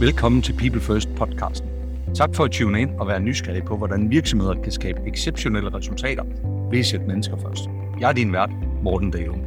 Velkommen 0.00 0.42
til 0.42 0.52
People 0.52 0.80
First 0.80 1.08
podcasten. 1.16 1.68
Tak 2.14 2.34
for 2.34 2.44
at 2.44 2.50
tune 2.50 2.80
ind 2.80 2.90
og 2.90 3.08
være 3.08 3.20
nysgerrig 3.20 3.64
på, 3.64 3.76
hvordan 3.76 4.10
virksomheder 4.10 4.54
kan 4.62 4.72
skabe 4.72 5.00
exceptionelle 5.06 5.74
resultater 5.74 6.24
ved 6.70 6.78
at 6.78 6.86
sætte 6.86 7.06
mennesker 7.06 7.36
først. 7.36 7.64
Jeg 8.00 8.08
er 8.08 8.12
din 8.12 8.32
vært, 8.32 8.50
Morten 8.82 9.10
Dahlum. 9.10 9.40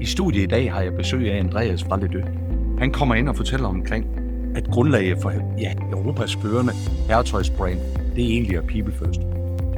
I 0.00 0.04
studiet 0.04 0.42
i 0.42 0.46
dag 0.46 0.72
har 0.72 0.80
jeg 0.80 0.94
besøg 0.94 1.32
af 1.32 1.38
Andreas 1.38 1.84
fra 1.84 2.00
Ledø. 2.00 2.22
Han 2.78 2.92
kommer 2.92 3.14
ind 3.14 3.28
og 3.28 3.36
fortæller 3.36 3.68
omkring, 3.68 4.06
at 4.56 4.64
grundlaget 4.70 5.18
for 5.22 5.32
ja, 5.58 5.74
Europas 5.92 6.36
førende 6.36 6.72
herretøjsbrand, 7.08 7.78
det 8.16 8.24
er 8.24 8.28
egentlig 8.28 8.56
er 8.56 8.62
People 8.62 8.94
First. 8.94 9.20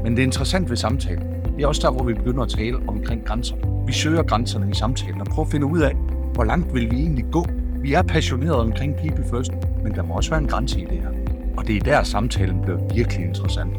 Men 0.03 0.17
det 0.17 0.19
er 0.19 0.27
interessant 0.27 0.71
ved 0.71 0.77
samtalen. 0.77 1.23
Det 1.57 1.63
er 1.63 1.67
også 1.67 1.83
der, 1.83 1.93
hvor 1.93 2.05
vi 2.05 2.15
begynder 2.15 2.43
at 2.43 2.49
tale 2.49 2.77
omkring 2.87 3.25
grænser. 3.25 3.57
Vi 3.87 3.93
søger 3.93 4.23
grænserne 4.23 4.71
i 4.71 4.75
samtalen 4.75 5.21
og 5.21 5.27
prøver 5.27 5.47
at 5.47 5.53
finde 5.53 5.67
ud 5.67 5.81
af, 5.81 5.95
hvor 6.35 6.45
langt 6.45 6.75
vil 6.75 6.91
vi 6.91 6.97
egentlig 6.97 7.25
gå 7.33 7.45
vi 7.83 7.93
er 7.93 8.03
passionerede 8.03 8.61
omkring 8.61 8.97
people 8.97 9.25
first, 9.31 9.53
men 9.83 9.95
der 9.95 10.03
må 10.03 10.15
også 10.15 10.31
være 10.31 10.41
en 10.41 10.49
grænse 10.49 10.81
i 10.81 10.85
det 10.85 11.01
her. 11.01 11.09
Og 11.59 11.67
det 11.67 11.77
er 11.77 11.81
der, 11.81 12.03
samtalen 12.03 12.63
bliver 12.63 12.95
virkelig 12.95 13.25
interessant. 13.25 13.75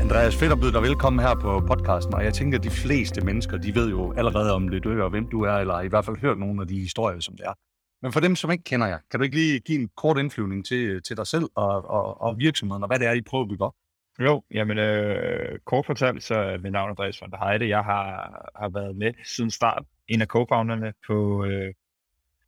Andreas, 0.00 0.36
fedt 0.36 0.52
at 0.52 0.60
byde 0.60 0.72
dig 0.72 0.82
velkommen 0.82 1.20
her 1.26 1.34
på 1.34 1.60
podcasten, 1.66 2.14
og 2.14 2.24
jeg 2.24 2.34
tænker, 2.34 2.58
at 2.58 2.64
de 2.64 2.70
fleste 2.70 3.20
mennesker, 3.24 3.56
de 3.56 3.74
ved 3.74 3.90
jo 3.90 4.12
allerede 4.16 4.54
om 4.54 4.68
det 4.68 4.86
og 4.86 5.10
hvem 5.10 5.26
du 5.28 5.42
er, 5.42 5.52
eller 5.52 5.80
i 5.80 5.88
hvert 5.88 6.04
fald 6.04 6.16
hørt 6.16 6.38
nogle 6.38 6.62
af 6.62 6.68
de 6.68 6.80
historier, 6.80 7.20
som 7.20 7.36
det 7.36 7.46
er. 7.46 7.54
Men 8.02 8.12
for 8.12 8.20
dem, 8.20 8.36
som 8.36 8.50
ikke 8.50 8.64
kender 8.64 8.86
jer, 8.86 8.98
kan 9.10 9.20
du 9.20 9.24
ikke 9.24 9.36
lige 9.36 9.60
give 9.60 9.80
en 9.80 9.88
kort 9.96 10.18
indflyvning 10.18 10.66
til, 10.66 11.02
til 11.02 11.16
dig 11.16 11.26
selv 11.26 11.44
og, 11.54 11.90
og, 11.90 12.20
og 12.20 12.38
virksomheden, 12.38 12.82
og 12.82 12.88
hvad 12.88 12.98
det 12.98 13.06
er, 13.06 13.12
I 13.12 13.20
prøver 13.20 13.44
at 13.44 13.50
bygge 13.50 13.64
op? 13.64 13.74
Jo, 14.20 14.42
jamen 14.50 14.78
øh, 14.78 15.58
kort 15.66 15.86
fortalt, 15.86 16.22
så 16.22 16.34
er 16.34 16.58
mit 16.58 16.72
navn 16.72 16.90
Andreas 16.90 17.22
von 17.22 17.30
der 17.30 17.48
Heide. 17.48 17.68
Jeg 17.68 17.82
har, 17.84 18.08
har 18.56 18.68
været 18.68 18.96
med 18.96 19.12
siden 19.24 19.50
start, 19.50 19.82
en 20.08 20.20
af 20.20 20.26
co-founderne 20.26 20.92
på, 21.06 21.44
øh, 21.44 21.74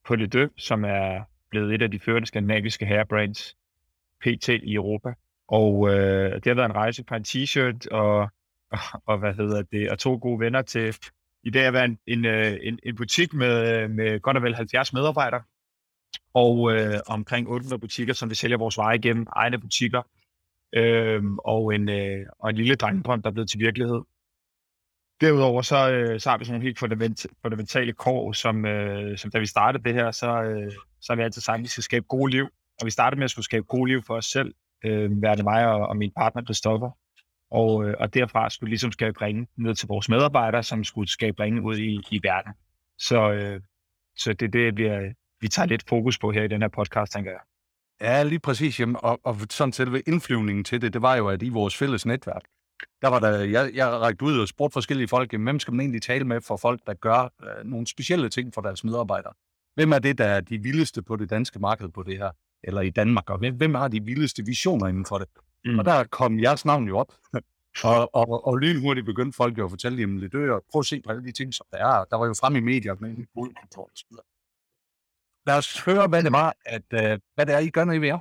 på 0.07 0.17
Le 0.17 0.27
Deux, 0.27 0.51
som 0.57 0.85
er 0.85 1.21
blevet 1.51 1.75
et 1.75 1.83
af 1.83 1.91
de 1.91 2.01
førende 2.01 2.27
skandinaviske 2.27 2.87
hairbrands 2.87 3.57
PT 4.21 4.49
i 4.49 4.75
Europa. 4.75 5.15
Og 5.49 5.89
øh, 5.89 6.35
det 6.35 6.47
har 6.47 6.55
været 6.55 6.69
en 6.69 6.75
rejse 6.75 7.05
fra 7.09 7.17
en 7.17 7.25
t-shirt 7.29 7.89
og, 7.91 8.29
og, 8.71 8.79
og, 9.11 9.19
hvad 9.19 9.35
hedder 9.35 9.63
det, 9.63 9.91
og 9.91 9.99
to 9.99 10.19
gode 10.23 10.41
venner 10.41 10.63
til 10.63 10.97
i 11.45 11.51
dag 11.51 11.67
at 11.67 11.73
være 11.73 11.85
en, 11.85 11.99
en, 12.07 12.25
øh, 12.25 12.57
en, 12.63 12.79
en 12.83 12.97
butik 12.97 13.35
med, 13.35 13.83
øh, 13.83 13.91
med 13.91 14.21
godt 14.21 14.37
og 14.37 14.43
vel 14.43 14.55
70 14.55 14.93
medarbejdere 14.93 15.43
og 16.35 16.73
øh, 16.73 17.01
omkring 17.07 17.49
800 17.49 17.81
butikker, 17.81 18.15
som 18.15 18.31
vi 18.31 18.35
sælger 18.35 18.57
vores 18.57 18.79
varer 18.79 18.93
igennem, 18.93 19.27
egne 19.33 19.59
butikker, 19.59 20.03
øh, 20.73 21.23
og, 21.45 21.75
en, 21.75 21.89
øh, 21.89 22.27
og 22.39 22.51
en 22.51 22.57
lille 22.57 22.75
drengedrøm, 22.75 23.23
der 23.23 23.31
er 23.31 23.33
blevet 23.33 23.51
til 23.51 23.61
virkelighed. 23.61 24.01
Derudover 25.21 25.63
så, 25.63 25.91
øh, 25.91 26.21
så 26.21 26.31
har 26.31 26.39
vi 26.39 26.45
sådan 26.45 26.53
nogle 26.53 26.67
helt 26.67 26.79
fundament, 26.79 27.27
fundamentale 27.43 27.93
kår, 27.93 28.33
som, 28.33 28.65
øh, 28.65 29.19
som 29.19 29.31
da 29.31 29.39
vi 29.39 29.47
startede 29.47 29.85
det 29.85 29.95
her, 29.95 30.11
så, 30.11 30.43
øh, 30.43 30.73
så 31.01 31.13
har 31.13 31.17
vi 31.17 31.23
altid 31.23 31.43
sagt, 31.43 31.57
at 31.57 31.63
vi 31.63 31.69
skal 31.69 31.83
skabe 31.83 32.07
gode 32.09 32.31
liv. 32.31 32.49
Og 32.81 32.87
vi 32.87 32.91
startede 32.91 33.19
med 33.19 33.25
at 33.25 33.31
skulle 33.31 33.45
skabe 33.45 33.65
gode 33.65 33.91
liv 33.91 34.03
for 34.03 34.17
os 34.17 34.27
selv, 34.27 34.55
øh, 34.85 35.23
være 35.23 35.37
det 35.37 35.45
mig 35.45 35.67
og, 35.67 35.87
og 35.89 35.97
min 35.97 36.13
partner 36.17 36.45
Christoffer. 36.45 36.91
Og, 37.51 37.89
øh, 37.89 37.95
og 38.01 38.15
derfra 38.15 38.51
skulle 38.51 38.69
vi 38.69 38.71
ligesom 38.71 38.93
skabe 38.93 39.21
ringe 39.23 39.47
ned 39.57 39.75
til 39.75 39.89
vores 39.89 40.09
medarbejdere, 40.09 40.63
som 40.63 40.85
skulle 40.85 41.09
skabe 41.09 41.43
ringe 41.43 41.63
ud 41.63 41.77
i, 41.79 42.01
i 42.11 42.21
verden. 42.23 42.53
Så, 42.99 43.33
øh, 43.33 43.61
så 44.17 44.33
det 44.33 44.47
er 44.47 44.51
det, 44.51 44.77
vi, 44.77 44.85
er, 44.87 45.13
vi 45.41 45.49
tager 45.49 45.67
lidt 45.67 45.89
fokus 45.89 46.19
på 46.19 46.33
her 46.33 46.43
i 46.43 46.49
den 46.49 46.63
her 46.63 46.69
podcast, 46.69 47.13
tænker 47.13 47.31
jeg. 47.31 47.41
Ja, 48.01 48.23
lige 48.23 48.39
præcis. 48.41 48.81
Jamen, 48.81 48.97
og, 48.99 49.21
og 49.25 49.37
sådan 49.51 49.73
selve 49.73 50.01
indflyvningen 50.01 50.65
til 50.65 50.83
det, 50.83 50.93
det 50.93 51.03
var 51.03 51.17
jo, 51.17 51.29
at 51.29 51.43
i 51.43 51.49
vores 51.49 51.77
fælles 51.77 52.07
netværk, 52.07 52.43
der 53.03 53.09
var 53.09 53.19
der, 53.19 53.41
jeg, 53.41 53.71
jeg 53.75 53.89
rækket 53.89 54.23
ud 54.23 54.39
og 54.39 54.49
spurgte 54.49 54.73
forskellige 54.73 55.09
folk, 55.09 55.33
hvem 55.33 55.59
skal 55.59 55.75
man 55.75 55.81
egentlig 55.81 56.03
tale 56.03 56.25
med 56.25 56.41
for 56.41 56.57
folk, 56.57 56.81
der 56.87 56.95
gør 56.95 57.23
øh, 57.43 57.65
nogle 57.65 57.87
specielle 57.87 58.29
ting 58.29 58.55
for 58.55 58.61
deres 58.61 58.85
medarbejdere? 58.85 59.33
Hvem 59.75 59.93
er 59.93 59.99
det, 59.99 60.19
der 60.19 60.25
er 60.25 60.41
de 60.41 60.59
vildeste 60.59 61.03
på 61.03 61.17
det 61.17 61.31
danske 61.31 61.59
marked 61.59 61.89
på 61.89 62.03
det 62.03 62.19
her, 62.19 62.31
eller 62.65 62.81
i 62.81 62.91
Danmark, 62.91 63.31
og 63.31 63.39
hvem, 63.39 63.57
hvem 63.57 63.75
har 63.75 63.89
de 63.89 64.05
vildeste 64.05 64.47
visioner 64.47 64.87
inden 64.87 65.07
for 65.07 65.19
det? 65.19 65.29
Mm. 65.65 65.79
Og 65.79 65.85
der 65.85 66.05
kom 66.05 66.41
jeres 66.41 66.65
navn 66.65 66.89
jo 66.89 66.99
op. 66.99 67.13
og, 67.85 68.15
og, 68.15 68.47
og 68.47 68.57
lynhurtigt 68.57 69.07
begyndte 69.07 69.37
folk 69.37 69.59
jo 69.59 69.65
at 69.65 69.71
fortælle 69.71 69.99
dem 69.99 70.17
lidt 70.17 70.35
og 70.35 70.65
prøv 70.73 70.81
at 70.81 70.87
se 70.87 71.01
på 71.01 71.11
alle 71.11 71.25
de 71.25 71.33
ting, 71.33 71.55
som 71.55 71.67
der 71.71 71.79
er. 71.79 72.05
Der 72.05 72.17
var 72.17 72.27
jo 72.27 72.35
frem 72.41 72.57
i 72.57 72.61
medier 72.61 72.97
med 73.01 73.11
en 73.11 73.27
hovedkontor 73.35 73.83
og 73.83 73.91
så 73.95 74.05
videre. 74.11 74.25
Lad 75.47 75.59
os 75.59 75.81
høre, 75.81 76.07
hvad 76.09 76.23
det 76.23 76.33
var, 76.33 76.55
at, 76.67 76.83
uh, 76.93 77.21
hvad 77.35 77.47
det 77.47 77.55
er, 77.55 77.59
I 77.59 77.71
gør, 77.71 77.85
når 77.85 77.93
I 77.93 78.09
er. 78.09 78.19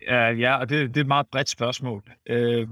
Uh, 0.00 0.40
ja, 0.40 0.56
og 0.56 0.68
det, 0.68 0.88
det 0.88 0.96
er 0.96 1.00
et 1.00 1.06
meget 1.06 1.26
bredt 1.32 1.48
spørgsmål. 1.48 2.02
Uh, 2.30 2.68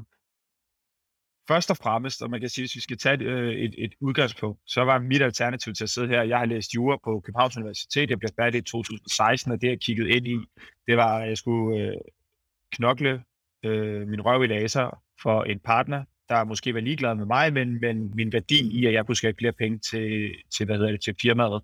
først 1.48 1.70
og 1.70 1.76
fremmest, 1.76 2.22
og 2.22 2.30
man 2.30 2.40
kan 2.40 2.48
sige, 2.48 2.62
hvis 2.62 2.74
vi 2.74 2.80
skal 2.80 2.98
tage 2.98 3.14
et, 3.14 3.22
øh, 3.22 3.54
et, 3.54 3.74
et 3.78 3.92
udgangspunkt, 4.00 4.60
så 4.66 4.84
var 4.84 4.98
mit 4.98 5.22
alternativ 5.22 5.74
til 5.74 5.84
at 5.84 5.90
sidde 5.90 6.08
her. 6.08 6.22
Jeg 6.22 6.38
har 6.38 6.44
læst 6.44 6.74
jura 6.74 6.98
på 7.04 7.20
Københavns 7.20 7.56
Universitet. 7.56 8.10
Jeg 8.10 8.18
blev 8.18 8.30
færdig 8.40 8.58
i 8.58 8.62
2016, 8.62 9.52
og 9.52 9.60
det 9.60 9.68
jeg 9.68 9.80
kiggede 9.80 10.10
ind 10.10 10.26
i, 10.26 10.36
det 10.86 10.96
var, 10.96 11.18
at 11.18 11.28
jeg 11.28 11.38
skulle 11.38 11.80
øh, 11.80 11.96
knokle 12.72 13.22
øh, 13.64 14.08
min 14.08 14.20
røv 14.20 14.44
i 14.44 14.46
laser 14.46 15.02
for 15.22 15.44
en 15.44 15.58
partner, 15.58 16.04
der 16.28 16.44
måske 16.44 16.74
var 16.74 16.80
ligeglad 16.80 17.14
med 17.14 17.26
mig, 17.26 17.52
men, 17.52 17.80
men 17.80 18.12
min 18.14 18.32
værdi 18.32 18.80
i, 18.80 18.86
at 18.86 18.92
jeg 18.92 19.06
kunne 19.06 19.16
skabe 19.16 19.36
flere 19.40 19.52
penge 19.52 19.78
til, 19.78 20.34
til, 20.56 20.66
hvad 20.66 20.76
hedder 20.76 20.90
det, 20.90 21.02
til 21.02 21.14
firmaet, 21.22 21.62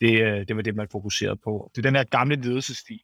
det, 0.00 0.22
øh, 0.22 0.48
det 0.48 0.56
var 0.56 0.62
det, 0.62 0.74
man 0.74 0.88
fokuserede 0.92 1.36
på. 1.36 1.70
Det 1.74 1.78
er 1.78 1.90
den 1.90 1.96
her 1.96 2.04
gamle 2.04 2.36
ledelsesstil. 2.36 3.00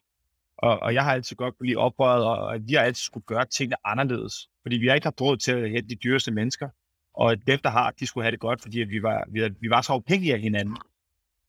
Og, 0.63 0.79
og 0.83 0.95
jeg 0.95 1.05
har 1.05 1.13
altid 1.13 1.37
godt 1.37 1.59
kunne 1.59 1.67
lide 1.67 1.77
oprøret, 1.77 2.25
og, 2.25 2.39
og 2.39 2.59
vi 2.67 2.73
har 2.75 2.81
altid 2.81 3.03
skulle 3.03 3.25
gøre 3.27 3.47
tingene 3.47 3.77
anderledes. 3.85 4.35
Fordi 4.63 4.77
vi 4.77 4.87
har 4.87 4.95
ikke 4.95 5.07
haft 5.07 5.21
råd 5.21 5.37
til 5.37 5.53
at 5.53 5.71
hente 5.71 5.89
de 5.89 5.95
dyreste 5.95 6.31
mennesker. 6.33 6.69
Og 7.15 7.47
dem, 7.47 7.59
der 7.65 7.71
har, 7.71 7.91
de 7.91 8.07
skulle 8.07 8.25
have 8.25 8.33
det 8.33 8.41
godt, 8.41 8.63
fordi 8.63 8.79
vi 8.79 9.03
var, 9.03 9.25
vi, 9.33 9.43
var, 9.43 9.51
vi 9.61 9.71
var 9.71 9.81
så 9.81 9.93
afhængige 9.93 10.35
af 10.35 10.41
hinanden. 10.41 10.77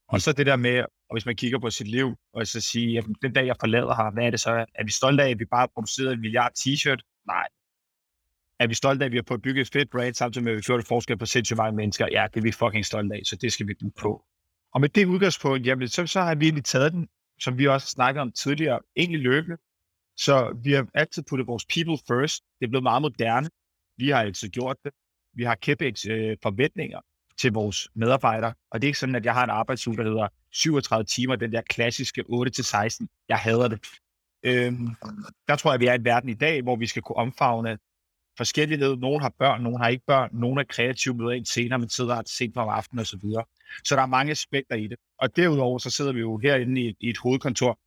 Og 0.08 0.22
så 0.22 0.32
det 0.32 0.46
der 0.46 0.56
med, 0.56 0.80
og 0.80 1.16
hvis 1.16 1.26
man 1.26 1.36
kigger 1.36 1.60
på 1.60 1.70
sit 1.70 1.88
liv, 1.88 2.16
og 2.34 2.48
så 2.48 2.62
sige, 2.62 2.98
at 2.98 3.06
den 3.22 3.34
dag 3.34 3.46
jeg 3.46 3.56
forlader 3.60 3.96
her, 3.96 4.12
hvad 4.12 4.24
er 4.24 4.30
det 4.30 4.40
så? 4.40 4.66
Er 4.76 4.84
vi 4.84 4.92
stolte 4.92 5.24
af, 5.24 5.30
at 5.30 5.40
vi 5.40 5.46
bare 5.46 5.60
har 5.60 5.72
produceret 5.74 6.14
en 6.14 6.22
milliard 6.22 6.52
t-shirt? 6.60 7.24
Nej. 7.28 7.48
Er 8.60 8.68
vi 8.68 8.74
stolte 8.74 9.04
af, 9.04 9.06
at 9.06 9.12
vi 9.12 9.18
har 9.18 9.24
fået 9.28 9.42
bygget 9.42 9.62
et 9.62 9.70
fedt 9.74 9.90
brand, 9.90 10.14
samtidig 10.14 10.44
med, 10.44 10.52
at 10.52 10.58
vi 10.58 10.62
gjort 10.62 10.80
et 10.80 10.88
forskel 10.88 11.18
på 11.18 11.26
sindssygt 11.26 11.58
mange 11.58 11.76
mennesker? 11.76 12.08
Ja, 12.12 12.28
det 12.34 12.40
er 12.40 12.44
vi 12.44 12.52
fucking 12.52 12.86
stolte 12.86 13.16
af, 13.16 13.22
så 13.26 13.36
det 13.36 13.54
skal 13.54 13.68
vi 13.68 13.74
bygge 13.74 13.94
på. 14.00 14.26
Og 14.74 14.82
med 14.82 14.90
det 14.90 15.06
udgangspunkt, 15.06 15.68
jamen, 15.68 15.88
så, 15.88 16.08
så 16.08 16.22
har 16.22 16.36
vi 16.36 16.46
egentlig 16.46 16.66
taget 16.66 16.92
den, 16.94 17.08
som 17.42 17.58
vi 17.58 17.68
også 17.68 17.86
har 17.86 17.90
snakket 17.90 18.22
om 18.22 18.32
tidligere, 18.32 18.80
egentlig 18.96 19.20
løbende, 19.22 19.58
så 20.18 20.60
vi 20.64 20.72
har 20.72 20.88
altid 20.94 21.24
puttet 21.24 21.48
vores 21.48 21.66
people 21.66 21.98
first. 22.08 22.44
Det 22.60 22.66
er 22.66 22.70
blevet 22.70 22.84
meget 22.84 23.02
moderne. 23.02 23.50
Vi 23.98 24.10
har 24.10 24.22
altid 24.22 24.50
gjort 24.50 24.78
det. 24.84 24.92
Vi 25.34 25.44
har 25.44 25.56
kæmpe 25.56 25.86
øh, 25.86 26.38
forventninger 26.44 27.00
til 27.38 27.54
vores 27.54 27.90
medarbejdere. 27.96 28.54
Og 28.72 28.82
det 28.82 28.88
er 28.88 28.90
ikke 28.90 29.00
sådan, 29.00 29.16
at 29.16 29.26
jeg 29.26 29.34
har 29.34 29.44
en 29.44 29.50
arbejdsuge, 29.50 29.98
der 29.98 30.04
hedder 30.04 30.28
37 30.52 31.06
timer, 31.06 31.36
den 31.36 31.52
der 31.52 31.62
klassiske 31.62 32.24
8-16. 32.30 33.26
Jeg 33.30 33.38
hader 33.38 33.68
det. 33.68 33.80
Øhm, 34.44 34.88
der 35.48 35.56
tror 35.56 35.72
jeg, 35.72 35.74
at 35.74 35.80
vi 35.82 35.88
er 35.88 35.92
i 35.92 35.96
en 35.96 36.06
verden 36.06 36.30
i 36.30 36.34
dag, 36.34 36.62
hvor 36.62 36.76
vi 36.76 36.88
skal 36.88 37.02
kunne 37.02 37.16
omfavne 37.16 37.78
forskellighed. 38.38 38.98
Nogle 38.98 39.22
har 39.22 39.34
børn, 39.40 39.62
nogle 39.62 39.78
har 39.78 39.88
ikke 39.88 40.06
børn. 40.08 40.30
Nogle 40.34 40.62
er 40.62 40.66
kreative, 40.66 41.16
møder 41.16 41.32
ind 41.32 41.46
senere, 41.46 41.80
men 41.80 41.90
sidder 41.90 42.16
ret 42.16 42.30
sent 42.30 42.54
på 42.54 42.60
aftenen 42.60 43.02
osv. 43.02 43.06
så 43.06 43.18
videre. 43.22 43.44
Så 43.84 43.96
der 43.96 44.02
er 44.02 44.06
mange 44.06 44.32
aspekter 44.32 44.76
i 44.76 44.88
det. 44.88 44.98
Og 45.18 45.36
derudover 45.36 45.78
så 45.78 45.90
sidder 45.90 46.12
vi 46.12 46.20
jo 46.20 46.38
herinde 46.38 46.82
i, 46.82 46.96
i 47.00 47.10
et 47.10 47.18
hovedkontor, 47.18 47.80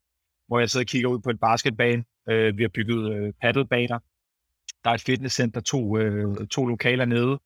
hvor 0.47 0.59
jeg 0.59 0.71
sidder 0.71 0.85
og 0.85 0.89
kigger 0.89 1.09
ud 1.09 1.19
på 1.19 1.31
en 1.31 1.39
basketbane, 1.39 2.05
Øh, 2.29 2.59
vi 2.59 2.63
har 2.63 2.69
bygget 2.69 3.13
øh, 3.13 3.33
paddelbaner. 3.43 3.99
Der 4.85 4.91
er 4.91 4.95
et 4.95 5.01
fitnesscenter, 5.01 5.61
to, 5.61 5.99
øh, 5.99 6.47
to 6.47 6.67
lokaler 6.67 7.05
nede. 7.05 7.41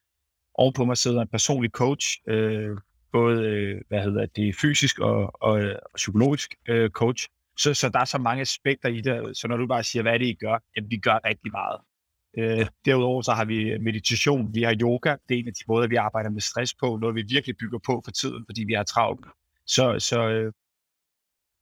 Ovenpå 0.55 0.85
mig 0.85 0.97
sidder 0.97 1.23
en 1.23 1.29
personlig 1.29 1.71
coach, 1.71 2.19
øh, 2.29 2.77
både 3.13 3.43
øh, 3.43 3.81
hvad 3.89 4.03
hedder 4.03 4.27
det, 4.27 4.57
fysisk 4.57 4.99
og, 4.99 5.43
og, 5.43 5.53
og 5.53 5.97
psykologisk 5.97 6.55
øh, 6.69 6.91
coach. 6.91 7.29
Så, 7.59 7.75
så 7.75 7.89
der 7.89 8.01
er 8.01 8.05
så 8.05 8.19
mange 8.19 8.41
aspekter 8.41 8.89
i 8.89 9.01
det. 9.01 9.37
Så 9.37 9.49
når 9.49 9.57
du 9.57 9.67
bare 9.67 9.85
siger, 9.85 10.03
hvad 10.03 10.15
er 10.15 10.19
det, 10.19 10.27
I 10.27 10.35
gør? 10.35 10.59
Jamen, 10.77 10.91
vi 10.91 10.97
gør 10.97 11.19
rigtig 11.25 11.53
meget. 11.53 11.81
Øh, 12.39 12.67
derudover 12.85 13.23
så 13.23 13.33
har 13.33 13.45
vi 13.45 13.79
meditation, 13.79 14.55
vi 14.55 14.63
har 14.63 14.77
yoga. 14.83 15.17
Det 15.29 15.35
er 15.35 15.39
en 15.39 15.49
af 15.49 15.55
de 15.55 15.65
måder, 15.69 15.89
vi 15.89 15.97
arbejder 15.97 16.31
med 16.31 16.41
stress 16.41 16.75
på, 16.75 16.97
noget 16.97 17.15
vi 17.15 17.23
virkelig 17.23 17.57
bygger 17.57 17.79
på 17.87 18.03
for 18.05 18.11
tiden, 18.11 18.45
fordi 18.47 18.65
vi 18.65 18.73
har 18.73 18.85
travlt. 18.85 19.27
Så, 19.67 19.97
så, 19.99 20.29
øh, 20.29 20.53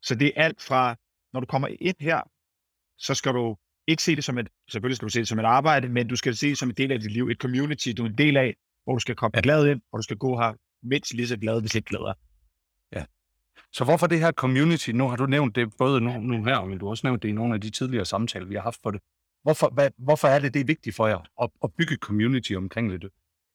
så 0.02 0.14
det 0.14 0.26
er 0.26 0.42
alt 0.44 0.62
fra, 0.62 0.96
når 1.32 1.40
du 1.40 1.46
kommer 1.46 1.68
ind 1.80 1.96
her, 2.00 2.20
så 2.98 3.14
skal 3.14 3.32
du 3.32 3.56
ikke 3.86 4.02
se 4.02 4.16
det 4.16 4.24
som 4.24 4.38
et, 4.38 4.48
selvfølgelig 4.70 4.96
skal 4.96 5.06
du 5.06 5.12
se 5.12 5.18
det 5.18 5.28
som 5.28 5.38
et 5.38 5.44
arbejde, 5.44 5.88
men 5.88 6.08
du 6.08 6.16
skal 6.16 6.36
se 6.36 6.48
det 6.48 6.58
som 6.58 6.68
en 6.68 6.74
del 6.74 6.92
af 6.92 7.00
dit 7.00 7.12
liv, 7.12 7.28
et 7.28 7.38
community, 7.38 7.88
du 7.96 8.02
er 8.02 8.08
en 8.08 8.18
del 8.18 8.36
af, 8.36 8.56
hvor 8.84 8.94
du 8.94 9.00
skal 9.00 9.14
komme 9.14 9.36
ja. 9.36 9.40
glad 9.42 9.66
ind, 9.66 9.80
hvor 9.90 9.96
du 9.96 10.02
skal 10.02 10.16
gå 10.16 10.38
her 10.38 10.52
mindst 10.82 11.14
lige 11.14 11.28
så 11.28 11.36
glad, 11.36 11.60
hvis 11.60 11.74
ikke 11.74 11.88
glæder. 11.88 12.12
Ja. 12.92 13.04
Så 13.72 13.84
hvorfor 13.84 14.06
det 14.06 14.20
her 14.20 14.32
community? 14.32 14.90
Nu 14.90 15.08
har 15.08 15.16
du 15.16 15.26
nævnt 15.26 15.56
det 15.56 15.76
både 15.78 16.00
nu, 16.00 16.20
nu 16.20 16.44
her, 16.44 16.64
men 16.64 16.78
du 16.78 16.86
har 16.86 16.90
også 16.90 17.06
nævnt 17.06 17.22
det 17.22 17.28
i 17.28 17.32
nogle 17.32 17.54
af 17.54 17.60
de 17.60 17.70
tidligere 17.70 18.04
samtaler, 18.04 18.46
vi 18.46 18.54
har 18.54 18.62
haft 18.62 18.80
for 18.82 18.90
det. 18.90 19.00
Hvorfor, 19.46 19.68
hvad, 19.68 19.90
hvorfor 19.98 20.28
er 20.28 20.38
det, 20.38 20.54
det 20.54 20.60
er 20.60 20.64
vigtigt 20.64 20.96
for 20.96 21.06
jer 21.06 21.22
at, 21.42 21.50
at 21.64 21.70
bygge 21.78 21.94
et 21.94 22.00
community 22.00 22.52
omkring 22.52 22.90
det? 22.90 23.10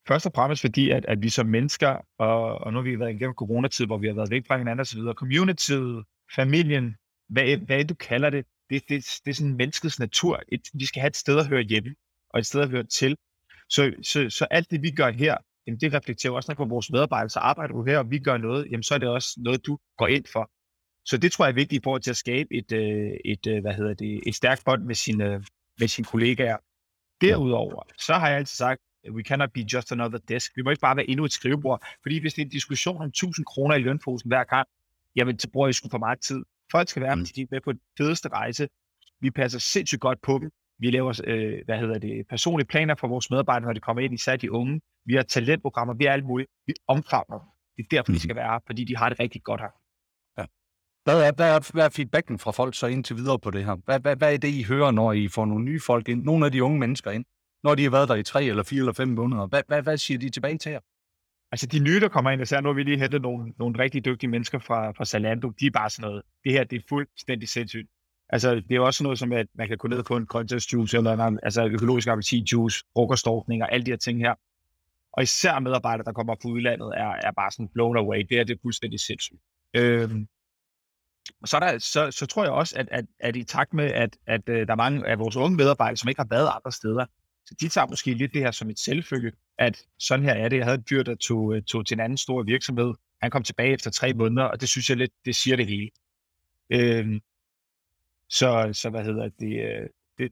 Først 0.08 0.26
og 0.26 0.32
fremmest 0.36 0.62
fordi, 0.62 0.90
at, 0.90 1.06
at 1.06 1.22
vi 1.22 1.30
som 1.30 1.46
mennesker, 1.46 1.98
og, 2.18 2.58
og 2.58 2.74
nu 2.74 2.80
har 2.80 2.84
vi 2.84 3.00
været 3.00 3.10
igennem 3.10 3.34
coronatid, 3.34 3.86
hvor 3.86 3.98
vi 3.98 4.08
har 4.08 4.14
været 4.14 4.32
væk 4.32 4.48
fra 4.48 4.58
hinanden 4.58 4.82
osv., 4.82 5.00
communityet, 5.14 6.04
familien, 6.36 6.96
hvad, 7.30 7.58
hvad 7.58 7.86
du 7.86 7.96
kalder 7.96 8.30
det, 8.30 8.46
det, 8.70 8.84
det, 8.90 9.06
det 9.26 9.32
er 9.32 9.36
sådan 9.36 9.54
menneskets 9.54 10.00
natur. 10.00 10.42
Et, 10.52 10.62
vi 10.74 10.86
skal 10.86 11.00
have 11.00 11.08
et 11.08 11.18
sted 11.18 11.40
at 11.40 11.48
høre 11.48 11.62
hjemme, 11.62 11.96
og 12.30 12.40
et 12.40 12.46
sted 12.46 12.62
at 12.62 12.70
høre 12.70 12.84
til. 12.84 13.18
Så, 13.70 13.94
så, 14.04 14.30
så 14.30 14.46
alt 14.52 14.72
det, 14.72 14.82
vi 14.82 14.92
gør 14.92 15.12
her, 15.12 15.38
jamen 15.68 15.80
det 15.80 15.94
reflekterer 15.94 16.34
også, 16.34 16.52
nok 16.52 16.58
på 16.58 16.66
vores 16.66 16.92
medarbejdere, 16.92 17.30
så 17.30 17.40
arbejder 17.40 17.74
du 17.74 17.84
her, 17.84 17.98
og 17.98 18.12
vi 18.12 18.20
gør 18.20 18.38
noget, 18.38 18.68
jamen 18.72 18.84
så 18.84 18.94
er 18.94 18.98
det 18.98 19.10
også 19.10 19.30
noget, 19.38 19.66
du 19.66 19.78
går 19.98 20.08
ind 20.08 20.26
for. 20.34 20.52
så 21.06 21.18
det 21.18 21.32
tror 21.32 21.46
jeg 21.46 21.52
er 21.52 21.56
vigtigt 21.56 21.82
i 21.82 21.84
forhold 21.84 22.02
til 22.02 22.12
at 22.12 22.18
skabe 22.18 22.50
et, 22.52 22.72
øh, 22.72 23.12
et, 23.26 23.48
øh, 23.48 23.62
hvad 23.62 23.74
hedder 23.74 23.94
det, 23.94 24.22
et 24.28 24.36
stærkt 24.36 24.64
bånd 24.66 24.84
med 24.84 24.96
sine, 24.96 25.34
øh, 25.34 25.44
med 25.80 25.88
sine 25.88 26.06
kollegaer. 26.06 26.58
Derudover, 27.22 27.84
så 27.98 28.14
har 28.14 28.28
jeg 28.28 28.38
altid 28.38 28.56
sagt, 28.56 28.82
we 29.10 29.24
cannot 29.24 29.52
be 29.54 29.66
just 29.74 29.92
another 29.92 30.18
desk. 30.18 30.52
Vi 30.56 30.62
må 30.62 30.70
ikke 30.70 30.82
bare 30.82 30.96
være 30.96 31.10
endnu 31.10 31.26
et 31.26 31.32
skrivebord, 31.32 31.86
fordi 32.02 32.20
hvis 32.20 32.34
det 32.34 32.42
er 32.42 32.46
en 32.46 32.52
diskussion 32.52 33.02
om 33.02 33.08
1000 33.08 33.46
kroner 33.46 33.76
i 33.76 33.80
lønposen 33.80 34.30
hver 34.30 34.44
gang, 34.44 34.68
jamen 35.16 35.40
så 35.40 35.50
bruger 35.50 35.68
jeg 35.68 35.76
sgu 35.76 35.90
for 35.90 35.98
meget 35.98 36.20
tid. 36.20 36.44
Folk 36.72 36.90
skal 36.90 37.02
være 37.02 37.16
mm. 37.16 37.26
de 37.26 37.42
er 37.42 37.46
med 37.52 37.62
på 37.62 37.72
den 37.72 37.80
fedeste 37.98 38.30
rejse. 38.30 38.68
Vi 39.20 39.32
passer 39.32 39.60
sindssygt 39.60 40.02
godt 40.02 40.22
på 40.22 40.40
dem. 40.42 40.52
Vi 40.80 40.92
laver, 40.92 41.22
øh, 41.28 41.60
hvad 41.66 41.80
hedder 41.80 42.00
det, 42.00 42.28
personlige 42.30 42.68
planer 42.68 42.96
for 42.96 43.08
vores 43.08 43.30
medarbejdere, 43.30 43.66
når 43.66 43.74
de 43.74 43.80
kommer 43.80 44.04
ind, 44.04 44.14
især 44.14 44.36
de 44.36 44.52
unge. 44.52 44.82
Vi 45.06 45.16
har 45.16 45.24
talentprogrammer, 45.24 45.94
vi 45.94 46.06
er 46.06 46.12
alt 46.12 46.26
muligt. 46.26 46.50
Vi 46.68 46.74
omfavner. 46.88 47.40
Det 47.78 47.84
er 47.84 47.88
derfor, 47.92 48.12
mm. 48.12 48.16
de 48.16 48.22
skal 48.22 48.36
være 48.36 48.52
her, 48.52 48.60
fordi 48.66 48.84
de 48.84 48.98
har 48.98 49.10
det 49.10 49.20
rigtig 49.20 49.44
godt 49.44 49.62
her. 49.62 49.81
Hvad 51.04 51.22
er, 51.28 51.32
hvad, 51.32 51.56
er, 51.56 51.72
hvad 51.74 51.86
er 51.86 51.90
feedbacken 51.90 52.40
fra 52.40 52.52
folk 52.52 52.76
så 52.76 52.88
indtil 52.88 53.16
videre 53.16 53.40
på 53.40 53.52
det 53.52 53.66
her? 53.66 53.76
Hvad, 53.86 54.00
hvad, 54.00 54.16
hvad 54.16 54.34
er 54.34 54.38
det, 54.38 54.48
I 54.48 54.64
hører, 54.64 54.92
når 54.92 55.14
I 55.14 55.28
får 55.28 55.46
nogle 55.46 55.66
nye 55.66 55.80
folk 55.80 56.10
ind? 56.10 56.24
Nogle 56.24 56.46
af 56.46 56.52
de 56.52 56.64
unge 56.64 56.80
mennesker 56.80 57.12
ind? 57.12 57.26
Når 57.64 57.76
de 57.76 57.84
har 57.84 57.90
været 57.90 58.10
der 58.10 58.16
i 58.16 58.24
tre 58.24 58.44
eller 58.44 58.64
fire 58.64 58.80
eller 58.80 58.94
fem 58.94 59.08
måneder? 59.08 59.48
Hvad, 59.48 59.62
hvad, 59.68 59.82
hvad 59.82 59.98
siger 59.98 60.18
de 60.18 60.30
tilbage 60.30 60.58
til 60.58 60.72
jer? 60.72 60.80
Altså 61.52 61.68
de 61.68 61.80
nye, 61.80 62.00
der 62.00 62.08
kommer 62.08 62.32
ind, 62.32 62.42
især 62.42 62.62
nu 62.62 62.70
har 62.70 62.74
vi 62.74 62.84
lige 62.84 63.00
hentet 63.00 63.22
nogle, 63.22 63.54
nogle 63.60 63.80
rigtig 63.80 64.06
dygtige 64.06 64.30
mennesker 64.30 64.60
fra, 64.60 64.92
fra 64.92 65.06
Zalando, 65.06 65.50
de 65.50 65.66
er 65.66 65.72
bare 65.72 65.90
sådan 65.90 66.10
noget, 66.10 66.22
det 66.44 66.52
her 66.52 66.64
det 66.64 66.78
er 66.78 66.84
fuldstændig 66.90 67.50
sindssygt. 67.50 67.90
Altså 68.30 68.56
det 68.56 68.76
er 68.76 68.80
også 68.80 69.04
noget 69.04 69.20
som, 69.20 69.32
at 69.32 69.48
man 69.56 69.68
kan 69.68 69.78
gå 69.78 69.88
ned 69.88 70.04
på 70.04 70.18
en 70.18 70.26
grøntsagsjuice, 70.26 70.98
eller 70.98 71.28
en 71.28 71.40
altså 71.44 71.66
økologisk 71.68 72.08
appelsinjuice, 72.08 72.84
frokostorkning 72.94 73.64
og 73.64 73.74
alle 73.74 73.86
de 73.86 73.92
her 73.92 73.98
ting 73.98 74.20
her. 74.20 74.34
Og 75.14 75.24
især 75.24 75.60
medarbejdere, 75.60 76.06
der 76.06 76.12
kommer 76.12 76.36
fra 76.42 76.50
udlandet, 76.50 76.94
er, 76.98 77.12
er 77.24 77.32
bare 77.32 77.52
sådan 77.52 77.70
blown 77.74 77.98
away. 77.98 78.26
Det 78.30 78.40
er 78.40 78.44
det 78.44 78.60
fuldstændig 78.62 79.00
sindssygt. 79.00 79.40
Øhm, 79.76 80.28
så, 81.46 81.60
der, 81.60 81.80
så, 81.80 82.12
så 82.12 82.26
tror 82.26 82.44
jeg 82.44 82.52
også, 82.52 82.80
at, 82.80 82.88
at, 82.92 83.06
at 83.20 83.36
i 83.36 83.44
takt 83.44 83.74
med, 83.74 83.86
at, 83.86 84.18
at, 84.28 84.50
at 84.50 84.68
der 84.68 84.74
er 84.74 84.78
mange 84.78 85.08
af 85.08 85.20
vores 85.20 85.36
unge 85.36 85.58
medarbejdere, 85.58 85.98
som 85.98 86.10
ikke 86.10 86.20
har 86.20 86.28
været 86.30 86.50
andre 86.56 86.72
steder, 86.72 87.06
så 87.46 87.56
de 87.62 87.70
tager 87.70 87.88
måske 87.88 88.14
lidt 88.14 88.34
det 88.34 88.42
her 88.42 88.52
som 88.52 88.70
et 88.70 88.80
selvfølge, 88.80 89.32
at 89.58 89.84
sådan 90.00 90.26
her 90.26 90.34
er 90.34 90.50
det. 90.50 90.58
Jeg 90.58 90.66
havde 90.66 90.78
en 90.78 90.86
dyr, 90.90 91.04
der 91.04 91.16
tog, 91.16 91.56
øh, 91.56 91.64
tog 91.64 91.86
til 91.86 91.96
en 91.96 92.00
anden 92.00 92.18
stor 92.18 92.44
virksomhed. 92.44 92.94
Han 93.22 93.32
kom 93.32 93.44
tilbage 93.44 93.74
efter 93.74 93.92
tre 93.92 94.14
måneder, 94.14 94.44
og 94.44 94.62
det 94.62 94.70
synes 94.70 94.90
jeg 94.90 94.98
lidt, 94.98 95.12
det 95.26 95.36
siger 95.36 95.56
det 95.56 95.68
hele. 95.68 95.90
Øhm, 96.70 97.22
så, 98.30 98.70
så 98.74 98.90
hvad 98.90 99.04
hedder 99.04 99.30
det, 99.40 99.64
øh, 99.66 99.90
det, 100.18 100.32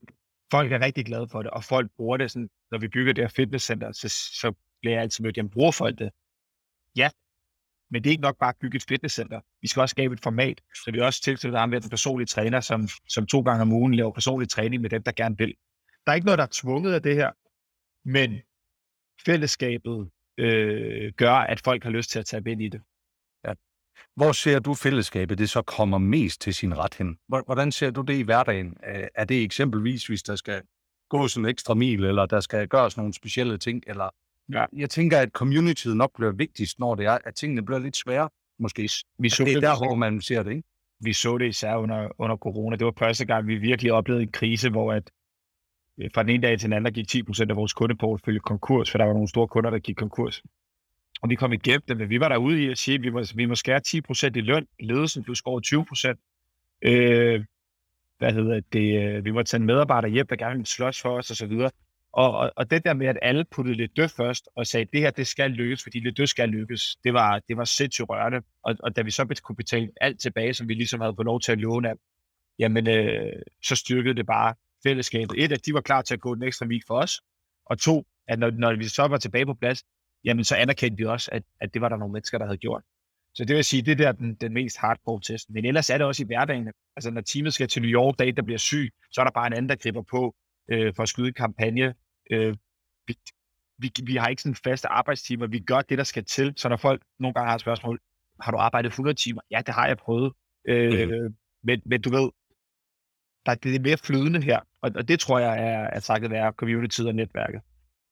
folk 0.51 0.71
er 0.71 0.81
rigtig 0.81 1.05
glade 1.05 1.27
for 1.27 1.41
det, 1.41 1.51
og 1.51 1.63
folk 1.63 1.91
bruger 1.97 2.17
det 2.17 2.31
sådan, 2.31 2.49
når 2.71 2.77
vi 2.77 2.87
bygger 2.87 3.13
det 3.13 3.23
her 3.23 3.29
fitnesscenter, 3.29 3.91
så, 3.91 4.09
så 4.09 4.53
bliver 4.81 4.93
jeg 4.93 5.01
altid 5.01 5.23
mødt, 5.23 5.37
jamen 5.37 5.49
bruger 5.49 5.71
folk 5.71 5.99
det? 5.99 6.09
Ja, 6.95 7.09
men 7.91 8.03
det 8.03 8.09
er 8.09 8.11
ikke 8.11 8.21
nok 8.21 8.37
bare 8.39 8.49
at 8.49 8.55
bygge 8.61 8.75
et 8.75 8.85
fitnesscenter. 8.87 9.41
Vi 9.61 9.67
skal 9.67 9.81
også 9.81 9.93
skabe 9.93 10.13
et 10.13 10.19
format, 10.23 10.61
så 10.75 10.91
vi 10.91 10.99
også 10.99 11.21
tilknytter 11.21 11.59
ham 11.59 11.69
med 11.69 11.83
en 11.83 11.89
personlig 11.89 12.27
træner, 12.27 12.59
som, 12.59 12.87
som 13.09 13.25
to 13.27 13.41
gange 13.41 13.61
om 13.61 13.71
ugen 13.71 13.93
laver 13.93 14.11
personlig 14.11 14.49
træning 14.49 14.81
med 14.81 14.89
dem, 14.89 15.03
der 15.03 15.11
gerne 15.11 15.37
vil. 15.37 15.53
Der 16.05 16.11
er 16.11 16.15
ikke 16.15 16.25
noget, 16.25 16.37
der 16.37 16.43
er 16.43 16.49
tvunget 16.51 16.93
af 16.93 17.03
det 17.03 17.15
her, 17.15 17.31
men 18.05 18.39
fællesskabet 19.25 20.09
øh, 20.37 21.13
gør, 21.17 21.33
at 21.33 21.59
folk 21.59 21.83
har 21.83 21.89
lyst 21.89 22.09
til 22.09 22.19
at 22.19 22.25
tage 22.25 22.51
ind 22.51 22.61
i 22.61 22.69
det. 22.69 22.81
Ja. 23.45 23.53
Hvor 24.15 24.31
ser 24.31 24.59
du 24.59 24.73
fællesskabet, 24.73 25.37
det 25.37 25.49
så 25.49 25.61
kommer 25.61 25.97
mest 25.97 26.41
til 26.41 26.53
sin 26.53 26.77
ret 26.77 26.93
hen? 26.93 27.17
Hvordan 27.27 27.71
ser 27.71 27.91
du 27.91 28.01
det 28.01 28.13
i 28.13 28.21
hverdagen? 28.21 28.77
Er 29.15 29.25
det 29.25 29.43
eksempelvis, 29.43 30.07
hvis 30.07 30.23
der 30.23 30.35
skal 30.35 30.61
gå 31.09 31.27
sådan 31.27 31.45
en 31.45 31.49
ekstra 31.49 31.73
mil, 31.73 32.03
eller 32.03 32.25
der 32.25 32.39
skal 32.39 32.67
gøres 32.67 32.97
nogle 32.97 33.13
specielle 33.13 33.57
ting, 33.57 33.83
eller 33.87 34.09
ja. 34.53 34.65
jeg 34.73 34.89
tænker, 34.89 35.17
at 35.19 35.29
communityet 35.29 35.97
nok 35.97 36.15
bliver 36.15 36.31
vigtigst, 36.31 36.79
når 36.79 36.95
det 36.95 37.05
er, 37.05 37.17
at 37.25 37.35
tingene 37.35 37.65
bliver 37.65 37.79
lidt 37.79 37.97
svære, 37.97 38.29
måske. 38.59 38.89
Vi 39.19 39.29
så 39.29 39.43
det 39.43 39.53
er 39.53 39.59
der, 39.59 39.85
hvor 39.85 39.95
man 39.95 40.21
ser 40.21 40.43
det, 40.43 40.51
ikke? 40.51 40.67
Vi 40.99 41.13
så 41.13 41.37
det 41.37 41.47
især 41.47 41.75
under, 41.75 42.09
under 42.17 42.37
corona. 42.37 42.75
Det 42.75 42.85
var 42.85 42.93
første 42.99 43.25
gang, 43.25 43.47
vi 43.47 43.55
virkelig 43.55 43.93
oplevede 43.93 44.23
en 44.23 44.31
krise, 44.31 44.69
hvor 44.69 44.93
at 44.93 45.11
Øh, 45.99 46.09
fra 46.13 46.23
den 46.23 46.29
ene 46.29 46.43
dag 46.43 46.59
til 46.59 46.65
den 46.65 46.73
anden, 46.73 46.85
der 46.85 46.91
gik 46.91 47.29
10% 47.29 47.49
af 47.49 47.55
vores 47.55 47.73
kundeportefølje 47.73 48.39
konkurs, 48.39 48.91
for 48.91 48.97
der 48.97 49.05
var 49.05 49.13
nogle 49.13 49.27
store 49.27 49.47
kunder, 49.47 49.69
der 49.69 49.79
gik 49.79 49.95
konkurs. 49.95 50.43
Og 51.21 51.29
vi 51.29 51.35
kom 51.35 51.53
igennem 51.53 51.81
det, 51.87 51.97
men 51.97 52.09
vi 52.09 52.19
var 52.19 52.29
derude 52.29 52.63
i 52.63 52.69
at 52.69 52.77
sige, 52.77 52.95
at 52.95 53.01
vi 53.01 53.09
må, 53.09 53.23
vi 53.35 53.45
må 53.45 53.55
skære 53.55 53.81
10% 53.87 54.31
i 54.35 54.41
løn, 54.41 54.67
ledelsen 54.79 55.23
blev 55.23 55.35
skåret 55.35 55.65
20%. 55.67 56.79
Øh, 56.81 57.45
hvad 58.17 58.33
hedder 58.33 58.61
det, 58.73 59.25
vi 59.25 59.31
må 59.31 59.43
tage 59.43 59.59
en 59.59 59.65
medarbejder 59.65 60.07
hjem, 60.07 60.27
der 60.27 60.35
gerne 60.35 60.55
vil 60.55 60.65
slås 60.65 61.01
for 61.01 61.17
os, 61.17 61.29
og 61.31 61.35
så 61.35 61.45
videre. 61.45 61.71
Og, 62.13 62.37
og, 62.37 62.51
og 62.55 62.71
det 62.71 62.85
der 62.85 62.93
med, 62.93 63.07
at 63.07 63.17
alle 63.21 63.45
puttede 63.51 63.77
lidt 63.77 63.97
død 63.97 64.09
først, 64.09 64.49
og 64.55 64.67
sagde, 64.67 64.81
at 64.81 64.93
det 64.93 65.01
her, 65.01 65.11
det 65.11 65.27
skal 65.27 65.51
lykkes, 65.51 65.83
fordi 65.83 65.99
lidt 65.99 66.17
død 66.17 66.27
skal 66.27 66.49
lykkes, 66.49 66.95
det 67.03 67.13
var, 67.13 67.41
det 67.47 67.57
var 67.57 67.63
sindssygt 67.63 68.09
rørende. 68.09 68.41
Og, 68.63 68.75
og 68.83 68.95
da 68.95 69.01
vi 69.01 69.11
så 69.11 69.39
kunne 69.43 69.55
betale 69.55 69.89
alt 70.01 70.19
tilbage, 70.19 70.53
som 70.53 70.67
vi 70.67 70.73
ligesom 70.73 71.01
havde 71.01 71.13
fået 71.15 71.25
lov 71.25 71.41
til 71.41 71.51
at 71.51 71.57
låne 71.57 71.89
af, 71.89 71.93
jamen, 72.59 72.87
øh, 72.89 73.41
så 73.63 73.75
styrkede 73.75 74.15
det 74.15 74.25
bare 74.25 74.55
fællesskabet. 74.83 75.43
Et, 75.43 75.51
at 75.51 75.65
de 75.65 75.73
var 75.73 75.81
klar 75.81 76.01
til 76.01 76.13
at 76.13 76.19
gå 76.19 76.35
den 76.35 76.43
ekstra 76.43 76.65
mil 76.65 76.83
for 76.87 76.95
os, 76.95 77.21
og 77.65 77.79
to, 77.79 78.05
at 78.27 78.39
når, 78.39 78.51
når 78.51 78.75
vi 78.75 78.87
så 78.87 79.07
var 79.07 79.17
tilbage 79.17 79.45
på 79.45 79.53
plads, 79.53 79.83
jamen 80.23 80.43
så 80.43 80.55
anerkendte 80.55 80.97
vi 80.97 81.05
også, 81.05 81.29
at, 81.31 81.43
at 81.59 81.73
det 81.73 81.81
var 81.81 81.89
der 81.89 81.97
nogle 81.97 82.13
mennesker, 82.13 82.37
der 82.37 82.45
havde 82.45 82.57
gjort. 82.57 82.83
Så 83.33 83.45
det 83.45 83.55
vil 83.55 83.65
sige, 83.65 83.81
det 83.81 83.91
er 83.91 83.95
der 83.95 84.11
den, 84.11 84.35
den 84.35 84.53
mest 84.53 84.77
hardcore 84.77 85.21
test. 85.21 85.49
Men 85.49 85.65
ellers 85.65 85.89
er 85.89 85.97
det 85.97 86.07
også 86.07 86.23
i 86.23 86.25
hverdagen. 86.25 86.71
Altså 86.95 87.11
når 87.11 87.21
teamet 87.21 87.53
skal 87.53 87.67
til 87.67 87.81
New 87.81 87.91
York, 87.91 88.19
dag 88.19 88.35
der 88.37 88.41
bliver 88.41 88.57
syg, 88.57 88.93
så 89.11 89.21
er 89.21 89.25
der 89.25 89.31
bare 89.31 89.47
en 89.47 89.53
anden, 89.53 89.69
der 89.69 89.75
griber 89.75 90.01
på 90.01 90.35
øh, 90.71 90.93
for 90.95 91.03
at 91.03 91.09
skyde 91.09 91.33
kampagne. 91.33 91.93
Øh, 92.31 92.55
vi, 93.07 93.17
vi, 93.77 93.91
vi 94.03 94.15
har 94.15 94.27
ikke 94.27 94.41
sådan 94.41 94.55
faste 94.55 94.87
arbejdstimer. 94.87 95.47
Vi 95.47 95.59
gør 95.59 95.81
det, 95.81 95.97
der 95.97 96.03
skal 96.03 96.25
til. 96.25 96.53
Så 96.57 96.69
når 96.69 96.77
folk 96.77 97.01
nogle 97.19 97.33
gange 97.33 97.47
har 97.47 97.55
et 97.55 97.61
spørgsmål, 97.61 97.99
har 98.41 98.51
du 98.51 98.57
arbejdet 98.57 98.89
100 98.89 99.15
timer? 99.15 99.41
Ja, 99.51 99.61
det 99.65 99.73
har 99.73 99.87
jeg 99.87 99.97
prøvet. 99.97 100.33
Øh, 100.67 101.09
mm. 101.09 101.35
men, 101.63 101.81
men 101.85 102.01
du 102.01 102.09
ved, 102.09 102.29
der, 103.45 103.55
det 103.55 103.75
er 103.75 103.79
mere 103.79 103.97
flydende 103.97 104.41
her, 104.41 104.59
og, 104.81 104.91
og 104.95 105.07
det 105.07 105.19
tror 105.19 105.39
jeg 105.39 105.63
er, 105.63 105.83
er 105.83 105.99
takket 105.99 106.31
være 106.31 106.51
community 106.51 107.01
og 107.01 107.15
netværket. 107.15 107.61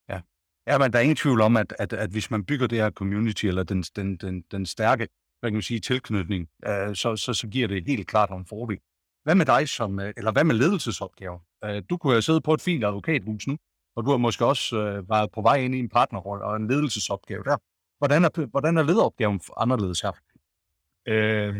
Ja, 0.09 0.21
ja 0.67 0.77
men 0.77 0.93
der 0.93 0.99
er 0.99 1.03
ingen 1.03 1.15
tvivl 1.15 1.41
om, 1.41 1.57
at, 1.57 1.75
at, 1.79 1.93
at 1.93 2.09
hvis 2.09 2.31
man 2.31 2.45
bygger 2.45 2.67
det 2.67 2.77
her 2.77 2.91
community, 2.91 3.45
eller 3.45 3.63
den, 3.63 3.81
den, 3.81 4.17
den, 4.17 4.43
den 4.51 4.65
stærke 4.65 5.07
hvad 5.39 5.51
kan 5.51 5.55
man 5.55 5.61
sige, 5.61 5.79
tilknytning, 5.79 6.49
øh, 6.67 6.95
så, 6.95 7.15
så, 7.15 7.33
så 7.33 7.47
giver 7.47 7.67
det 7.67 7.87
helt 7.87 8.07
klart 8.07 8.29
nogle 8.29 8.45
fordele. 8.45 8.81
Hvad 9.23 9.35
med 9.35 9.45
dig 9.45 9.69
som, 9.69 9.99
øh, 9.99 10.13
eller 10.17 10.31
hvad 10.31 10.43
med 10.43 10.55
ledelsesopgaver? 10.55 11.39
Øh, 11.67 11.83
du 11.89 11.97
kunne 11.97 12.13
have 12.13 12.21
siddet 12.21 12.43
på 12.43 12.53
et 12.53 12.61
fint 12.61 12.85
advokathus 12.85 13.47
nu, 13.47 13.57
og 13.95 14.05
du 14.05 14.09
har 14.09 14.17
måske 14.17 14.45
også 14.45 14.77
øh, 14.77 15.09
været 15.09 15.31
på 15.31 15.41
vej 15.41 15.55
ind 15.55 15.75
i 15.75 15.79
en 15.79 15.89
partnerrolle 15.89 16.45
og 16.45 16.55
en 16.55 16.67
ledelsesopgave 16.67 17.43
der. 17.43 17.57
Hvordan 17.97 18.23
er, 18.23 18.45
hvordan 18.45 18.77
er 18.77 18.83
lederopgaven 18.83 19.41
anderledes 19.57 20.01
her? 20.01 20.11
Øh, 21.07 21.55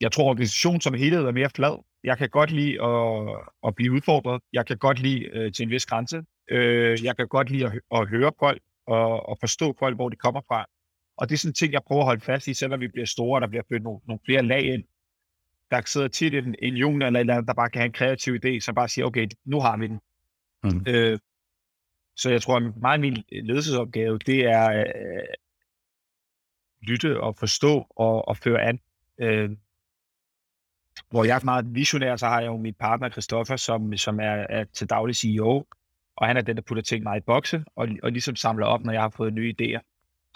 jeg 0.00 0.12
tror, 0.12 0.30
organisationen 0.30 0.80
som 0.80 0.94
helhed 0.94 1.24
er 1.24 1.32
mere 1.32 1.50
flad 1.50 1.76
jeg 2.06 2.18
kan 2.18 2.28
godt 2.28 2.50
lide 2.50 2.82
at, 2.82 3.36
at 3.66 3.74
blive 3.74 3.92
udfordret. 3.92 4.42
Jeg 4.52 4.66
kan 4.66 4.78
godt 4.78 4.98
lide 4.98 5.20
øh, 5.36 5.52
til 5.52 5.62
en 5.62 5.70
vis 5.70 5.86
grænse. 5.86 6.22
Øh, 6.50 7.04
jeg 7.04 7.16
kan 7.16 7.28
godt 7.28 7.50
lide 7.50 7.66
at, 7.66 7.72
at 7.94 8.08
høre 8.08 8.32
folk 8.38 8.62
og, 8.86 9.28
og 9.28 9.36
forstå 9.40 9.74
folk, 9.78 9.96
hvor 9.96 10.08
de 10.08 10.16
kommer 10.16 10.40
fra. 10.48 10.66
Og 11.18 11.28
det 11.28 11.34
er 11.34 11.38
sådan 11.38 11.50
en 11.50 11.54
ting, 11.54 11.72
jeg 11.72 11.82
prøver 11.86 12.02
at 12.02 12.06
holde 12.06 12.20
fast 12.20 12.46
i, 12.46 12.54
selvom 12.54 12.80
vi 12.80 12.88
bliver 12.88 13.06
store, 13.06 13.36
og 13.36 13.40
der 13.40 13.48
bliver 13.48 13.62
født 13.68 13.82
nogle, 13.82 14.00
nogle 14.06 14.20
flere 14.26 14.42
lag 14.42 14.62
ind. 14.74 14.84
Der 15.70 15.82
sidder 15.86 16.08
tit 16.08 16.34
en, 16.34 16.54
en 16.62 16.74
jung 16.74 17.02
eller 17.02 17.20
en 17.20 17.28
der 17.28 17.54
bare 17.54 17.70
kan 17.70 17.80
have 17.80 17.86
en 17.86 17.92
kreativ 17.92 18.34
idé, 18.44 18.60
som 18.60 18.74
bare 18.74 18.88
siger, 18.88 19.04
okay, 19.04 19.28
nu 19.44 19.60
har 19.60 19.76
vi 19.76 19.86
den. 19.86 20.00
Mm. 20.64 20.84
Øh, 20.88 21.18
så 22.16 22.30
jeg 22.30 22.42
tror, 22.42 22.56
at 22.56 22.76
meget 22.76 22.94
af 22.94 23.00
min 23.00 23.24
ledelsesopgave, 23.32 24.18
det 24.18 24.44
er 24.44 24.70
øh, 24.70 25.26
lytte 26.82 27.20
og 27.20 27.36
forstå 27.36 27.86
og, 27.96 28.28
og 28.28 28.36
føre 28.36 28.62
an. 28.62 28.80
Øh, 29.20 29.50
hvor 31.10 31.24
jeg 31.24 31.36
er 31.36 31.44
meget 31.44 31.74
visionær, 31.74 32.16
så 32.16 32.26
har 32.26 32.40
jeg 32.40 32.46
jo 32.46 32.56
min 32.56 32.74
partner 32.74 33.10
Christoffer, 33.10 33.56
som, 33.56 33.96
som 33.96 34.20
er, 34.20 34.46
er 34.48 34.64
til 34.64 34.90
daglig 34.90 35.16
CEO, 35.16 35.66
og 36.16 36.26
han 36.26 36.36
er 36.36 36.40
den, 36.40 36.56
der 36.56 36.62
putter 36.62 36.82
ting 36.82 37.02
meget 37.02 37.20
i 37.20 37.24
bokse, 37.24 37.64
og, 37.76 37.88
og 38.02 38.12
ligesom 38.12 38.36
samler 38.36 38.66
op, 38.66 38.84
når 38.84 38.92
jeg 38.92 39.02
har 39.02 39.08
fået 39.16 39.32
nye 39.32 39.54
idéer. 39.60 39.80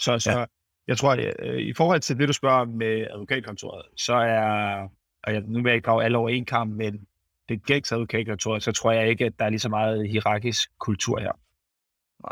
Så, 0.00 0.18
så 0.18 0.38
ja. 0.38 0.44
jeg 0.86 0.98
tror, 0.98 1.12
at 1.12 1.34
øh, 1.38 1.60
i 1.60 1.72
forhold 1.74 2.00
til 2.00 2.18
det, 2.18 2.28
du 2.28 2.32
spørger 2.32 2.64
med 2.64 3.06
advokatkontoret, 3.10 3.82
så 3.96 4.14
er, 4.14 4.88
og 5.24 5.32
jeg, 5.32 5.42
nu 5.46 5.62
vil 5.62 5.70
jeg 5.70 5.74
ikke 5.74 5.86
drage 5.86 6.04
alle 6.04 6.18
over 6.18 6.28
en 6.28 6.44
kamp, 6.44 6.74
men 6.74 7.06
det 7.48 7.64
gængse 7.66 7.94
advokatkontoret, 7.94 8.62
så 8.62 8.72
tror 8.72 8.92
jeg 8.92 9.08
ikke, 9.08 9.24
at 9.24 9.32
der 9.38 9.44
er 9.44 9.50
lige 9.50 9.60
så 9.60 9.68
meget 9.68 10.08
hierarkisk 10.08 10.70
kultur 10.78 11.20
her. 11.20 11.32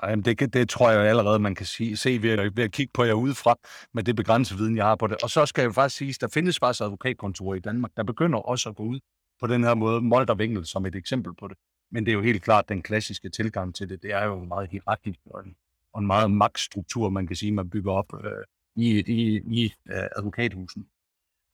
Nej, 0.02 0.14
det, 0.14 0.54
det 0.54 0.68
tror 0.68 0.90
jeg 0.90 1.00
allerede, 1.00 1.38
man 1.38 1.54
kan 1.54 1.66
sige, 1.66 1.96
se 1.96 2.22
ved, 2.22 2.50
ved 2.54 2.64
at 2.64 2.72
kigge 2.72 2.90
på 2.94 3.04
jer 3.04 3.12
udefra, 3.12 3.54
med 3.94 4.02
det 4.02 4.16
begrænsede 4.16 4.58
viden, 4.58 4.76
jeg 4.76 4.84
har 4.84 4.96
på 4.96 5.06
det. 5.06 5.16
Og 5.22 5.30
så 5.30 5.46
skal 5.46 5.62
jeg 5.62 5.74
faktisk 5.74 5.96
sige, 5.96 6.10
at 6.10 6.20
der 6.20 6.28
findes 6.28 6.58
faktisk 6.58 6.82
advokatkontorer 6.82 7.54
i 7.54 7.60
Danmark, 7.60 7.90
der 7.96 8.02
begynder 8.02 8.38
også 8.38 8.68
at 8.68 8.76
gå 8.76 8.82
ud 8.82 9.00
på 9.40 9.46
den 9.46 9.64
her 9.64 9.74
måde, 9.74 10.00
Molter 10.00 10.34
Winkel 10.34 10.66
som 10.66 10.86
et 10.86 10.94
eksempel 10.94 11.32
på 11.34 11.48
det. 11.48 11.56
Men 11.90 12.06
det 12.06 12.12
er 12.12 12.14
jo 12.14 12.22
helt 12.22 12.42
klart, 12.42 12.68
den 12.68 12.82
klassiske 12.82 13.30
tilgang 13.30 13.74
til 13.74 13.88
det, 13.88 14.02
det 14.02 14.12
er 14.12 14.24
jo 14.24 14.44
meget 14.44 14.70
hierarkisk 14.70 15.20
og 15.26 15.40
en, 15.46 15.56
og 15.92 16.00
en 16.00 16.06
meget 16.06 16.30
magtstruktur, 16.30 17.08
man 17.08 17.26
kan 17.26 17.36
sige, 17.36 17.52
man 17.52 17.70
bygger 17.70 17.92
op 17.92 18.24
øh, 18.24 18.44
i, 18.76 18.98
i, 18.98 19.40
i 19.62 19.72
øh, 19.90 20.08
advokathusen. 20.16 20.86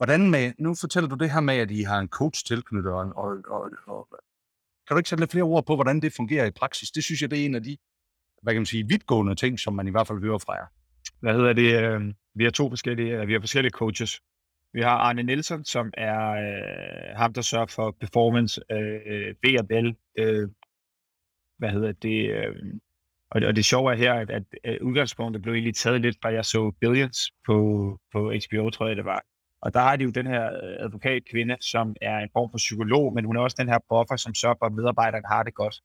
Hvordan 0.05 0.31
med, 0.31 0.53
nu 0.59 0.75
fortæller 0.81 1.09
du 1.09 1.17
det 1.17 1.31
her 1.31 1.41
med, 1.41 1.55
at 1.55 1.71
I 1.71 1.83
har 1.83 1.99
en 1.99 2.09
coach 2.09 2.47
tilknyttet, 2.47 2.93
og, 2.93 3.13
og, 3.17 3.37
og, 3.49 3.71
og 3.87 4.09
kan 4.87 4.95
du 4.95 4.99
ikke 4.99 5.09
sætte 5.09 5.23
lidt 5.23 5.31
flere 5.31 5.45
ord 5.45 5.67
på, 5.67 5.75
hvordan 5.75 6.01
det 6.01 6.13
fungerer 6.13 6.47
i 6.47 6.51
praksis? 6.51 6.91
Det 6.91 7.05
synes 7.05 7.23
jeg, 7.23 7.31
det 7.31 7.41
er 7.41 7.45
en 7.45 7.55
af 7.55 7.63
de 7.63 7.77
hvad 8.45 8.55
kan 8.55 8.61
man 8.61 8.67
sige, 8.67 8.89
vidtgående 8.89 9.35
ting, 9.35 9.61
som 9.61 9.75
man 9.75 9.89
i 9.89 9.91
hvert 9.91 10.07
fald 10.07 10.21
hører 10.21 10.39
fra 10.39 10.55
jer. 10.55 10.67
Hvad 11.21 11.35
hedder 11.35 11.53
det? 11.53 11.83
Øhm, 11.83 12.15
vi 12.35 12.45
har 12.45 12.51
to 12.51 12.69
forskellige, 12.69 13.21
øh, 13.21 13.29
vi 13.29 13.33
har 13.33 13.41
forskellige 13.41 13.71
coaches. 13.71 14.21
Vi 14.73 14.81
har 14.81 14.91
Arne 14.91 15.23
Nielsen, 15.23 15.65
som 15.65 15.91
er 15.97 16.31
øh, 16.31 17.17
ham, 17.17 17.33
der 17.33 17.43
sørger 17.43 17.67
for 17.67 17.97
performance, 18.01 18.61
øh, 18.73 19.01
øh 19.07 19.35
B&L, 19.43 19.97
øh, 20.19 20.49
hvad 21.59 21.71
hedder 21.71 21.93
det, 21.93 22.31
øh, 22.31 22.55
og, 23.31 23.41
det, 23.41 23.49
og 23.49 23.57
det 23.57 23.65
sjove 23.65 23.93
er 23.93 23.97
her, 23.97 24.15
at, 24.15 24.31
at 24.31 24.43
øh, 24.65 24.77
udgangspunktet 24.83 25.43
blev 25.43 25.55
egentlig 25.55 25.75
taget 25.75 26.01
lidt 26.01 26.17
fra, 26.23 26.33
jeg 26.33 26.45
så 26.45 26.73
Billions 26.81 27.19
på, 27.47 27.57
på 28.13 28.33
HBO, 28.51 28.71
tror 28.71 28.87
jeg 28.87 28.97
det 28.97 29.05
var. 29.05 29.25
Og 29.65 29.75
der 29.75 29.81
har 29.81 29.97
de 29.97 30.05
jo 30.05 30.11
den 30.11 30.27
her 30.27 30.45
øh, 30.45 30.77
advokatkvinde, 30.85 31.57
som 31.61 31.97
er 32.01 32.19
en 32.19 32.29
form 32.33 32.51
for 32.51 32.59
psykolog, 32.59 33.15
men 33.15 33.25
hun 33.25 33.37
er 33.37 33.41
også 33.41 33.57
den 33.59 33.69
her 33.69 33.79
buffer, 33.89 34.17
som 34.17 34.35
sørger 34.35 34.57
for, 34.59 34.67
at 34.67 34.73
medarbejderne 34.73 35.27
har 35.27 35.43
det 35.43 35.55
godt. 35.55 35.81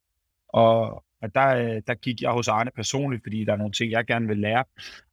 Og, 0.48 1.04
og 1.22 1.34
der, 1.34 1.46
øh, 1.46 1.82
der 1.86 1.94
gik 1.94 2.22
jeg 2.22 2.30
hos 2.30 2.48
Arne 2.48 2.70
personligt, 2.76 3.22
fordi 3.22 3.44
der 3.44 3.52
er 3.52 3.56
nogle 3.56 3.72
ting, 3.72 3.90
jeg 3.90 4.06
gerne 4.06 4.26
vil 4.26 4.38
lære. 4.38 4.64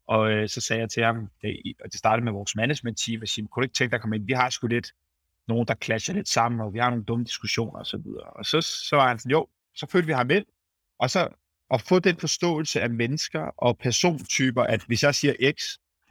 Og 0.08 0.32
øh, 0.32 0.50
så 0.50 0.62
sagde 0.62 0.82
jeg 0.82 0.90
til 0.90 1.04
ham, 1.04 1.18
øh, 1.44 1.52
det, 1.52 1.74
og 1.84 1.92
det 1.92 2.00
startede 2.00 2.24
med 2.26 2.32
vores 2.32 2.56
management 2.56 3.00
team, 3.06 3.22
at 3.22 3.30
sige, 3.30 3.48
kunne 3.48 3.62
du 3.62 3.66
ikke 3.66 3.74
tænke 3.74 3.92
dig 3.92 3.96
at 3.98 4.02
komme 4.02 4.16
ind? 4.16 4.26
Vi 4.26 4.34
har 4.34 4.50
sgu 4.50 4.68
lidt 4.68 4.92
nogen, 5.48 5.68
der 5.68 5.76
clasher 5.84 6.14
lidt 6.14 6.30
sammen, 6.30 6.62
og 6.62 6.74
vi 6.74 6.80
har 6.80 6.90
nogle 6.90 7.06
dumme 7.06 7.26
diskussioner 7.26 7.80
osv. 7.80 7.96
Og, 7.98 8.36
og 8.36 8.46
så, 8.46 8.62
så 8.62 8.96
var 8.96 9.08
han 9.08 9.20
sådan, 9.20 9.32
jo, 9.32 9.48
så 9.76 9.88
følte 9.92 10.08
vi 10.08 10.14
ham 10.14 10.30
ind, 10.30 10.46
og 11.00 11.10
så 11.10 11.28
at 11.74 11.82
få 11.82 12.00
den 12.00 12.18
forståelse 12.18 12.82
af 12.82 12.90
mennesker 12.90 13.42
og 13.42 13.78
persontyper, 13.78 14.64
at 14.64 14.84
hvis 14.88 15.04
jeg 15.04 15.16
siger 15.16 15.54
X, 15.54 15.64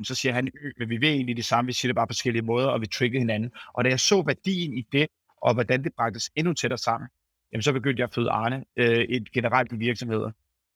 så 0.04 0.14
siger 0.14 0.32
han 0.32 0.48
ø, 0.62 0.70
men 0.78 0.88
vi 0.88 1.00
ved 1.00 1.08
egentlig 1.08 1.36
det 1.36 1.44
samme, 1.44 1.66
vi 1.66 1.72
siger 1.72 1.88
det 1.88 1.96
bare 1.96 2.06
på 2.06 2.10
forskellige 2.12 2.42
måder, 2.42 2.68
og 2.68 2.80
vi 2.80 2.86
trigger 2.86 3.18
hinanden. 3.18 3.50
Og 3.74 3.84
da 3.84 3.90
jeg 3.90 4.00
så 4.00 4.22
værdien 4.26 4.78
i 4.78 4.86
det, 4.92 5.06
og 5.42 5.54
hvordan 5.54 5.84
det 5.84 5.92
bragtes 5.96 6.30
endnu 6.36 6.52
tættere 6.52 6.78
sammen, 6.78 7.08
jamen 7.52 7.62
så 7.62 7.72
begyndte 7.72 8.00
jeg 8.00 8.08
at 8.08 8.14
føde 8.14 8.30
Arne 8.30 8.64
øh, 8.76 8.98
et 8.98 9.32
generelt 9.32 9.72
i 9.72 9.76
virksomheder. 9.76 10.30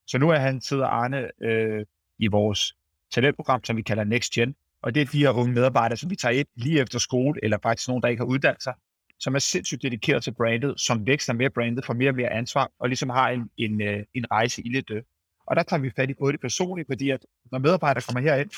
Så 0.07 0.19
nu 0.19 0.31
er 0.31 0.37
han 0.37 0.61
sidder 0.61 0.87
Arne 0.87 1.31
øh, 1.43 1.87
i 2.19 2.27
vores 2.27 2.75
talentprogram, 3.11 3.65
som 3.65 3.77
vi 3.77 3.83
kalder 3.83 4.05
Next 4.05 4.33
Gen, 4.33 4.55
og 4.83 4.95
det 4.95 5.01
er 5.01 5.07
de 5.07 5.19
her 5.19 5.31
unge 5.31 5.53
medarbejdere, 5.53 5.97
som 5.97 6.11
vi 6.11 6.17
tager 6.17 6.33
ind 6.33 6.47
lige 6.55 6.81
efter 6.81 6.99
skole, 6.99 7.41
eller 7.43 7.59
faktisk 7.63 7.89
nogen, 7.89 8.03
der 8.03 8.09
ikke 8.09 8.21
har 8.21 8.27
uddannet 8.27 8.63
sig, 8.63 8.75
som 9.21 9.35
er 9.35 9.39
sindssygt 9.39 9.83
dedikeret 9.83 10.23
til 10.23 10.35
brandet, 10.35 10.81
som 10.81 11.07
vækster 11.07 11.33
med 11.33 11.51
brandet, 11.51 11.85
får 11.85 11.95
mere 11.95 12.11
og 12.11 12.15
mere 12.15 12.31
ansvar, 12.31 12.71
og 12.79 12.89
ligesom 12.89 13.11
har 13.11 13.31
en, 13.31 13.51
en, 13.57 13.83
øh, 13.83 14.05
en 14.15 14.31
rejse 14.31 14.63
i 14.63 14.69
det. 14.69 15.05
Og 15.47 15.57
der 15.57 15.63
tager 15.63 15.81
vi 15.81 15.91
fat 15.97 16.11
i 16.11 16.15
både 16.15 16.33
det 16.33 16.41
personlige, 16.41 16.87
fordi 16.91 17.11
at 17.11 17.27
når 17.53 17.59
medarbejdere 17.59 18.03
kommer 18.09 18.21
herind, 18.21 18.51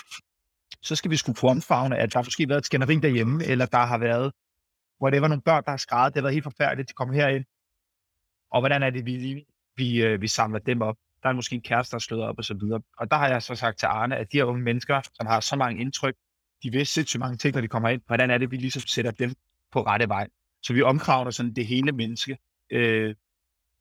så 0.82 0.96
skal 0.96 1.10
vi 1.10 1.16
skulle 1.16 1.36
få 1.36 1.48
omfavne, 1.48 1.98
at 1.98 2.12
der 2.12 2.18
har 2.18 2.24
måske 2.24 2.48
været 2.48 2.58
et 2.58 2.66
skænderi 2.66 2.96
derhjemme, 2.96 3.44
eller 3.44 3.66
der 3.66 3.78
har 3.78 3.98
været, 3.98 4.32
hvor 4.98 5.10
det 5.10 5.22
var 5.22 5.28
nogle 5.28 5.42
børn, 5.42 5.64
der 5.64 5.70
har 5.70 5.76
skrevet, 5.76 6.14
det 6.14 6.20
har 6.20 6.22
været 6.22 6.34
helt 6.34 6.44
forfærdeligt, 6.44 6.88
de 6.88 6.94
kommer 6.94 7.14
herind. 7.14 7.44
Og 8.50 8.60
hvordan 8.60 8.82
er 8.82 8.90
det, 8.90 9.06
vi, 9.06 9.44
vi, 9.76 10.02
øh, 10.02 10.20
vi 10.20 10.28
samler 10.28 10.58
dem 10.58 10.82
op? 10.82 10.96
Der 11.22 11.28
er 11.28 11.32
måske 11.32 11.54
en 11.54 11.62
kæreste, 11.62 11.90
der 11.90 11.96
er 11.96 12.00
slået 12.00 12.22
op 12.22 12.38
og 12.38 12.44
så 12.44 12.54
videre. 12.54 12.80
Og 12.98 13.10
der 13.10 13.16
har 13.16 13.28
jeg 13.28 13.42
så 13.42 13.54
sagt 13.54 13.78
til 13.78 13.86
Arne, 13.86 14.16
at 14.16 14.32
de 14.32 14.36
her 14.36 14.44
unge 14.44 14.62
mennesker, 14.62 15.00
som 15.14 15.26
har 15.26 15.40
så 15.40 15.56
mange 15.56 15.80
indtryk, 15.80 16.14
de 16.62 16.72
ved 16.72 16.84
sindssygt 16.84 17.20
mange 17.20 17.36
ting, 17.36 17.54
når 17.54 17.60
de 17.60 17.68
kommer 17.68 17.88
ind. 17.88 18.02
Hvordan 18.06 18.30
er 18.30 18.38
det, 18.38 18.50
vi 18.50 18.56
ligesom 18.56 18.82
sætter 18.82 19.10
dem 19.10 19.34
på 19.72 19.82
rette 19.82 20.08
vej? 20.08 20.28
Så 20.62 20.72
vi 20.72 20.82
omkravner 20.82 21.30
sådan 21.30 21.54
det 21.54 21.66
hele 21.66 21.92
menneske, 21.92 22.38
øh, 22.70 23.14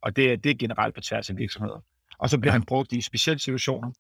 og 0.02 0.16
det, 0.16 0.44
det 0.44 0.50
er 0.50 0.56
generelt 0.56 0.96
på 0.96 1.02
tværs 1.02 1.30
af 1.30 1.38
virksomheder. 1.38 1.84
Og 2.18 2.30
så 2.30 2.40
bliver 2.40 2.54
ja. 2.54 2.60
han 2.60 2.66
brugt 2.66 2.94
i 2.94 3.02
specielle 3.02 3.40
situationer, 3.40 3.92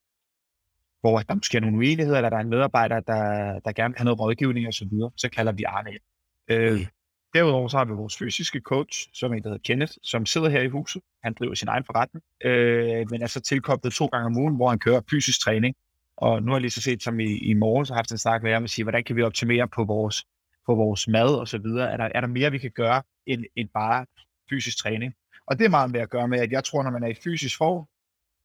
hvor 1.02 1.20
der 1.20 1.36
måske 1.36 1.58
er 1.58 1.62
nogle 1.62 1.78
uenigheder, 1.78 2.18
eller 2.18 2.30
der 2.30 2.38
er 2.38 2.42
en 2.42 2.50
medarbejder, 2.50 3.00
der, 3.00 3.60
der 3.60 3.72
gerne 3.72 3.92
vil 3.92 3.98
have 3.98 4.06
noget 4.06 4.20
rådgivning 4.20 4.68
og 4.68 4.74
så 4.74 4.86
videre, 4.92 5.12
så 5.18 5.30
kalder 5.30 5.52
vi 5.52 5.64
Arne 5.64 5.90
ind. 5.90 6.02
Øh, 6.48 6.88
derudover 7.34 7.68
så 7.68 7.78
har 7.78 7.86
vi 7.86 7.94
vores 7.94 8.18
fysiske 8.18 8.60
coach, 8.60 9.10
som 9.14 9.34
en, 9.34 9.44
der 9.44 9.50
hedder 9.50 9.62
Kenneth, 9.64 9.94
som 10.04 10.26
sidder 10.26 10.50
her 10.50 10.62
i 10.62 10.68
huset. 10.68 11.02
Han 11.24 11.34
driver 11.34 11.54
sin 11.54 11.68
egen 11.68 11.84
forretning, 11.86 12.24
øh, 12.46 13.06
men 13.12 13.22
er 13.22 13.28
så 13.28 13.42
tilkoblet 13.42 13.94
to 13.94 14.06
gange 14.06 14.26
om 14.26 14.38
ugen, 14.38 14.56
hvor 14.56 14.70
han 14.70 14.80
kører 14.80 15.02
fysisk 15.10 15.42
træning. 15.42 15.76
Og 16.18 16.44
nu 16.44 16.52
har 16.52 16.56
jeg 16.56 16.62
lige 16.62 16.72
så 16.72 16.82
set, 16.82 17.04
som 17.04 17.20
i, 17.20 17.38
i 17.38 17.54
morgen, 17.54 17.86
så 17.86 17.94
har 17.94 17.98
haft 17.98 18.12
en 18.12 18.18
snak 18.18 18.44
med 18.44 18.54
ham 18.54 18.64
og 18.64 18.70
sige, 18.70 18.84
hvordan 18.86 19.04
kan 19.04 19.16
vi 19.16 19.22
optimere 19.22 19.68
på 19.68 19.84
vores 19.84 20.26
på 20.66 20.76
vores 20.76 21.08
mad 21.08 21.36
og 21.40 21.48
så 21.48 21.58
videre? 21.58 21.92
Er 21.92 21.98
der, 21.98 22.10
er 22.16 22.22
der 22.22 22.28
mere, 22.28 22.52
vi 22.52 22.58
kan 22.58 22.72
gøre 22.72 23.02
end, 23.26 23.44
end 23.56 23.70
bare 23.74 24.06
fysisk 24.50 24.78
træning? 24.78 25.14
Og 25.48 25.60
det 25.60 25.66
er 25.66 25.70
meget 25.70 25.92
med 25.92 26.00
at 26.00 26.10
gøre 26.10 26.28
med, 26.28 26.40
at 26.40 26.52
jeg 26.52 26.64
tror, 26.64 26.84
når 26.84 26.92
man 26.92 27.04
er 27.04 27.08
i 27.08 27.14
fysisk 27.24 27.58
form, 27.58 27.86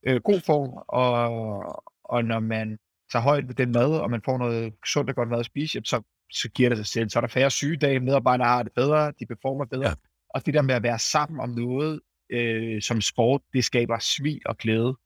øh, 0.07 0.21
god 0.21 0.41
form, 0.41 0.71
og, 0.89 1.83
og 2.09 2.25
når 2.25 2.41
man 2.41 2.79
tager 3.13 3.23
højt 3.23 3.49
ved 3.49 3.55
den 3.55 3.73
mad, 3.73 4.01
og 4.01 4.11
man 4.11 4.23
får 4.25 4.39
noget 4.39 4.75
sundt 4.87 5.11
og 5.11 5.17
godt 5.17 5.29
mad 5.29 5.39
at 5.39 5.47
spise, 5.47 5.81
så, 5.85 6.03
så 6.33 6.49
giver 6.49 6.69
det 6.69 6.79
sig 6.79 6.87
selv. 6.87 7.11
Så 7.11 7.19
er 7.19 7.21
der 7.21 7.29
færre 7.29 7.51
sygedage, 7.51 8.01
medarbejdere 8.01 8.49
har 8.49 8.63
det 8.63 8.73
bedre, 8.73 9.13
de 9.21 9.27
performer 9.27 9.65
bedre. 9.65 9.89
Ja. 9.89 9.95
Og 10.31 10.47
det 10.47 10.55
der 10.55 10.63
med 10.63 10.75
at 10.75 10.83
være 10.83 10.99
sammen 10.99 11.41
om 11.41 11.51
noget 11.51 12.01
øh, 12.31 12.83
som 12.83 13.01
sport, 13.01 13.41
det 13.53 13.65
skaber 13.65 13.99
svig 13.99 14.41
og 14.47 14.59
glæde. 14.59 14.97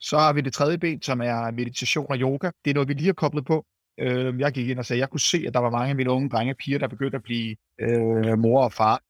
Så 0.00 0.18
har 0.18 0.32
vi 0.32 0.40
det 0.40 0.52
tredje 0.52 0.78
ben, 0.78 1.02
som 1.02 1.20
er 1.20 1.50
meditation 1.50 2.06
og 2.10 2.16
yoga. 2.16 2.50
Det 2.64 2.70
er 2.70 2.74
noget, 2.74 2.88
vi 2.88 2.94
lige 2.94 3.06
har 3.06 3.12
koblet 3.12 3.44
på. 3.44 3.66
Øh, 3.98 4.40
jeg 4.40 4.52
gik 4.52 4.68
ind 4.68 4.78
og 4.78 4.84
sagde, 4.86 4.98
at 4.98 5.00
jeg 5.00 5.10
kunne 5.10 5.20
se, 5.20 5.44
at 5.46 5.54
der 5.54 5.60
var 5.60 5.70
mange 5.70 5.90
af 5.90 5.96
mine 5.96 6.10
unge 6.10 6.28
drenge 6.28 6.52
og 6.52 6.56
piger, 6.56 6.78
der 6.78 6.88
begyndte 6.88 7.16
at 7.16 7.22
blive 7.22 7.56
øh, 7.80 8.38
mor 8.38 8.64
og 8.64 8.72
far, 8.72 9.02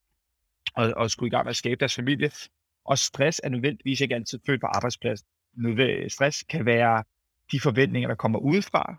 og, 0.75 0.93
og 0.97 1.11
skulle 1.11 1.29
i 1.29 1.31
gang 1.31 1.45
med 1.45 1.51
at 1.51 1.57
skabe 1.57 1.79
deres 1.79 1.95
familie. 1.95 2.31
Og 2.85 2.99
stress 2.99 3.41
er 3.45 3.49
nødvendigvis 3.49 4.01
ikke 4.01 4.15
altid 4.15 4.39
født 4.47 4.61
på 4.61 4.67
arbejdspladsen. 4.67 5.27
Stress 6.09 6.43
kan 6.43 6.67
være 6.67 7.05
de 7.53 7.61
forventninger, 7.61 8.09
der 8.09 8.15
kommer 8.15 8.39
udefra, 8.39 8.97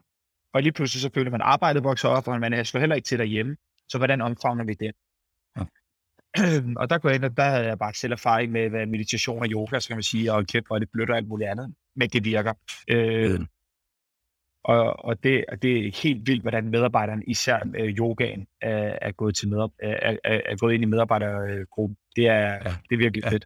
og 0.53 0.61
lige 0.61 0.73
pludselig 0.73 1.01
så 1.01 1.09
føler 1.13 1.31
man, 1.31 1.41
at 1.41 1.47
arbejdet 1.47 1.83
vokser 1.83 2.09
op, 2.09 2.27
og 2.27 2.39
man 2.39 2.65
slår 2.65 2.79
heller 2.79 2.95
ikke 2.95 3.05
til 3.05 3.19
derhjemme. 3.19 3.55
Så 3.89 3.97
hvordan 3.97 4.21
omfavner 4.21 4.63
vi 4.63 4.73
det? 4.73 4.91
Ja. 5.57 5.63
og 6.81 6.89
der 6.89 6.97
går 6.97 7.09
jeg 7.09 7.15
ind, 7.15 7.25
og 7.25 7.37
der 7.37 7.43
havde 7.43 7.65
jeg 7.65 7.79
bare 7.79 7.93
selv 7.93 8.13
erfaring 8.13 8.51
med 8.51 8.69
hvad 8.69 8.85
meditation 8.85 9.39
og 9.39 9.47
yoga, 9.47 9.79
så 9.79 9.87
kan 9.87 9.97
man 9.97 10.03
sige, 10.03 10.33
og 10.33 10.47
kæft, 10.47 10.67
hvor 10.67 10.79
det 10.79 10.89
blødt 10.91 11.09
og 11.09 11.17
alt 11.17 11.27
muligt 11.27 11.49
andet. 11.49 11.73
Men 11.95 12.09
det 12.09 12.25
virker. 12.25 12.53
Øh, 12.87 13.39
mm. 13.39 13.47
Og, 14.63 15.05
og, 15.05 15.23
det, 15.23 15.45
og 15.47 15.61
det 15.61 15.87
er 15.87 16.01
helt 16.03 16.27
vildt, 16.27 16.41
hvordan 16.41 16.69
medarbejderne, 16.69 17.23
især 17.27 17.59
øh, 17.75 17.89
yogaen, 17.89 18.47
er, 18.61 18.97
er, 19.01 19.11
gået 19.11 19.35
til 19.35 19.47
medar- 19.47 19.75
er, 19.79 20.17
er, 20.23 20.41
er 20.45 20.55
gået 20.55 20.73
ind 20.73 20.83
i 20.83 20.85
medarbejdergruppen. 20.85 21.97
Det 22.15 22.27
er, 22.27 22.47
ja. 22.49 22.75
det 22.89 22.95
er 22.95 22.97
virkelig 22.97 23.23
ja. 23.23 23.29
fedt. 23.29 23.45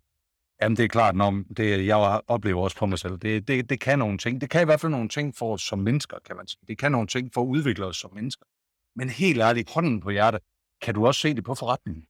Jamen, 0.61 0.77
det 0.77 0.83
er 0.83 0.87
klart, 0.87 1.15
når 1.15 1.43
det, 1.57 1.85
jeg 1.85 2.21
oplever 2.27 2.63
også 2.63 2.77
på 2.77 2.85
mig 2.85 2.99
selv. 2.99 3.17
Det, 3.17 3.47
det, 3.47 3.69
det 3.69 3.79
kan 3.79 3.99
nogle 3.99 4.17
ting. 4.17 4.41
Det 4.41 4.49
kan 4.49 4.61
i 4.61 4.65
hvert 4.65 4.81
fald 4.81 4.91
nogle 4.91 5.09
ting 5.09 5.35
for 5.35 5.53
os 5.53 5.61
som 5.61 5.79
mennesker, 5.79 6.17
kan 6.25 6.35
man 6.35 6.47
sige. 6.47 6.59
Det 6.67 6.77
kan 6.77 6.91
nogle 6.91 7.07
ting 7.07 7.33
for 7.33 7.41
at 7.41 7.47
udvikle 7.47 7.85
os 7.85 7.97
som 7.97 8.13
mennesker. 8.13 8.45
Men 8.95 9.09
helt 9.09 9.41
ærligt, 9.41 9.73
hånden 9.73 10.01
på 10.01 10.09
hjertet, 10.09 10.41
kan 10.81 10.93
du 10.93 11.07
også 11.07 11.21
se 11.21 11.33
det 11.33 11.43
på 11.43 11.55
forretningen? 11.55 12.05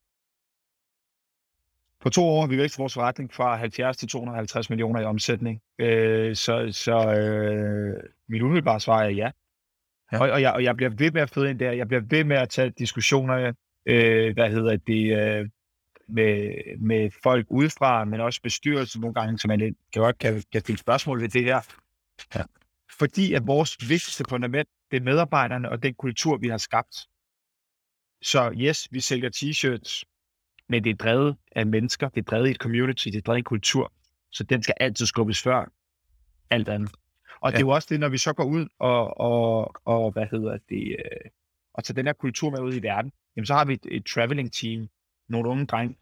På 2.01 2.09
to 2.09 2.23
år 2.23 2.41
har 2.41 2.47
vi 2.47 2.57
vækst 2.57 2.79
vores 2.79 2.93
forretning 2.93 3.33
fra 3.33 3.55
70 3.55 3.97
til 3.97 4.07
250 4.07 4.69
millioner 4.69 5.01
i 5.01 5.03
omsætning. 5.03 5.61
Øh, 5.79 6.35
så 6.35 6.69
så 6.71 7.13
øh, 7.13 8.03
mit 8.29 8.41
umiddelbare 8.41 8.79
svar 8.79 9.03
er 9.03 9.09
ja. 9.09 9.31
ja. 10.11 10.19
Og, 10.21 10.29
og, 10.29 10.41
jeg, 10.41 10.53
og 10.53 10.63
jeg 10.63 10.75
bliver 10.75 10.89
ved 10.89 11.11
med 11.11 11.21
at 11.21 11.29
føde 11.29 11.49
ind 11.49 11.59
der. 11.59 11.71
Jeg 11.71 11.87
bliver 11.87 12.01
ved 12.01 12.23
med 12.23 12.37
at 12.37 12.49
tage 12.49 12.69
diskussioner, 12.69 13.53
øh, 13.85 14.33
hvad 14.33 14.49
hedder 14.49 14.77
det, 14.77 15.17
øh, 15.17 15.49
med, 16.07 16.53
med 16.79 17.11
folk 17.23 17.45
udefra, 17.49 18.05
men 18.05 18.21
også 18.21 18.41
bestyrelsen 18.41 19.01
nogle 19.01 19.13
gange, 19.13 19.39
så 19.39 19.47
man 19.47 19.59
kan 19.59 19.75
godt 19.93 20.17
kan, 20.17 20.43
kan 20.51 20.61
stille 20.61 20.79
spørgsmål 20.79 21.21
ved 21.21 21.29
det 21.29 21.43
her. 21.43 21.61
Ja. 22.35 22.43
Fordi 22.99 23.33
at 23.33 23.47
vores 23.47 23.89
vigtigste 23.89 24.23
fundament, 24.29 24.69
det 24.91 24.97
er 24.97 25.01
medarbejderne 25.01 25.69
og 25.69 25.83
den 25.83 25.93
kultur, 25.93 26.37
vi 26.37 26.47
har 26.47 26.57
skabt. 26.57 26.95
Så 28.21 28.51
yes, 28.57 28.87
vi 28.91 28.99
sælger 28.99 29.29
t-shirts, 29.29 30.03
men 30.69 30.83
det 30.83 30.89
er 30.89 30.95
drevet 30.95 31.37
af 31.51 31.65
mennesker, 31.65 32.09
det 32.09 32.21
er 32.21 32.25
drevet 32.25 32.47
i 32.47 32.51
et 32.51 32.57
community, 32.57 33.07
det 33.07 33.15
er 33.15 33.21
drevet 33.21 33.37
i 33.37 33.39
en 33.39 33.43
kultur, 33.43 33.93
så 34.31 34.43
den 34.43 34.63
skal 34.63 34.75
altid 34.79 35.05
skubbes 35.05 35.41
før 35.41 35.71
alt 36.49 36.69
andet. 36.69 36.91
Og 37.41 37.51
ja. 37.51 37.57
det 37.57 37.63
er 37.63 37.67
jo 37.67 37.69
også 37.69 37.87
det, 37.91 37.99
når 37.99 38.09
vi 38.09 38.17
så 38.17 38.33
går 38.33 38.43
ud 38.43 38.67
og, 38.79 39.19
og, 39.19 39.73
og 39.85 40.11
hvad 40.11 40.27
hedder 40.31 40.57
det, 40.69 40.95
øh, 40.99 41.29
og 41.73 41.83
tager 41.83 41.95
den 41.95 42.05
her 42.05 42.13
kultur 42.13 42.49
med 42.49 42.59
ud 42.59 42.73
i 42.73 42.81
verden, 42.81 43.11
jamen 43.35 43.45
så 43.45 43.53
har 43.53 43.65
vi 43.65 43.73
et, 43.73 43.85
et 43.91 44.05
traveling 44.05 44.53
team, 44.53 44.87
nogle 45.29 45.50
unge 45.50 45.65
drenge, 45.65 45.98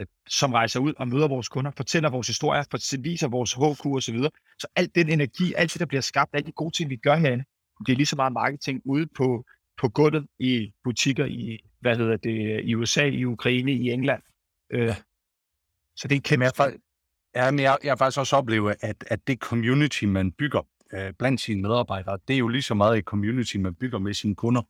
øh, 0.00 0.06
som 0.28 0.52
rejser 0.52 0.80
ud 0.80 0.92
og 0.96 1.08
møder 1.08 1.28
vores 1.28 1.48
kunder, 1.48 1.70
fortæller 1.76 2.10
vores 2.10 2.26
historier, 2.26 2.98
viser 3.02 3.28
vores 3.28 3.52
HQ 3.52 3.86
og 3.86 4.02
så 4.02 4.12
videre. 4.12 4.30
Så 4.58 4.66
alt 4.76 4.94
den 4.94 5.08
energi, 5.08 5.54
alt 5.56 5.72
det, 5.72 5.80
der 5.80 5.86
bliver 5.86 6.00
skabt, 6.00 6.30
alle 6.34 6.46
de 6.46 6.52
gode 6.52 6.76
ting, 6.76 6.90
vi 6.90 6.96
gør 6.96 7.16
herinde, 7.16 7.44
det 7.86 7.92
er 7.92 7.96
lige 7.96 8.06
så 8.06 8.16
meget 8.16 8.32
marketing 8.32 8.82
ude 8.84 9.06
på, 9.06 9.44
på 9.80 9.88
gulvet 9.88 10.26
i 10.38 10.72
butikker 10.84 11.24
i, 11.24 11.58
hvad 11.80 11.96
hedder 11.96 12.16
det, 12.16 12.64
i 12.64 12.74
USA, 12.74 13.04
i 13.04 13.24
Ukraine, 13.24 13.72
i 13.72 13.90
England. 13.90 14.22
Øh, 14.70 14.94
så 15.96 16.08
det 16.08 16.16
er 16.16 16.20
kæmpe. 16.20 16.44
Jeg, 16.44 16.72
ja, 17.34 17.50
men 17.50 17.60
jeg, 17.60 17.78
jeg 17.84 17.90
har 17.90 17.96
faktisk 17.96 18.18
også 18.18 18.36
oplevet, 18.36 18.76
at, 18.80 19.04
at 19.06 19.26
det 19.26 19.38
community, 19.38 20.04
man 20.04 20.32
bygger 20.32 20.66
øh, 20.94 21.12
blandt 21.18 21.40
sine 21.40 21.62
medarbejdere, 21.62 22.18
det 22.28 22.34
er 22.34 22.38
jo 22.38 22.48
lige 22.48 22.62
så 22.62 22.74
meget 22.74 22.98
et 22.98 23.04
community, 23.04 23.56
man 23.56 23.74
bygger 23.74 23.98
med 23.98 24.14
sine 24.14 24.34
kunder. 24.34 24.62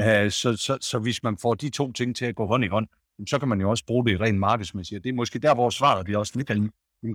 Øh, 0.00 0.30
så, 0.30 0.56
så, 0.56 0.78
så 0.80 0.98
hvis 0.98 1.22
man 1.22 1.38
får 1.38 1.54
de 1.54 1.70
to 1.70 1.92
ting 1.92 2.16
til 2.16 2.24
at 2.24 2.34
gå 2.34 2.46
hånd 2.46 2.64
i 2.64 2.68
hånd, 2.68 2.88
så 3.26 3.38
kan 3.38 3.48
man 3.48 3.60
jo 3.60 3.70
også 3.70 3.84
bruge 3.86 4.04
det 4.04 4.12
i 4.12 4.16
ren 4.16 4.38
markedsmæssigt. 4.38 5.04
Det 5.04 5.10
er 5.10 5.14
måske 5.14 5.38
der, 5.38 5.54
hvor 5.54 5.70
svaret 5.70 6.04
bliver 6.04 6.18
også 6.18 6.32
lidt 6.36 6.50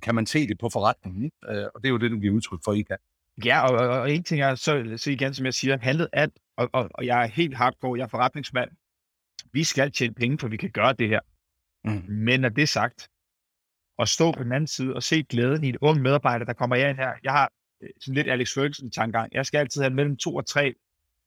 kan 0.03 0.15
man 0.15 0.25
se 0.25 0.47
det 0.47 0.57
på 0.59 0.69
forretningen? 0.69 1.31
Øh, 1.49 1.65
og 1.75 1.81
det 1.81 1.85
er 1.85 1.89
jo 1.89 1.97
det, 1.97 2.11
du 2.11 2.19
giver 2.19 2.33
udtryk 2.33 2.59
for, 2.65 2.73
I 2.73 2.81
kan. 2.81 2.97
Ja, 3.45 3.67
og, 3.67 3.77
og, 3.77 3.99
og 4.01 4.11
en 4.11 4.23
ting 4.23 4.41
er, 4.41 4.55
så, 4.55 4.93
så 4.97 5.11
igen, 5.11 5.33
som 5.33 5.45
jeg 5.45 5.53
siger, 5.53 5.77
handlet 5.77 6.09
alt, 6.13 6.33
og, 6.57 6.69
og, 6.73 6.89
og 6.93 7.05
jeg 7.05 7.23
er 7.23 7.27
helt 7.27 7.57
hardcore, 7.57 7.97
jeg 7.97 8.03
er 8.03 8.07
forretningsmand. 8.07 8.69
Vi 9.51 9.63
skal 9.63 9.91
tjene 9.91 10.13
penge, 10.13 10.37
for 10.37 10.47
vi 10.47 10.57
kan 10.57 10.71
gøre 10.71 10.93
det 10.93 11.09
her. 11.09 11.19
Mm. 11.85 12.03
Men 12.07 12.39
når 12.39 12.49
det 12.49 12.61
er 12.61 12.67
sagt, 12.67 13.09
at 13.99 14.09
stå 14.09 14.31
på 14.31 14.43
den 14.43 14.51
anden 14.51 14.67
side 14.67 14.93
og 14.93 15.03
se 15.03 15.23
glæden 15.23 15.63
i 15.63 15.69
en 15.69 15.77
ung 15.81 16.01
medarbejder, 16.01 16.45
der 16.45 16.53
kommer 16.53 16.75
ind 16.75 16.97
her. 16.97 17.13
Jeg 17.23 17.31
har 17.31 17.51
øh, 17.83 17.89
sådan 18.01 18.13
lidt 18.13 18.27
Alex 18.27 18.53
Ferguson 18.53 18.91
tankegang. 18.91 19.33
Jeg 19.33 19.45
skal 19.45 19.57
altid 19.57 19.81
have 19.81 19.93
mellem 19.93 20.17
to 20.17 20.35
og 20.35 20.45
tre 20.45 20.73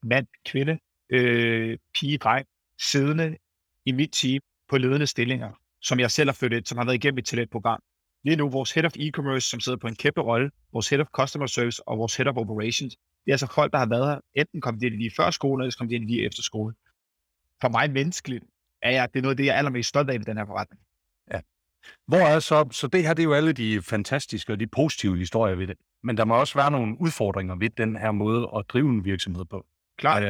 mand, 0.03 0.27
kvinde, 0.47 0.79
øh, 1.11 1.79
pige-dreng 1.95 2.47
siddende 2.81 3.37
i 3.85 3.93
mit 3.93 4.11
team 4.13 4.41
på 4.69 4.79
ledende 4.79 5.07
stillinger, 5.07 5.51
som 5.83 6.01
jeg 6.01 6.11
selv 6.11 6.29
har 6.29 6.35
flyttet, 6.35 6.69
som 6.69 6.79
har 6.79 6.85
været 6.85 6.95
igennem 6.95 7.19
et 7.19 7.27
talentprogram. 7.27 7.81
Lige 8.25 8.37
nu 8.37 8.49
vores 8.49 8.73
head 8.73 8.85
of 8.85 8.93
e-commerce, 8.97 9.41
som 9.51 9.61
sidder 9.61 9.79
på 9.79 9.87
en 9.87 9.95
kæmpe 9.95 10.21
rolle, 10.21 10.51
vores 10.73 10.89
head 10.89 11.01
of 11.01 11.07
customer 11.07 11.47
service 11.47 11.89
og 11.89 11.99
vores 11.99 12.17
head 12.17 12.27
of 12.27 12.37
operations. 12.37 12.97
Det 12.97 13.31
er 13.31 13.33
altså 13.33 13.53
folk, 13.55 13.73
der 13.73 13.79
har 13.79 13.87
været 13.87 14.09
her, 14.09 14.21
enten 14.35 14.61
kommet 14.61 14.83
ind 14.83 14.95
lige 14.95 15.11
før 15.17 15.31
skole, 15.31 15.65
eller 15.65 15.77
kommet 15.79 15.95
ind 15.95 16.05
lige 16.05 16.27
efter 16.27 16.43
skole. 16.43 16.75
For 17.61 17.69
mig 17.69 17.91
menneskeligt 17.91 18.45
er 18.83 18.91
jeg, 18.91 19.09
det 19.13 19.19
er 19.19 19.23
noget 19.23 19.33
af 19.33 19.37
det, 19.37 19.47
jeg 19.47 19.53
er 19.53 19.59
allermest 19.59 19.89
stolt 19.89 20.11
af 20.11 20.15
i 20.15 20.19
den 20.19 20.37
her 20.37 20.47
forretning. 20.47 20.81
Hvor 22.07 22.19
er 22.19 22.39
så, 22.39 22.69
så 22.71 22.87
det 22.87 23.03
her, 23.03 23.15
det 23.15 23.23
er 23.23 23.25
jo 23.25 23.33
alle 23.33 23.53
de 23.53 23.83
fantastiske 23.83 24.53
og 24.53 24.61
de 24.61 24.67
positive 24.67 25.19
historier 25.19 25.55
ved 25.55 25.67
det. 25.67 25.77
Men 26.03 26.17
der 26.17 26.25
må 26.25 26.35
også 26.35 26.55
være 26.55 26.71
nogle 26.71 26.97
udfordringer 27.01 27.57
ved 27.57 27.71
den 27.71 27.97
her 27.97 28.11
måde 28.11 28.49
at 28.57 28.65
drive 28.69 28.89
en 28.91 29.05
virksomhed 29.05 29.45
på. 29.45 29.67
Klart, 29.99 30.23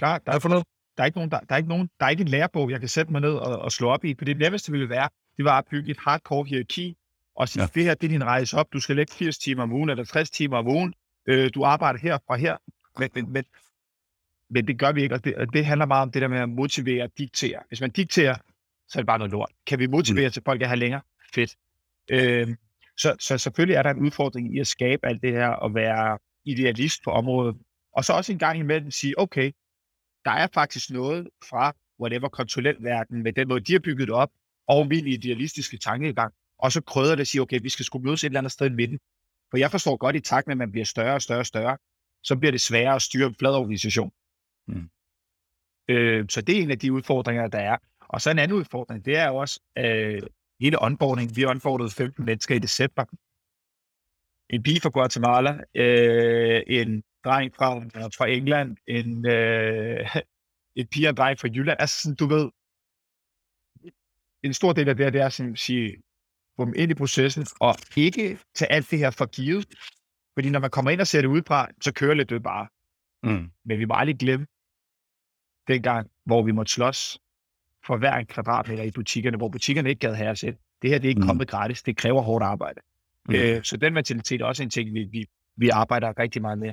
klart 0.00 0.26
der, 0.26 0.32
er 0.32 0.38
for 0.38 0.48
noget? 0.48 0.64
der, 0.96 1.02
er 1.02 1.06
ikke 1.06 1.18
nogen, 1.18 1.30
der, 1.30 1.40
der, 1.40 1.54
er 1.54 1.56
ikke 1.56 1.68
nogen, 1.68 1.90
der 2.00 2.06
er 2.06 2.10
ikke 2.10 2.20
en 2.20 2.28
lærebog, 2.28 2.70
jeg 2.70 2.80
kan 2.80 2.88
sætte 2.88 3.12
mig 3.12 3.20
ned 3.20 3.32
og, 3.32 3.58
og 3.58 3.72
slå 3.72 3.88
op 3.88 4.04
i. 4.04 4.14
For 4.18 4.24
det 4.24 4.38
nemmeste 4.38 4.72
ville 4.72 4.88
være, 4.88 5.08
det 5.36 5.44
var 5.44 5.58
at 5.58 5.64
bygge 5.70 5.90
et 5.90 5.98
hardcore 5.98 6.44
hierarki, 6.44 6.96
og 7.34 7.48
sige, 7.48 7.62
Ja. 7.62 7.68
det 7.74 7.84
her 7.84 7.94
det 7.94 8.06
er 8.06 8.08
din 8.08 8.24
rejse 8.24 8.56
op, 8.56 8.72
du 8.72 8.80
skal 8.80 8.96
lægge 8.96 9.12
80 9.12 9.38
timer 9.38 9.62
om 9.62 9.72
ugen, 9.72 9.90
eller 9.90 10.04
60 10.04 10.30
timer 10.30 10.56
om 10.56 10.68
ugen, 10.68 10.94
øh, 11.26 11.50
du 11.54 11.64
arbejder 11.64 11.98
her 11.98 12.18
fra 12.26 12.36
her, 12.36 12.56
men, 12.98 13.10
men, 13.14 13.32
men, 13.32 13.44
men 14.50 14.66
det 14.66 14.78
gør 14.78 14.92
vi 14.92 15.02
ikke, 15.02 15.14
og 15.14 15.24
det, 15.24 15.34
og 15.36 15.52
det 15.52 15.66
handler 15.66 15.86
meget 15.86 16.02
om 16.02 16.10
det 16.10 16.22
der 16.22 16.28
med 16.28 16.38
at 16.38 16.48
motivere 16.48 17.02
og 17.02 17.10
diktere. 17.18 17.58
Hvis 17.68 17.80
man 17.80 17.90
dikterer, 17.90 18.34
så 18.88 18.98
er 18.98 19.00
det 19.00 19.06
bare 19.06 19.18
noget 19.18 19.32
lort. 19.32 19.50
Kan 19.66 19.78
vi 19.78 19.86
motivere 19.86 20.28
mm. 20.28 20.32
til 20.32 20.42
folk 20.44 20.62
at 20.62 20.68
have 20.68 20.78
længere? 20.78 21.00
Fedt. 21.34 21.56
Øh, 22.10 22.56
så, 22.96 23.16
så 23.18 23.38
selvfølgelig 23.38 23.74
er 23.76 23.82
der 23.82 23.90
en 23.90 24.00
udfordring 24.00 24.56
i 24.56 24.58
at 24.60 24.66
skabe 24.66 25.06
alt 25.06 25.22
det 25.22 25.32
her, 25.32 25.48
og 25.48 25.74
være 25.74 26.18
idealist 26.44 27.04
på 27.04 27.10
området, 27.10 27.56
og 27.92 28.04
så 28.04 28.12
også 28.12 28.32
en 28.32 28.38
gang 28.38 28.58
imellem 28.58 28.90
sige, 28.90 29.18
okay, 29.18 29.52
der 30.24 30.30
er 30.30 30.48
faktisk 30.54 30.90
noget 30.90 31.28
fra 31.50 31.76
whatever 32.00 32.28
konsulentverdenen 32.28 33.22
med 33.22 33.32
den 33.32 33.48
måde, 33.48 33.60
de 33.60 33.72
har 33.72 33.80
bygget 33.80 34.08
det 34.08 34.14
op, 34.14 34.30
og 34.68 34.86
min 34.86 35.06
idealistiske 35.06 35.78
tankegang, 35.78 36.34
og 36.58 36.72
så 36.72 36.80
krydder 36.80 37.14
det 37.14 37.20
og 37.20 37.26
siger, 37.26 37.42
okay, 37.42 37.60
vi 37.62 37.68
skal 37.68 37.84
skulle 37.84 38.04
mødes 38.04 38.24
et 38.24 38.26
eller 38.26 38.40
andet 38.40 38.52
sted 38.52 38.66
i 38.66 38.74
midten. 38.74 38.98
For 39.50 39.58
jeg 39.58 39.70
forstår 39.70 39.96
godt 39.96 40.16
i 40.16 40.20
takt 40.20 40.46
med, 40.46 40.54
at 40.54 40.58
man 40.58 40.70
bliver 40.70 40.84
større 40.84 41.14
og 41.14 41.22
større 41.22 41.38
og 41.38 41.46
større, 41.46 41.78
så 42.22 42.36
bliver 42.36 42.50
det 42.50 42.60
sværere 42.60 42.94
at 42.94 43.02
styre 43.02 43.26
en 43.26 43.34
flad 43.34 43.54
organisation. 43.54 44.12
Mm. 44.68 44.90
Øh, 45.88 46.24
så 46.28 46.40
det 46.40 46.58
er 46.58 46.62
en 46.62 46.70
af 46.70 46.78
de 46.78 46.92
udfordringer, 46.92 47.48
der 47.48 47.58
er. 47.58 47.76
Og 48.00 48.20
så 48.20 48.30
en 48.30 48.38
anden 48.38 48.58
udfordring, 48.58 49.04
det 49.04 49.16
er 49.16 49.28
jo 49.28 49.36
også 49.36 49.60
øh, 49.78 50.22
hele 50.60 50.82
onboarding. 50.82 51.36
Vi 51.36 51.44
onboardede 51.44 51.90
15 51.90 52.24
mennesker 52.24 52.54
i 52.54 52.58
december. 52.58 53.04
En 54.50 54.62
pige 54.62 54.80
fra 54.80 54.90
Guatemala, 54.90 55.52
øh, 55.74 56.62
en 56.66 57.02
dreng 57.24 57.54
fra, 57.56 57.78
fra 58.18 58.26
England, 58.26 58.76
en, 58.86 59.26
øh, 59.26 60.16
en 60.78 60.86
pige 60.86 61.06
og 61.06 61.10
en 61.10 61.16
dreng 61.16 61.38
fra 61.38 61.48
Jylland. 61.48 61.76
Altså 61.80 62.02
sådan, 62.02 62.16
du 62.16 62.26
ved, 62.26 62.50
en 64.42 64.54
stor 64.54 64.72
del 64.72 64.88
af 64.88 64.96
det 64.96 65.06
her, 65.06 65.10
det 65.10 65.20
er 65.20 65.28
sådan 65.28 65.52
at 65.52 65.58
sige, 65.58 65.96
få 66.56 66.64
dem 66.64 66.74
ind 66.76 66.90
i 66.90 66.94
processen, 66.94 67.46
og 67.60 67.74
ikke 67.96 68.38
tage 68.54 68.72
alt 68.72 68.90
det 68.90 68.98
her 68.98 69.10
for 69.10 69.26
givet. 69.26 69.66
Fordi 70.34 70.50
når 70.50 70.60
man 70.60 70.70
kommer 70.70 70.90
ind 70.90 71.00
og 71.00 71.06
ser 71.06 71.20
det 71.20 71.28
udefra, 71.28 71.68
så 71.80 71.92
kører 71.92 72.14
lidt 72.14 72.30
det 72.30 72.42
bare. 72.42 72.68
Mm. 73.22 73.50
Men 73.64 73.78
vi 73.78 73.84
må 73.84 73.94
aldrig 73.94 74.18
glemme 74.18 74.46
dengang, 75.68 76.10
hvor 76.24 76.42
vi 76.42 76.52
måtte 76.52 76.72
slås 76.72 77.18
for 77.86 77.96
hver 77.96 78.14
en 78.14 78.26
kvadratmeter 78.26 78.82
i 78.82 78.90
butikkerne, 78.90 79.36
hvor 79.36 79.48
butikkerne 79.48 79.88
ikke 79.88 80.00
gad 80.00 80.14
have 80.14 80.30
os 80.30 80.42
ind. 80.42 80.56
Det 80.82 80.90
her 80.90 80.98
det 80.98 81.04
er 81.04 81.08
ikke 81.08 81.20
Mm. 81.20 81.26
kommet 81.26 81.48
gratis, 81.48 81.82
det 81.82 81.96
kræver 81.96 82.22
hårdt 82.22 82.44
arbejde. 82.44 82.80
Mm. 83.28 83.34
Øh, 83.34 83.64
så 83.64 83.76
den 83.76 83.94
mentalitet 83.94 84.40
er 84.40 84.44
også 84.44 84.62
en 84.62 84.70
ting, 84.70 84.94
vi, 84.94 85.04
vi, 85.04 85.26
vi 85.56 85.68
arbejder 85.68 86.18
rigtig 86.18 86.42
meget 86.42 86.58
med. 86.58 86.72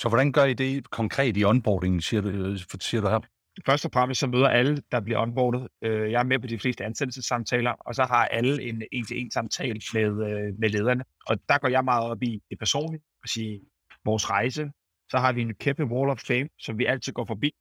Så 0.00 0.08
hvordan 0.08 0.32
gør 0.32 0.44
I 0.44 0.54
det 0.54 0.90
konkret 0.90 1.36
i 1.36 1.44
onboardingen, 1.44 2.00
siger 2.00 2.20
du, 2.20 2.28
øh, 2.28 2.58
siger 2.80 3.00
du 3.00 3.08
her? 3.08 3.20
Først 3.66 3.84
og 3.84 3.90
fremmest 3.94 4.20
så 4.20 4.26
møder 4.26 4.48
alle, 4.48 4.82
der 4.92 5.00
bliver 5.00 5.18
onboardet. 5.18 5.68
Øh, 5.82 6.10
jeg 6.10 6.18
er 6.18 6.24
med 6.24 6.38
på 6.38 6.46
de 6.46 6.58
fleste 6.58 6.84
ansættelsessamtaler, 6.84 7.70
og 7.70 7.94
så 7.94 8.02
har 8.02 8.24
alle 8.26 8.62
en 8.62 8.82
en-til-en 8.92 9.30
samtale 9.30 9.80
med, 9.94 10.04
øh, 10.04 10.54
med 10.58 10.68
lederne. 10.68 11.04
Og 11.26 11.38
der 11.48 11.58
går 11.58 11.68
jeg 11.68 11.84
meget 11.84 12.10
op 12.10 12.22
i 12.22 12.42
det 12.50 12.58
personlige, 12.58 13.02
at 13.24 13.30
sige 13.30 13.60
vores 14.04 14.30
rejse. 14.30 14.70
Så 15.10 15.18
har 15.18 15.32
vi 15.32 15.40
en 15.42 15.54
kæmpe 15.54 15.84
wall 15.84 16.10
of 16.10 16.18
fame, 16.18 16.48
som 16.58 16.78
vi 16.78 16.84
altid 16.84 17.12
går 17.12 17.24
forbi, 17.24 17.52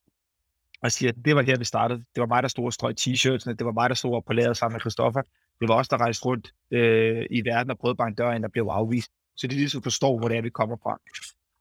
og 0.83 0.91
siger, 0.91 1.11
det 1.11 1.35
var 1.35 1.41
her, 1.41 1.57
vi 1.57 1.65
startede. 1.65 1.99
Det 1.99 2.21
var 2.21 2.27
mig, 2.27 2.43
der 2.43 2.49
stod 2.49 2.65
og 2.65 2.73
strøg 2.73 2.95
t-shirtsene. 2.99 3.53
Det 3.53 3.65
var 3.65 3.71
mig, 3.71 3.89
der 3.89 3.95
stod 3.95 4.15
og 4.15 4.35
lageret 4.35 4.57
sammen 4.57 4.75
med 4.75 4.81
Christoffer. 4.81 5.21
Det 5.59 5.67
var 5.69 5.75
os, 5.75 5.89
der 5.89 5.97
rejste 5.97 6.25
rundt 6.25 6.53
øh, 6.71 7.25
i 7.31 7.41
verden 7.45 7.71
og 7.71 7.77
prøvede 7.77 7.97
bare 7.97 8.07
en 8.07 8.15
dør 8.15 8.31
ind, 8.31 8.43
der 8.43 8.49
blev 8.49 8.67
afvist. 8.71 9.11
Så 9.37 9.47
de 9.47 9.55
ligesom 9.55 9.83
forstår, 9.83 10.19
hvor 10.19 10.27
det 10.27 10.37
er, 10.37 10.41
vi 10.41 10.49
kommer 10.49 10.77
fra. 10.83 10.99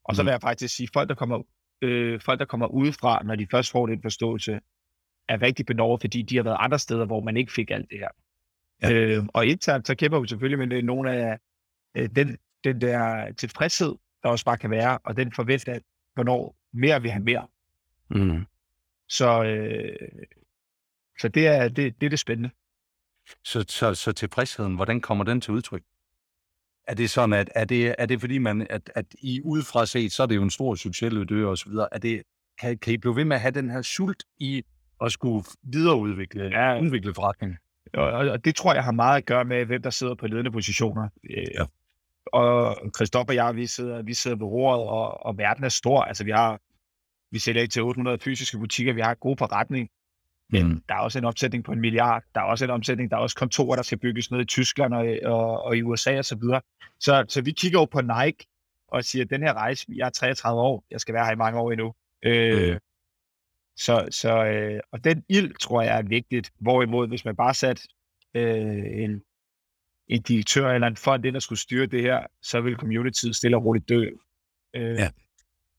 Og 0.09 0.16
så 0.16 0.23
Mhm. 0.23 0.27
vil 0.27 0.31
jeg 0.33 0.40
faktisk 0.40 0.77
sige, 0.77 0.88
folk, 0.92 1.09
der 1.09 1.14
kommer, 1.14 1.42
øh, 1.83 2.21
folk, 2.21 2.38
der 2.40 2.47
kommer 2.47 2.66
udefra, 2.66 3.23
når 3.23 3.35
de 3.37 3.47
først 3.51 3.71
får 3.71 3.87
den 3.87 4.03
forståelse, 4.03 4.61
er 5.29 5.42
rigtig 5.42 5.66
benovet, 5.66 6.01
fordi 6.01 6.23
de 6.23 6.37
har 6.37 6.42
været 6.42 6.57
andre 6.61 6.79
steder, 6.79 7.05
hvor 7.07 7.21
man 7.21 7.37
ikke 7.37 7.53
fik 7.53 7.71
alt 7.71 7.90
det 7.90 7.99
her. 7.99 8.09
Ja. 8.83 8.92
Øh, 8.92 9.25
og 9.35 9.47
internt, 9.47 9.87
så 9.87 9.94
kæmper 9.94 10.21
vi 10.21 10.29
selvfølgelig 10.29 10.68
med 10.68 10.83
nogle 10.83 11.12
af 11.12 11.38
øh, 11.97 12.09
den, 12.16 12.38
den 12.64 12.81
der 12.81 13.33
tilfredshed, 13.33 13.94
der 14.23 14.29
også 14.29 14.44
bare 14.44 14.59
kan 14.59 14.71
være, 14.71 14.99
og 15.05 15.16
den 15.16 15.33
forventning, 15.33 15.83
hvornår 16.14 16.57
mere 16.73 17.03
vil 17.03 17.11
have 17.11 17.25
mere. 17.25 17.47
Mm. 18.11 18.47
Så, 19.09 19.44
øh, 19.44 20.09
så 21.18 21.29
det, 21.29 21.47
er, 21.47 21.68
det, 21.68 22.01
det 22.01 22.07
er 22.07 22.11
det 22.11 22.18
spændende. 22.18 22.51
Så, 23.44 23.64
så, 23.68 23.94
så 23.94 24.12
tilfredsheden, 24.12 24.75
hvordan 24.75 25.01
kommer 25.01 25.25
den 25.25 25.40
til 25.40 25.53
udtryk? 25.53 25.83
Er 26.88 26.94
det 26.94 27.11
sådan, 27.11 27.33
at 27.33 27.51
er 27.55 27.64
det, 27.64 27.94
er 27.98 28.07
det 28.07 28.20
fordi, 28.20 28.38
man, 28.38 28.66
at, 28.70 28.90
at 28.94 29.05
I 29.18 29.40
udefra 29.44 29.87
set, 29.87 30.12
så 30.12 30.22
er 30.22 30.27
det 30.27 30.37
jo 30.37 30.42
en 30.42 30.51
stor 30.51 30.74
succes, 30.74 31.12
Lødø 31.12 31.46
og 31.46 31.59
så 31.59 31.68
videre. 31.68 31.88
Er 31.92 31.98
det, 31.98 32.22
kan, 32.61 32.79
kan 32.79 32.92
I 32.92 32.96
blive 32.96 33.16
ved 33.16 33.24
med 33.24 33.37
at 33.37 33.40
have 33.42 33.53
den 33.53 33.70
her 33.70 33.83
sult 33.83 34.22
i 34.38 34.62
at 35.01 35.12
skulle 35.12 35.44
videreudvikle 35.62 36.44
Ja. 36.44 36.81
udvikle 36.81 37.14
forretningen? 37.14 37.59
Og, 37.94 38.05
og, 38.05 38.29
og 38.29 38.44
det 38.44 38.57
tror 38.57 38.74
jeg 38.74 38.85
har 38.85 38.92
meget 38.92 39.16
at 39.16 39.27
gøre 39.27 39.44
med, 39.44 39.64
hvem 39.64 39.83
der 39.83 39.90
sidder 39.90 40.14
på 40.14 40.27
ledende 40.27 40.51
positioner. 40.51 41.09
Ja. 41.31 41.64
Og 42.33 42.77
Christoffer 42.96 43.33
og 43.33 43.35
jeg, 43.35 43.57
vi 43.57 43.66
sidder, 43.66 44.03
vi 44.03 44.14
sidder 44.14 44.37
ved 44.37 44.46
roret, 44.46 44.81
og, 44.81 45.27
og 45.27 45.38
verden 45.38 45.64
er 45.64 45.68
stor. 45.68 46.03
Altså, 46.03 46.24
vi 46.24 46.31
har 46.31 46.61
vi 47.31 47.38
sælger 47.38 47.62
ikke 47.62 47.72
til 47.72 47.83
800 47.83 48.18
fysiske 48.18 48.59
butikker, 48.59 48.92
vi 48.92 49.01
har 49.01 49.11
en 49.11 49.16
god 49.20 49.37
forretning. 49.37 49.88
Men 50.53 50.67
Mm. 50.69 50.83
der 50.89 50.95
er 50.95 50.99
også 50.99 51.19
en 51.19 51.25
omsætning 51.25 51.65
på 51.65 51.73
en 51.73 51.81
milliard. 51.81 52.23
Der 52.35 52.41
er 52.41 52.45
også 52.45 52.65
en 52.65 52.71
omsætning, 52.71 53.11
der 53.11 53.17
er 53.17 53.21
også 53.21 53.37
kontorer, 53.37 53.77
der 53.77 53.83
skal 53.83 53.99
bygges 53.99 54.31
ned 54.31 54.41
i 54.41 54.45
Tyskland 54.45 54.95
og, 54.95 55.07
og, 55.25 55.63
og 55.63 55.77
i 55.77 55.83
USA 55.83 56.19
og 56.19 56.25
så 56.25 56.37
videre. 56.37 56.61
Så, 57.01 57.25
så 57.29 57.43
vi 57.43 57.53
kigger 57.53 57.79
jo 57.81 57.85
på 57.85 58.01
Nike 58.01 58.47
og 58.89 59.05
siger, 59.05 59.25
den 59.25 59.43
her 59.43 59.53
rejse, 59.53 59.87
jeg 59.97 60.07
er 60.07 60.11
33 60.11 60.61
år, 60.61 60.85
jeg 60.91 61.01
skal 61.01 61.15
være 61.15 61.25
her 61.25 61.33
i 61.33 61.37
mange 61.37 61.61
år 61.61 61.73
endnu. 61.73 61.95
Øh, 62.25 62.73
Mm. 62.73 62.79
Så, 63.81 64.09
så 64.11 64.45
øh, 64.45 64.81
og 64.93 65.05
den 65.05 65.25
ild, 65.29 65.55
tror 65.55 65.83
jeg, 65.83 65.99
er 65.99 66.03
vigtigt. 66.03 66.51
Hvorimod, 66.61 67.09
hvis 67.09 67.25
man 67.25 67.37
bare 67.37 67.55
sat 67.55 67.87
øh, 68.35 69.03
en, 69.05 69.23
en 70.09 70.23
direktør 70.23 70.71
eller 70.71 70.87
en 70.87 70.97
fond 70.97 71.25
ind, 71.25 71.35
der 71.35 71.41
skulle 71.41 71.59
styre 71.59 71.87
det 71.87 72.03
her, 72.03 72.27
så 72.43 72.61
vil 72.61 72.77
communityet 72.77 73.37
stille 73.37 73.57
og 73.57 73.65
roligt 73.65 73.89
dø. 73.89 74.11
Øh, 74.77 74.95
Ja. 74.95 75.11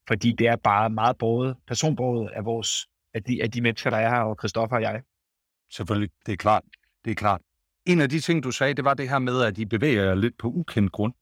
Fordi 0.07 0.31
det 0.31 0.47
er 0.47 0.55
bare 0.55 0.89
meget 0.89 1.17
både 1.17 1.55
personbåret 1.67 2.29
af, 2.29 2.45
vores, 2.45 2.87
af, 3.13 3.23
de, 3.23 3.43
af 3.43 3.51
de 3.51 3.61
mennesker, 3.61 3.89
der 3.89 3.97
er 3.97 4.09
her, 4.09 4.21
og 4.21 4.35
Christoffer 4.39 4.75
og 4.75 4.81
jeg. 4.81 5.01
Selvfølgelig, 5.71 6.11
det 6.25 6.31
er 6.31 6.37
klart. 6.37 6.63
Det 7.05 7.11
er 7.11 7.15
klart. 7.15 7.41
En 7.85 8.01
af 8.01 8.09
de 8.09 8.19
ting, 8.19 8.43
du 8.43 8.51
sagde, 8.51 8.73
det 8.73 8.85
var 8.85 8.93
det 8.93 9.09
her 9.09 9.19
med, 9.19 9.41
at 9.41 9.57
I 9.57 9.65
bevæger 9.65 10.03
jer 10.03 10.15
lidt 10.15 10.37
på 10.37 10.47
ukendt 10.47 10.91
grund. 10.91 11.13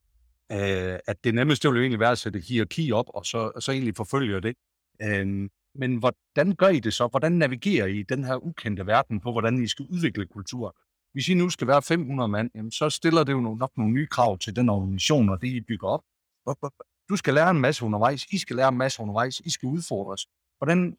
Øh, 0.51 0.99
at 1.07 1.23
det 1.23 1.35
nemmeste 1.35 1.67
ville 1.67 1.81
egentlig 1.81 1.99
være 1.99 2.11
at 2.11 2.17
sætte 2.17 2.39
hierarki 2.39 2.91
op, 2.91 3.05
og 3.07 3.25
så, 3.25 3.51
og 3.55 3.63
så 3.63 3.71
egentlig 3.71 3.95
forfølge 3.95 4.41
det. 4.41 4.55
Øh, 5.01 5.49
men 5.75 5.95
hvordan 5.95 6.55
gør 6.55 6.67
I 6.67 6.79
det 6.79 6.93
så? 6.93 7.07
Hvordan 7.07 7.31
navigerer 7.31 7.85
I 7.85 7.99
i 7.99 8.03
den 8.03 8.23
her 8.23 8.45
ukendte 8.45 8.87
verden 8.87 9.19
på, 9.19 9.31
hvordan 9.31 9.63
I 9.63 9.67
skal 9.67 9.85
udvikle 9.89 10.25
kultur? 10.25 10.75
Hvis 11.13 11.29
I 11.29 11.33
nu 11.33 11.49
skal 11.49 11.67
være 11.67 11.81
500 11.81 12.27
mand, 12.27 12.51
jamen, 12.55 12.71
så 12.71 12.89
stiller 12.89 13.23
det 13.23 13.33
jo 13.33 13.39
nok 13.39 13.71
nogle 13.77 13.93
nye 13.93 14.07
krav 14.07 14.37
til 14.37 14.55
den 14.55 14.69
organisation 14.69 15.29
og 15.29 15.41
det, 15.41 15.47
I 15.47 15.61
bygger 15.61 15.87
op. 15.87 16.01
Du 17.09 17.15
skal 17.15 17.33
lære 17.33 17.49
en 17.49 17.61
masse 17.61 17.85
undervejs, 17.85 18.25
I 18.25 18.37
skal 18.37 18.55
lære 18.55 18.69
en 18.69 18.77
masse 18.77 19.01
undervejs, 19.01 19.39
I 19.39 19.49
skal 19.49 19.67
udfordres. 19.67 20.27
Hvordan, 20.57 20.97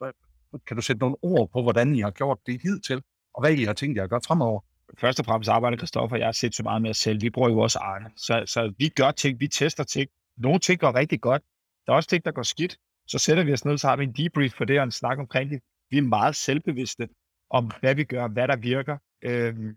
kan 0.66 0.76
du 0.76 0.82
sætte 0.82 1.00
nogle 1.00 1.16
ord 1.22 1.50
på, 1.52 1.62
hvordan 1.62 1.94
I 1.94 2.00
har 2.00 2.10
gjort 2.10 2.38
det 2.46 2.62
hidtil, 2.62 3.02
og 3.34 3.42
hvad 3.42 3.52
I 3.52 3.64
har 3.64 3.72
tænkt 3.72 3.96
jer 3.96 4.04
at 4.04 4.10
gøre 4.10 4.20
fremover? 4.26 4.60
Først 4.98 5.20
og 5.20 5.26
fremmest 5.26 5.50
arbejder 5.50 5.76
Kristoffer 5.76 6.16
og 6.16 6.20
jeg 6.20 6.34
sindssygt 6.34 6.64
meget 6.64 6.82
med 6.82 6.90
os 6.90 6.96
selv. 6.96 7.22
Vi 7.22 7.30
bruger 7.30 7.50
jo 7.50 7.58
også 7.58 7.78
Arne. 7.78 8.10
Så, 8.16 8.42
så 8.46 8.72
vi 8.78 8.88
gør 8.88 9.10
ting, 9.10 9.40
vi 9.40 9.48
tester 9.48 9.84
ting. 9.84 10.10
Nogle 10.36 10.58
ting 10.58 10.80
går 10.80 10.94
rigtig 10.94 11.20
godt. 11.20 11.42
Der 11.86 11.92
er 11.92 11.96
også 11.96 12.08
ting, 12.08 12.24
der 12.24 12.30
går 12.30 12.42
skidt. 12.42 12.76
Så 13.06 13.18
sætter 13.18 13.44
vi 13.44 13.52
os 13.52 13.64
ned, 13.64 13.78
så 13.78 13.88
har 13.88 13.96
vi 13.96 14.04
en 14.04 14.12
debrief 14.12 14.52
for 14.52 14.64
det 14.64 14.78
og 14.78 14.84
en 14.84 14.90
snak 14.90 15.18
omkring 15.18 15.50
det. 15.50 15.60
Vi 15.90 15.98
er 15.98 16.02
meget 16.02 16.36
selvbevidste 16.36 17.08
om, 17.50 17.70
hvad 17.80 17.94
vi 17.94 18.04
gør, 18.04 18.28
hvad 18.28 18.48
der 18.48 18.56
virker. 18.56 18.96
Øhm, 19.22 19.76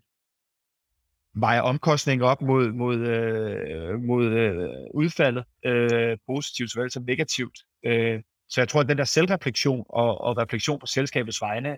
vejer 1.34 1.60
omkostninger 1.60 2.26
op 2.26 2.42
mod, 2.42 2.72
mod, 2.72 2.96
øh, 2.96 4.00
mod 4.00 4.24
øh, 4.26 4.68
udfaldet, 4.94 5.44
øh, 5.66 6.18
positivt 6.26 6.70
såvel 6.70 6.90
som 6.90 7.02
negativt. 7.02 7.58
Øh, 7.86 8.20
så 8.52 8.60
jeg 8.60 8.68
tror, 8.68 8.80
at 8.80 8.88
den 8.88 8.98
der 8.98 9.04
selvreflektion 9.04 9.84
og, 9.88 10.20
og 10.20 10.36
refleksion 10.36 10.78
på 10.78 10.86
selskabets 10.86 11.40
vegne, 11.40 11.76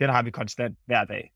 den 0.00 0.10
har 0.10 0.22
vi 0.22 0.30
konstant 0.30 0.78
hver 0.86 1.04
dag. 1.04 1.32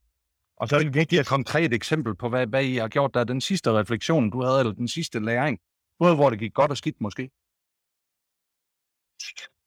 Og 0.56 0.68
så 0.68 0.76
er 0.76 0.80
det 0.80 0.94
vigtigt, 0.94 1.20
Et 1.20 1.26
konkret 1.26 1.72
eksempel 1.72 2.14
på, 2.14 2.28
hvad, 2.28 2.46
hvad 2.46 2.64
I 2.64 2.76
har 2.76 2.88
gjort, 2.88 3.14
der 3.14 3.20
er 3.20 3.24
den 3.24 3.40
sidste 3.40 3.72
refleksion, 3.72 4.30
du 4.30 4.42
havde, 4.42 4.60
eller 4.60 4.72
den 4.72 4.88
sidste 4.88 5.20
læring. 5.20 5.58
Både 5.98 6.14
hvor 6.14 6.30
det 6.30 6.38
gik 6.38 6.54
godt 6.54 6.70
og 6.70 6.76
skidt 6.76 7.00
måske. 7.00 7.30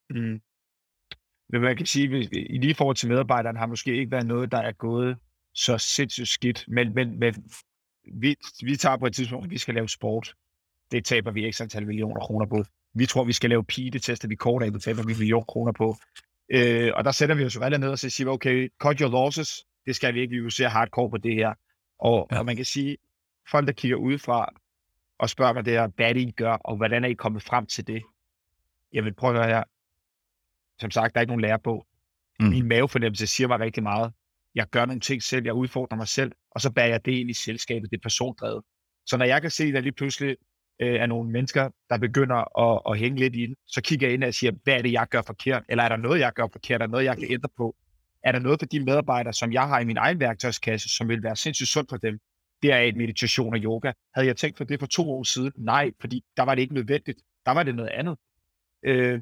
Mm. 0.09 0.41
Men 1.49 1.61
man 1.61 1.77
kan 1.77 1.85
sige, 1.85 2.17
at 2.17 2.29
i 2.31 2.57
lige 2.57 2.75
forhold 2.75 2.95
til 2.95 3.09
medarbejderen 3.09 3.57
har 3.57 3.65
måske 3.65 3.95
ikke 3.95 4.11
været 4.11 4.25
noget, 4.25 4.51
der 4.51 4.57
er 4.57 4.71
gået 4.71 5.17
så 5.53 5.77
sindssygt 5.77 6.27
skidt. 6.27 6.65
Men, 6.67 6.93
men, 6.93 7.19
men 7.19 7.51
vi, 8.21 8.35
vi 8.63 8.75
tager 8.75 8.97
på 8.97 9.05
et 9.05 9.15
tidspunkt, 9.15 9.45
at 9.45 9.51
vi 9.51 9.57
skal 9.57 9.73
lave 9.73 9.89
sport. 9.89 10.35
Det 10.91 11.05
taber 11.05 11.31
vi 11.31 11.45
ekstra 11.45 11.63
antal 11.63 11.87
millioner 11.87 12.19
kroner 12.19 12.45
på. 12.45 12.63
Vi 12.93 13.05
tror, 13.05 13.23
vi 13.23 13.33
skal 13.33 13.49
lave 13.49 13.63
pige, 13.63 13.91
det 13.91 14.03
tester 14.03 14.27
vi 14.27 14.35
kort 14.35 14.63
af, 14.63 14.71
det 14.71 14.81
taber 14.81 15.03
vi 15.03 15.13
millioner 15.13 15.45
kroner 15.45 15.71
på. 15.71 15.95
Øh, 16.49 16.91
og 16.95 17.03
der 17.03 17.11
sætter 17.11 17.35
vi 17.35 17.45
os 17.45 17.55
jo 17.55 17.61
alle 17.61 17.77
ned 17.77 17.89
og 17.89 17.99
så 17.99 18.09
siger, 18.09 18.29
okay, 18.29 18.69
cut 18.79 18.99
your 18.99 19.09
losses, 19.09 19.65
det 19.85 19.95
skal 19.95 20.13
vi 20.13 20.21
ikke, 20.21 20.43
vi 20.43 20.51
ser 20.51 20.67
hardcore 20.67 21.09
på 21.09 21.17
det 21.17 21.35
her. 21.35 21.53
Og, 21.99 22.27
ja. 22.31 22.39
og 22.39 22.45
man 22.45 22.55
kan 22.55 22.65
sige, 22.65 22.97
folk 23.51 23.67
der 23.67 23.73
kigger 23.73 23.97
udefra 23.97 24.53
og 25.19 25.29
spørger 25.29 25.53
mig 25.53 25.65
det 25.65 25.73
her, 25.73 25.87
hvad 25.95 26.15
I 26.15 26.31
gør, 26.31 26.53
og 26.53 26.75
hvordan 26.75 27.03
er 27.03 27.07
I 27.07 27.13
kommet 27.13 27.43
frem 27.43 27.65
til 27.65 27.87
det? 27.87 28.03
Jeg 28.93 29.03
vil 29.03 29.13
prøve 29.13 29.39
at 29.39 29.45
høre 29.45 29.55
her. 29.55 29.63
Som 30.79 30.91
sagt, 30.91 31.13
der 31.13 31.19
er 31.19 31.21
ikke 31.21 31.31
nogen 31.31 31.41
lærebog. 31.41 31.87
Mm. 32.39 32.45
Min 32.45 32.67
mavefornemmelse 32.67 33.27
siger 33.27 33.47
mig 33.47 33.59
rigtig 33.59 33.83
meget. 33.83 34.13
Jeg 34.55 34.67
gør 34.69 34.85
nogle 34.85 34.99
ting 34.99 35.23
selv, 35.23 35.45
jeg 35.45 35.53
udfordrer 35.53 35.97
mig 35.97 36.07
selv, 36.07 36.31
og 36.51 36.61
så 36.61 36.71
bærer 36.71 36.87
jeg 36.87 37.05
det 37.05 37.11
ind 37.11 37.29
i 37.29 37.33
selskabet, 37.33 37.91
det 37.91 37.97
er 37.97 38.01
persondrevet. 38.01 38.63
Så 39.05 39.17
når 39.17 39.25
jeg 39.25 39.41
kan 39.41 39.51
se, 39.51 39.63
at 39.63 39.83
lige 39.83 39.93
pludselig 39.93 40.37
øh, 40.83 40.95
er 40.95 41.05
nogle 41.05 41.31
mennesker, 41.31 41.69
der 41.89 41.97
begynder 41.97 42.59
at, 42.59 42.81
at 42.91 42.99
hænge 42.99 43.19
lidt 43.19 43.35
i 43.35 43.45
den, 43.45 43.55
så 43.67 43.81
kigger 43.81 44.07
jeg 44.07 44.13
ind 44.13 44.23
og 44.23 44.33
siger, 44.33 44.51
hvad 44.63 44.73
er 44.73 44.81
det, 44.81 44.91
jeg 44.91 45.07
gør 45.09 45.21
forkert? 45.21 45.63
Eller 45.69 45.83
er 45.83 45.89
der 45.89 45.97
noget, 45.97 46.19
jeg 46.19 46.33
gør 46.33 46.47
forkert? 46.51 46.81
Er 46.81 46.85
der 46.85 46.91
noget, 46.91 47.05
jeg 47.05 47.17
kan 47.17 47.27
ændre 47.31 47.49
på? 47.57 47.75
Er 48.23 48.31
der 48.31 48.39
noget 48.39 48.59
for 48.59 48.65
de 48.65 48.79
medarbejdere, 48.79 49.33
som 49.33 49.53
jeg 49.53 49.67
har 49.67 49.79
i 49.79 49.85
min 49.85 49.97
egen 49.97 50.19
værktøjskasse, 50.19 50.89
som 50.89 51.09
vil 51.09 51.23
være 51.23 51.35
sindssygt 51.35 51.69
sundt 51.69 51.89
for 51.89 51.97
dem? 51.97 52.19
Det 52.61 52.71
er 52.71 52.77
et 52.77 52.95
meditation 52.95 53.53
og 53.53 53.59
yoga. 53.59 53.91
Havde 54.15 54.27
jeg 54.27 54.37
tænkt 54.37 54.57
på 54.57 54.63
det 54.63 54.79
for 54.79 54.87
to 54.87 55.11
år 55.11 55.23
siden? 55.23 55.51
Nej, 55.57 55.91
fordi 56.01 56.23
der 56.37 56.43
var 56.43 56.55
det 56.55 56.61
ikke 56.61 56.73
nødvendigt. 56.73 57.19
Der 57.45 57.51
var 57.51 57.63
det 57.63 57.75
noget 57.75 57.89
andet. 57.89 58.17
Øh, 58.85 59.21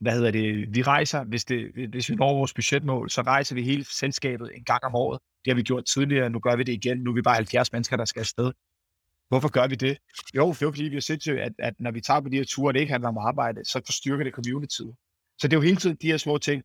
hvad 0.00 0.12
hedder 0.12 0.30
det? 0.30 0.74
Vi 0.74 0.82
rejser, 0.82 1.24
hvis, 1.24 1.44
det, 1.44 1.88
hvis 1.90 2.10
vi 2.10 2.14
når 2.14 2.34
vores 2.34 2.54
budgetmål, 2.54 3.10
så 3.10 3.22
rejser 3.22 3.54
vi 3.54 3.62
hele 3.62 3.84
selskabet 3.84 4.50
en 4.54 4.64
gang 4.64 4.84
om 4.84 4.94
året. 4.94 5.20
Det 5.44 5.50
har 5.50 5.54
vi 5.54 5.62
gjort 5.62 5.84
tidligere, 5.84 6.30
nu 6.30 6.38
gør 6.38 6.56
vi 6.56 6.62
det 6.62 6.72
igen. 6.72 6.98
Nu 6.98 7.10
er 7.10 7.14
vi 7.14 7.22
bare 7.22 7.34
70 7.34 7.72
mennesker, 7.72 7.96
der 7.96 8.04
skal 8.04 8.20
afsted. 8.20 8.52
Hvorfor 9.34 9.48
gør 9.48 9.66
vi 9.66 9.74
det? 9.74 9.98
Jo, 10.36 10.48
det 10.52 10.62
er 10.62 10.70
fordi, 10.70 10.84
vi 10.84 10.94
har 10.94 11.00
set 11.00 11.28
øh, 11.28 11.44
at, 11.46 11.52
at 11.58 11.74
når 11.80 11.90
vi 11.90 12.00
tager 12.00 12.20
på 12.20 12.28
de 12.28 12.36
her 12.36 12.44
ture, 12.44 12.72
det 12.72 12.80
ikke 12.80 12.92
handler 12.92 13.08
om 13.08 13.18
arbejde, 13.18 13.64
så 13.64 13.80
forstyrker 13.86 14.24
det 14.24 14.32
communityet. 14.32 14.94
Så 15.38 15.48
det 15.48 15.52
er 15.52 15.56
jo 15.56 15.62
hele 15.62 15.76
tiden 15.76 15.96
de 16.02 16.06
her 16.06 16.16
små 16.16 16.38
ting. 16.38 16.62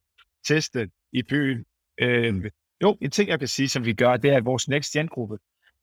Teste 0.47 0.89
i 1.13 1.23
byen. 1.23 1.65
Øh, 2.01 2.51
jo, 2.83 2.97
en 3.01 3.11
ting, 3.11 3.29
jeg 3.29 3.39
kan 3.39 3.47
sige, 3.47 3.69
som 3.69 3.85
vi 3.85 3.93
gør, 3.93 4.17
det 4.17 4.31
er, 4.31 4.37
at 4.37 4.45
vores 4.45 4.67
Next 4.67 4.93
Gen-gruppe, 4.93 5.37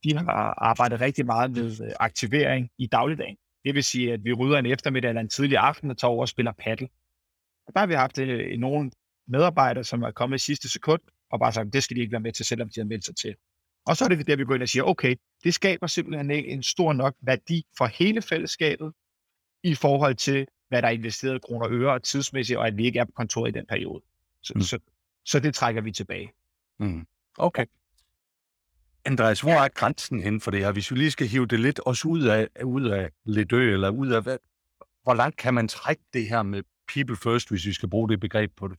de 0.05 0.17
har 0.17 0.55
arbejdet 0.71 1.01
rigtig 1.01 1.27
meget 1.27 1.51
med 1.51 1.87
øh, 1.87 1.93
aktivering 2.01 2.71
i 2.79 2.87
dagligdagen. 2.87 3.37
Det 3.65 3.75
vil 3.75 3.85
sige, 3.85 4.13
at 4.13 4.25
vi 4.25 4.33
rydder 4.33 4.59
en 4.59 4.67
eftermiddag 4.67 5.09
eller 5.09 5.21
en 5.21 5.29
tidlig 5.29 5.59
aften 5.59 5.91
og 5.91 5.99
tager 5.99 6.11
over 6.11 6.21
og 6.21 6.29
spiller 6.29 6.53
paddle. 6.53 6.89
Og 7.67 7.73
der 7.75 7.81
har 7.81 7.87
vi 7.87 7.95
haft 7.95 8.19
øh, 8.19 8.59
nogle 8.59 8.91
medarbejdere, 9.29 9.85
som 9.85 10.03
er 10.03 10.11
kommet 10.11 10.37
i 10.37 10.45
sidste 10.45 10.69
sekund, 10.69 11.01
og 11.31 11.41
bare 11.41 11.53
sagt, 11.53 11.73
det 11.73 11.83
skal 11.83 11.97
de 11.97 12.01
ikke 12.01 12.13
være 12.13 12.21
med 12.21 12.33
til, 12.33 12.47
selvom 12.47 12.69
de 12.69 12.81
har 12.81 12.85
meldt 12.85 13.05
sig 13.05 13.17
til. 13.17 13.35
Og 13.87 13.97
så 13.97 14.05
er 14.05 14.09
det 14.09 14.27
der, 14.27 14.37
vi 14.37 14.45
går 14.45 14.55
ind 14.55 14.63
og 14.63 14.69
siger, 14.69 14.83
okay, 14.83 15.17
det 15.45 15.55
skaber 15.55 15.87
simpelthen 15.87 16.31
ikke 16.31 16.49
en 16.49 16.63
stor 16.63 16.93
nok 16.93 17.15
værdi 17.21 17.65
for 17.79 17.87
hele 17.87 18.23
fællesskabet, 18.23 18.93
i 19.63 19.75
forhold 19.75 20.15
til, 20.15 20.47
hvad 20.69 20.83
der 20.83 20.89
er 20.89 20.93
investeret 20.93 21.43
kroner 21.43 21.67
og 21.67 21.73
øre 21.73 21.99
tidsmæssigt, 21.99 22.59
og 22.59 22.67
at 22.67 22.77
vi 22.77 22.85
ikke 22.85 22.99
er 22.99 23.05
på 23.05 23.13
kontoret 23.17 23.49
i 23.49 23.59
den 23.59 23.67
periode. 23.67 24.03
Så, 24.43 24.53
mm. 24.57 24.61
så, 24.61 24.79
så 25.25 25.41
det 25.41 25.55
trækker 25.55 25.81
vi 25.83 25.93
tilbage. 25.93 26.33
Mm. 26.79 27.07
Okay. 27.39 27.67
Andreas, 29.05 29.41
hvor 29.41 29.53
er 29.53 29.69
grænsen 29.69 30.23
hen 30.23 30.41
for 30.41 30.51
det 30.51 30.61
her? 30.61 30.73
Hvis 30.73 30.91
vi 30.91 30.97
lige 30.97 31.11
skal 31.11 31.27
hive 31.27 31.47
det 31.47 31.61
lidt 31.61 31.81
også 31.81 32.09
ud 32.09 32.23
af, 32.23 32.49
ud 32.65 32.85
af 32.85 33.11
lidt 33.25 33.53
ø, 33.53 33.73
eller 33.73 33.91
ud 33.91 34.09
af 34.09 34.23
hvad, 34.23 34.39
hvor 35.03 35.15
langt 35.15 35.37
kan 35.37 35.55
man 35.55 35.69
trække 35.69 36.03
det 36.13 36.29
her 36.29 36.43
med 36.43 36.63
people 36.89 37.17
first, 37.17 37.49
hvis 37.49 37.67
vi 37.67 37.73
skal 37.73 37.89
bruge 37.89 38.09
det 38.09 38.21
begreb 38.21 38.53
på 38.57 38.69
det? 38.69 38.79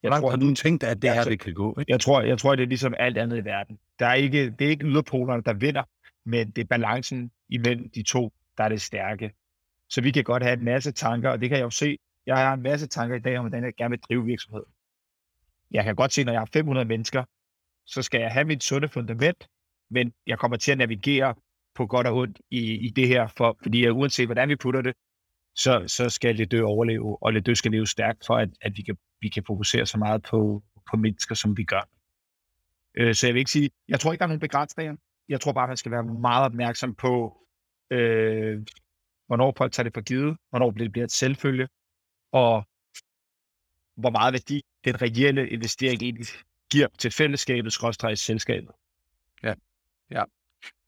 Hvor 0.00 0.10
langt 0.10 0.22
tror, 0.22 0.30
har 0.30 0.36
du 0.36 0.54
tænkt, 0.54 0.82
at 0.82 1.02
det 1.02 1.14
her 1.14 1.24
det 1.24 1.40
kan 1.40 1.54
gå? 1.54 1.76
Ikke? 1.80 1.92
Jeg, 1.92 2.00
tror, 2.00 2.22
jeg 2.22 2.38
tror, 2.38 2.56
det 2.56 2.62
er 2.62 2.66
ligesom 2.66 2.94
alt 2.98 3.18
andet 3.18 3.36
i 3.36 3.44
verden. 3.44 3.78
Der 3.98 4.06
er 4.06 4.14
ikke, 4.14 4.50
det 4.50 4.66
er 4.66 4.70
ikke 4.70 4.86
yderpolerne, 4.86 5.42
der 5.42 5.52
vinder, 5.52 5.82
men 6.24 6.50
det 6.50 6.62
er 6.62 6.66
balancen 6.66 7.30
imellem 7.48 7.90
de 7.90 8.02
to, 8.02 8.32
der 8.58 8.64
er 8.64 8.68
det 8.68 8.80
stærke. 8.80 9.32
Så 9.88 10.00
vi 10.00 10.10
kan 10.10 10.24
godt 10.24 10.42
have 10.42 10.58
en 10.58 10.64
masse 10.64 10.92
tanker, 10.92 11.30
og 11.30 11.40
det 11.40 11.48
kan 11.48 11.58
jeg 11.58 11.64
jo 11.64 11.70
se. 11.70 11.98
Jeg 12.26 12.36
har 12.36 12.54
en 12.54 12.62
masse 12.62 12.86
tanker 12.86 13.16
i 13.16 13.20
dag 13.20 13.38
om, 13.38 13.44
hvordan 13.44 13.64
jeg 13.64 13.74
gerne 13.74 13.90
vil 13.90 14.00
drive 14.00 14.24
virksomhed. 14.24 14.62
Jeg 15.70 15.84
kan 15.84 15.96
godt 15.96 16.12
se, 16.12 16.24
når 16.24 16.32
jeg 16.32 16.40
har 16.40 16.48
500 16.52 16.88
mennesker, 16.88 17.24
så 17.86 18.02
skal 18.02 18.20
jeg 18.20 18.30
have 18.30 18.44
mit 18.44 18.64
sunde 18.64 18.88
fundament, 18.88 19.48
men 19.90 20.12
jeg 20.26 20.38
kommer 20.38 20.56
til 20.56 20.72
at 20.72 20.78
navigere 20.78 21.34
på 21.74 21.86
godt 21.86 22.06
og 22.06 22.16
ondt 22.16 22.38
i, 22.50 22.86
i 22.86 22.90
det 22.90 23.08
her, 23.08 23.28
for, 23.36 23.58
fordi 23.62 23.84
jeg, 23.84 23.92
uanset 23.92 24.26
hvordan 24.26 24.48
vi 24.48 24.56
putter 24.56 24.82
det, 24.82 24.94
så, 25.54 25.84
så 25.86 26.08
skal 26.10 26.34
lidt 26.34 26.50
dø 26.50 26.62
overleve, 26.62 27.22
og 27.22 27.46
dø 27.46 27.54
skal 27.54 27.70
leve 27.70 27.86
stærkt, 27.86 28.26
for 28.26 28.36
at, 28.36 28.48
at 28.60 28.72
vi, 28.76 28.82
kan, 28.82 28.96
vi 29.20 29.28
kan 29.28 29.42
fokusere 29.46 29.86
så 29.86 29.98
meget 29.98 30.22
på, 30.22 30.62
på 30.90 30.96
mennesker, 30.96 31.34
som 31.34 31.56
vi 31.56 31.64
gør. 31.64 31.88
Øh, 32.94 33.14
så 33.14 33.26
jeg 33.26 33.34
vil 33.34 33.38
ikke 33.38 33.50
sige, 33.50 33.70
jeg 33.88 34.00
tror 34.00 34.12
ikke, 34.12 34.18
der 34.18 34.24
er 34.24 34.28
nogen 34.28 34.40
begrænsninger. 34.40 34.96
Jeg 35.28 35.40
tror 35.40 35.52
bare, 35.52 35.68
man 35.68 35.76
skal 35.76 35.92
være 35.92 36.02
meget 36.02 36.44
opmærksom 36.44 36.94
på, 36.94 37.36
øh, 37.90 38.62
hvornår 39.26 39.54
folk 39.56 39.72
tager 39.72 39.84
det 39.84 39.94
for 39.94 40.00
givet, 40.00 40.36
hvornår 40.50 40.70
det 40.70 40.92
bliver 40.92 41.04
et 41.04 41.12
selvfølge, 41.12 41.68
og 42.32 42.64
hvor 43.96 44.10
meget 44.10 44.32
værdi 44.32 44.62
den 44.84 45.02
reelle 45.02 45.48
investering 45.48 46.02
egentlig 46.02 46.26
giver 46.70 46.88
til 46.98 47.10
fællesskabet, 47.10 47.72
skråstrej 47.72 48.14
selskabet. 48.14 48.70
Ja, 49.42 49.54
ja. 50.10 50.22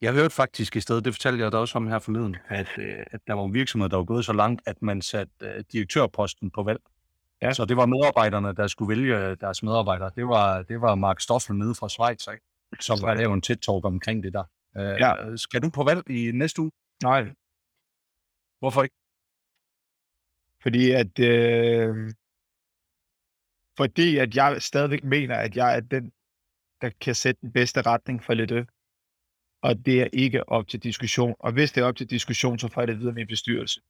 Jeg 0.00 0.12
hørte 0.12 0.34
faktisk 0.34 0.76
i 0.76 0.80
stedet, 0.80 1.04
det 1.04 1.14
fortalte 1.14 1.42
jeg 1.42 1.52
dig 1.52 1.60
også 1.60 1.78
om 1.78 1.86
her 1.86 1.98
forleden, 1.98 2.36
at, 2.48 2.68
øh, 2.78 3.04
at 3.10 3.20
der 3.26 3.34
var 3.34 3.44
en 3.44 3.54
virksomhed, 3.54 3.88
der 3.88 3.96
var 3.96 4.04
gået 4.04 4.24
så 4.24 4.32
langt, 4.32 4.62
at 4.66 4.82
man 4.82 5.02
satte 5.02 5.32
øh, 5.42 5.64
direktørposten 5.72 6.50
på 6.50 6.62
valg. 6.62 6.80
Ja. 7.42 7.52
Så 7.52 7.64
det 7.64 7.76
var 7.76 7.86
medarbejderne, 7.86 8.54
der 8.54 8.66
skulle 8.66 8.88
vælge 8.88 9.36
deres 9.36 9.62
medarbejdere. 9.62 10.10
Det 10.14 10.28
var, 10.28 10.62
det 10.62 10.80
var 10.80 10.94
Mark 10.94 11.20
Stoffel 11.20 11.56
nede 11.56 11.74
fra 11.74 11.88
Schweiz, 11.88 12.26
ikke? 12.26 12.44
som 12.80 12.98
var 13.02 13.14
lavet 13.14 13.34
en 13.34 13.42
TED-talk 13.46 13.84
omkring 13.84 14.22
det 14.22 14.32
der. 14.32 14.44
Uh, 14.76 14.82
ja. 14.82 15.36
Skal 15.36 15.62
du 15.62 15.70
på 15.70 15.84
valg 15.84 16.10
i 16.10 16.30
næste 16.32 16.62
uge? 16.62 16.70
Nej. 17.02 17.22
Hvorfor 18.58 18.82
ikke? 18.82 18.94
Fordi 20.62 20.90
at 20.90 21.18
øh, 21.18 22.10
fordi 23.76 24.16
at 24.16 24.36
jeg 24.36 24.62
stadigvæk 24.62 25.04
mener, 25.04 25.36
at 25.36 25.56
jeg 25.56 25.76
er 25.76 25.80
den, 25.80 26.12
der 26.80 26.90
kan 27.00 27.14
sætte 27.14 27.40
den 27.40 27.52
bedste 27.52 27.82
retning 27.82 28.24
for 28.24 28.34
lidt 28.34 28.52
Og 29.62 29.86
det 29.86 30.02
er 30.02 30.08
ikke 30.12 30.48
op 30.48 30.68
til 30.68 30.80
diskussion. 30.82 31.34
Og 31.38 31.52
hvis 31.52 31.72
det 31.72 31.80
er 31.80 31.84
op 31.84 31.96
til 31.96 32.10
diskussion, 32.10 32.58
så 32.58 32.68
får 32.68 32.80
jeg 32.80 32.88
det 32.88 32.98
videre 32.98 33.14
min 33.14 33.26
bestyrelse. 33.26 33.80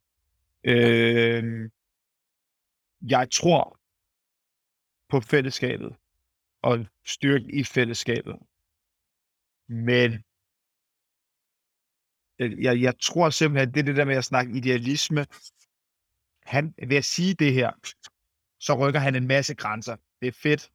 Øh, 0.64 1.70
jeg 3.02 3.30
tror 3.30 3.80
på 5.08 5.20
fællesskabet 5.20 5.96
og 6.62 6.86
styrken 7.06 7.50
i 7.50 7.64
fællesskabet. 7.64 8.36
Men 9.68 10.24
jeg, 12.38 12.80
jeg 12.80 12.94
tror 13.00 13.30
simpelthen, 13.30 13.74
det 13.74 13.80
er 13.80 13.84
det 13.84 13.96
der 13.96 14.04
med 14.04 14.16
at 14.16 14.24
snakke 14.24 14.56
idealisme. 14.56 15.26
Han, 16.42 16.74
ved 16.88 16.96
at 16.96 17.04
sige 17.04 17.34
det 17.34 17.52
her, 17.52 17.70
så 18.60 18.74
rykker 18.74 19.00
han 19.00 19.14
en 19.14 19.26
masse 19.26 19.54
grænser. 19.54 19.96
Det 20.20 20.28
er 20.28 20.32
fedt. 20.32 20.70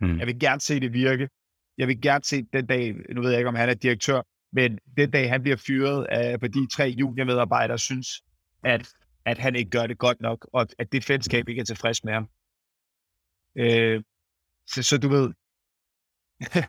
Mm. 0.00 0.18
Jeg 0.18 0.26
vil 0.26 0.40
gerne 0.40 0.60
se 0.60 0.80
det 0.80 0.92
virke. 0.92 1.28
Jeg 1.78 1.88
vil 1.88 2.00
gerne 2.00 2.24
se 2.24 2.42
den 2.42 2.66
dag, 2.66 2.94
nu 3.14 3.22
ved 3.22 3.30
jeg 3.30 3.40
ikke, 3.40 3.48
om 3.48 3.54
han 3.54 3.68
er 3.68 3.74
direktør, 3.74 4.22
men 4.52 4.78
den 4.96 5.10
dag, 5.10 5.28
han 5.30 5.42
bliver 5.42 5.56
fyret 5.56 6.04
af, 6.04 6.40
de 6.40 6.66
tre 6.66 6.84
juniormedarbejdere, 6.84 7.78
synes, 7.78 8.08
at, 8.64 8.94
at 9.24 9.38
han 9.38 9.56
ikke 9.56 9.70
gør 9.70 9.86
det 9.86 9.98
godt 9.98 10.20
nok, 10.20 10.48
og 10.52 10.66
at 10.78 10.92
det 10.92 11.04
fællesskab 11.04 11.48
ikke 11.48 11.60
er 11.60 11.64
tilfreds 11.64 12.04
med 12.04 12.12
ham. 12.12 12.28
Øh, 13.56 14.02
så, 14.66 14.82
så 14.82 14.98
du 14.98 15.08
ved... 15.08 15.32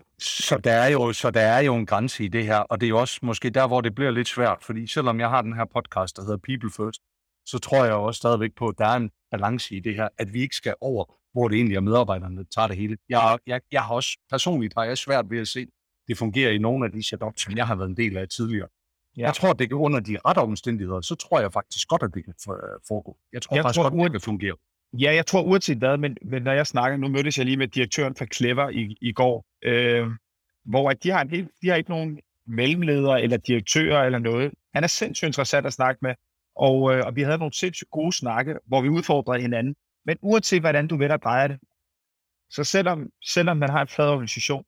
så, 0.47 0.57
der 0.63 0.71
er 0.71 0.87
jo, 0.87 1.13
så 1.13 1.31
der 1.31 1.41
er 1.41 1.59
jo 1.59 1.75
en 1.75 1.85
grænse 1.85 2.25
i 2.25 2.27
det 2.27 2.45
her, 2.45 2.57
og 2.57 2.81
det 2.81 2.87
er 2.87 2.89
jo 2.89 2.99
også 2.99 3.19
måske 3.23 3.49
der, 3.49 3.67
hvor 3.67 3.81
det 3.81 3.95
bliver 3.95 4.11
lidt 4.11 4.27
svært, 4.27 4.63
fordi 4.63 4.87
selvom 4.87 5.19
jeg 5.19 5.29
har 5.29 5.41
den 5.41 5.53
her 5.53 5.65
podcast, 5.65 6.17
der 6.17 6.21
hedder 6.21 6.37
People 6.37 6.71
First, 6.71 7.01
så 7.45 7.59
tror 7.59 7.85
jeg 7.85 7.93
også 7.93 8.17
stadigvæk 8.17 8.55
på, 8.55 8.67
at 8.67 8.75
der 8.77 8.87
er 8.87 8.95
en 8.95 9.11
balance 9.31 9.75
i 9.75 9.79
det 9.79 9.95
her, 9.95 10.09
at 10.17 10.33
vi 10.33 10.41
ikke 10.41 10.55
skal 10.55 10.75
over, 10.81 11.05
hvor 11.33 11.47
det 11.47 11.55
egentlig 11.55 11.75
er 11.75 11.81
medarbejderne, 11.81 12.37
der 12.37 12.43
tager 12.55 12.67
det 12.67 12.77
hele. 12.77 12.97
Jeg, 13.09 13.37
jeg, 13.47 13.61
jeg 13.71 13.83
har 13.83 13.95
også 13.95 14.17
personligt 14.29 14.73
har 14.77 14.83
jeg 14.83 14.97
svært 14.97 15.29
ved 15.29 15.39
at 15.39 15.47
se, 15.47 15.67
det 16.07 16.17
fungerer 16.17 16.51
i 16.51 16.57
nogle 16.57 16.85
af 16.85 16.91
de 16.91 17.03
setups, 17.03 17.41
som 17.41 17.57
jeg 17.57 17.67
har 17.67 17.75
været 17.75 17.89
en 17.89 17.97
del 17.97 18.17
af 18.17 18.29
tidligere. 18.29 18.67
Ja. 19.17 19.25
Jeg 19.25 19.33
tror, 19.33 19.53
det 19.53 19.69
kan 19.69 19.77
under 19.77 19.99
de 19.99 20.17
rette 20.25 20.39
omstændigheder, 20.39 21.01
så 21.01 21.15
tror 21.15 21.39
jeg 21.39 21.53
faktisk 21.53 21.87
godt, 21.87 22.03
at 22.03 22.09
det 22.13 22.25
kan 22.25 22.33
foregå. 22.87 23.17
Jeg 23.33 23.41
tror 23.41 23.55
jeg 23.55 23.63
faktisk 23.63 23.75
tror, 23.75 23.89
godt, 23.89 23.93
at 23.93 24.03
det 24.03 24.11
kan 24.11 24.21
fungere. 24.21 24.55
Ja, 24.93 25.13
jeg 25.15 25.25
tror 25.25 25.41
uanset 25.41 25.77
hvad, 25.77 25.97
men, 25.97 26.17
men 26.21 26.41
når 26.43 26.51
jeg 26.51 26.67
snakker, 26.67 26.97
nu 26.97 27.07
mødtes 27.07 27.37
jeg 27.37 27.45
lige 27.45 27.57
med 27.57 27.67
direktøren 27.67 28.15
for 28.15 28.25
Clever 28.25 28.69
i, 28.69 28.97
i 29.01 29.11
går, 29.11 29.45
øh, 29.63 30.07
hvor 30.65 30.89
at 30.89 31.03
de 31.03 31.09
har, 31.09 31.21
en 31.21 31.29
helt, 31.29 31.51
de 31.61 31.69
har 31.69 31.75
ikke 31.75 31.89
nogen 31.89 32.19
mellemledere 32.47 33.21
eller 33.21 33.37
direktører 33.37 34.03
eller 34.03 34.19
noget. 34.19 34.51
Han 34.73 34.83
er 34.83 34.87
sindssygt 34.87 35.27
interessant 35.27 35.65
at 35.65 35.73
snakke 35.73 35.99
med. 36.01 36.15
Og, 36.55 36.93
øh, 36.93 37.05
og 37.05 37.15
vi 37.15 37.21
havde 37.21 37.37
nogle 37.37 37.53
sindssygt 37.53 37.89
gode 37.91 38.11
snakke, 38.11 38.55
hvor 38.67 38.81
vi 38.81 38.89
udfordrede 38.89 39.41
hinanden. 39.41 39.75
Men 40.05 40.17
uanset 40.21 40.61
hvordan 40.61 40.87
du 40.87 40.97
vender 40.97 41.17
drejer 41.17 41.47
det, 41.47 41.59
så 42.49 42.63
selvom, 42.63 43.09
selvom 43.25 43.57
man 43.57 43.69
har 43.69 43.81
en 43.81 43.87
flad 43.87 44.07
organisation, 44.07 44.65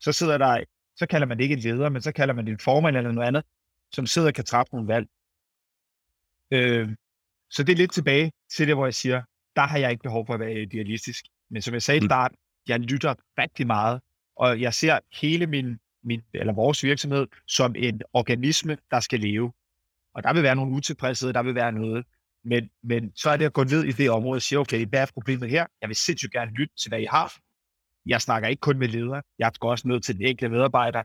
så 0.00 0.12
sidder 0.12 0.38
der, 0.38 0.64
så 0.96 1.06
kalder 1.06 1.26
man 1.26 1.36
det 1.36 1.44
ikke 1.44 1.52
en 1.52 1.58
leder, 1.58 1.88
men 1.88 2.02
så 2.02 2.12
kalder 2.12 2.34
man 2.34 2.46
det 2.46 2.52
en 2.52 2.58
formand 2.58 2.96
eller 2.96 3.12
noget 3.12 3.28
andet, 3.28 3.44
som 3.92 4.06
sidder 4.06 4.28
og 4.28 4.34
kan 4.34 4.44
træffe 4.44 4.72
nogle 4.72 4.88
valg. 4.88 5.08
Øh, 6.50 6.88
så 7.50 7.62
det 7.62 7.72
er 7.72 7.76
lidt 7.76 7.92
tilbage 7.92 8.32
til 8.56 8.66
det, 8.66 8.76
hvor 8.76 8.86
jeg 8.86 8.94
siger, 8.94 9.22
der 9.56 9.62
har 9.62 9.78
jeg 9.78 9.90
ikke 9.90 10.02
behov 10.02 10.26
for 10.26 10.34
at 10.34 10.40
være 10.40 10.62
idealistisk. 10.62 11.24
Men 11.50 11.62
som 11.62 11.74
jeg 11.74 11.82
sagde 11.82 11.98
i 11.98 12.00
Mm. 12.00 12.08
starten, 12.08 12.36
jeg 12.68 12.80
lytter 12.80 13.14
rigtig 13.38 13.66
meget, 13.66 14.00
og 14.36 14.60
jeg 14.60 14.74
ser 14.74 14.98
hele 15.20 15.46
min, 15.46 15.78
min, 16.02 16.22
eller 16.34 16.52
vores 16.52 16.84
virksomhed 16.84 17.26
som 17.46 17.74
en 17.78 18.02
organisme, 18.12 18.78
der 18.90 19.00
skal 19.00 19.20
leve. 19.20 19.52
Og 20.14 20.22
der 20.22 20.32
vil 20.32 20.42
være 20.42 20.56
nogle 20.56 20.72
utilfredsheder, 20.72 21.32
der 21.32 21.42
vil 21.42 21.54
være 21.54 21.72
noget. 21.72 22.06
Men, 22.44 22.70
men 22.82 23.12
så 23.14 23.30
er 23.30 23.36
det 23.36 23.44
at 23.44 23.52
gå 23.52 23.64
ned 23.64 23.84
i 23.84 23.92
det 23.92 24.10
område 24.10 24.38
og 24.38 24.42
sige, 24.42 24.58
okay, 24.58 24.86
hvad 24.86 25.02
er 25.02 25.06
problemet 25.14 25.50
her? 25.50 25.66
Jeg 25.80 25.88
vil 25.88 25.96
sindssygt 25.96 26.32
gerne 26.32 26.50
lytte 26.52 26.74
til, 26.76 26.88
hvad 26.88 27.00
I 27.00 27.04
har. 27.04 27.34
Jeg 28.06 28.20
snakker 28.22 28.48
ikke 28.48 28.60
kun 28.60 28.78
med 28.78 28.88
ledere. 28.88 29.22
Jeg 29.38 29.52
går 29.58 29.70
også 29.70 29.88
ned 29.88 30.00
til 30.00 30.14
den 30.18 30.26
enkelte 30.26 30.48
medarbejder. 30.48 31.02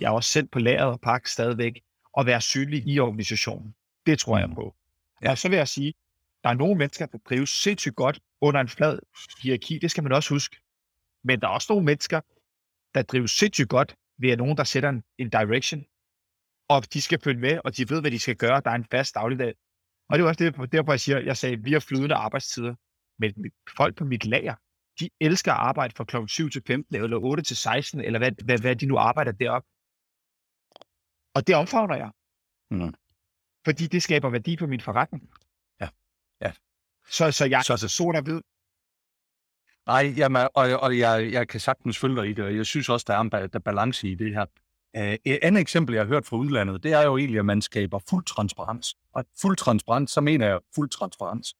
Jeg 0.00 0.06
er 0.06 0.10
også 0.10 0.30
sendt 0.30 0.50
på 0.50 0.58
lageret 0.58 0.92
og 0.92 1.00
pakke 1.00 1.30
stadigvæk 1.30 1.80
og 2.12 2.26
være 2.26 2.40
synlig 2.40 2.88
i 2.88 2.98
organisationen. 2.98 3.74
Det 4.06 4.18
tror 4.18 4.38
jeg 4.38 4.48
Mm. 4.48 4.54
på. 4.54 4.76
Ja. 5.22 5.30
Og 5.30 5.38
så 5.38 5.48
vil 5.48 5.56
jeg 5.56 5.68
sige, 5.68 5.94
der 6.44 6.50
er 6.50 6.54
nogle 6.54 6.74
mennesker, 6.78 7.06
der 7.06 7.18
trives 7.28 7.50
sindssygt 7.50 7.96
godt 7.96 8.20
under 8.40 8.60
en 8.60 8.68
flad 8.68 8.98
hierarki. 9.42 9.78
Det 9.78 9.90
skal 9.90 10.02
man 10.02 10.12
også 10.12 10.34
huske. 10.34 10.56
Men 11.24 11.40
der 11.40 11.46
er 11.46 11.50
også 11.52 11.72
nogle 11.72 11.84
mennesker, 11.84 12.20
der 12.94 13.02
drives 13.02 13.30
sindssygt 13.30 13.68
godt 13.68 13.94
ved 14.18 14.30
at 14.30 14.38
nogen, 14.38 14.56
der 14.56 14.64
sætter 14.64 14.88
en, 14.88 15.02
en 15.18 15.30
direction. 15.30 15.84
Og 16.68 16.92
de 16.92 17.02
skal 17.02 17.20
følge 17.20 17.40
med, 17.40 17.60
og 17.64 17.76
de 17.76 17.90
ved, 17.90 18.00
hvad 18.00 18.10
de 18.10 18.18
skal 18.18 18.36
gøre. 18.36 18.60
Der 18.64 18.70
er 18.70 18.74
en 18.74 18.86
fast 18.90 19.14
dagligdag. 19.14 19.54
Og 20.08 20.18
det 20.18 20.24
er 20.24 20.28
også 20.28 20.44
det, 20.44 20.72
derfor 20.72 20.92
jeg 20.92 21.00
siger, 21.00 21.18
jeg 21.18 21.36
sagde, 21.36 21.62
vi 21.62 21.72
har 21.72 21.80
flydende 21.80 22.14
arbejdstider. 22.14 22.74
Men 23.18 23.34
folk 23.76 23.96
på 23.96 24.04
mit 24.04 24.24
lager, 24.26 24.54
de 25.00 25.10
elsker 25.20 25.52
at 25.52 25.58
arbejde 25.58 25.94
fra 25.96 26.04
klokken 26.04 26.28
7 26.28 26.50
til 26.50 26.62
15, 26.66 26.96
eller 26.96 27.16
8 27.16 27.42
til 27.42 27.56
16, 27.56 28.00
eller 28.00 28.18
hvad, 28.18 28.32
hvad, 28.44 28.58
hvad 28.58 28.76
de 28.76 28.86
nu 28.86 28.98
arbejder 28.98 29.32
deroppe. 29.32 29.68
Og 31.34 31.46
det 31.46 31.54
omfavner 31.54 31.96
jeg. 31.96 32.10
Mm. 32.70 32.94
Fordi 33.64 33.86
det 33.86 34.02
skaber 34.02 34.30
værdi 34.30 34.56
på 34.56 34.66
min 34.66 34.80
forretning. 34.80 35.30
Ja. 35.80 35.88
Ja. 36.40 36.52
Så, 37.10 37.32
så 37.32 37.44
jeg 37.46 37.62
Så- 37.64 37.76
så, 37.76 37.88
sort 37.88 38.16
og 38.16 38.22
hvid. 38.22 38.40
Nej, 39.86 40.14
jamen, 40.16 40.48
og, 40.54 40.80
og 40.80 40.98
jeg, 40.98 41.32
jeg 41.32 41.48
kan 41.48 41.60
sagtens 41.60 41.98
følge 41.98 42.16
dig 42.16 42.28
i 42.30 42.32
det, 42.32 42.44
og 42.44 42.56
jeg 42.56 42.66
synes 42.66 42.88
også, 42.88 43.04
der 43.08 43.14
er 43.14 43.20
en 43.20 43.30
der 43.30 43.48
er 43.54 43.58
balance 43.58 44.08
i 44.08 44.14
det 44.14 44.34
her. 44.34 44.46
Uh, 44.98 45.02
et 45.24 45.38
andet 45.42 45.60
eksempel, 45.60 45.94
jeg 45.94 46.02
har 46.04 46.08
hørt 46.08 46.26
fra 46.26 46.36
udlandet, 46.36 46.82
det 46.82 46.92
er 46.92 47.02
jo 47.02 47.16
egentlig, 47.16 47.38
at 47.38 47.44
man 47.44 47.62
skaber 47.62 47.98
fuld 48.10 48.24
transparens. 48.24 48.96
Og 49.12 49.24
fuld 49.42 49.56
transparens, 49.56 50.10
så 50.10 50.20
mener 50.20 50.46
jeg 50.46 50.60
fuld 50.74 50.90
transparens. 50.90 51.54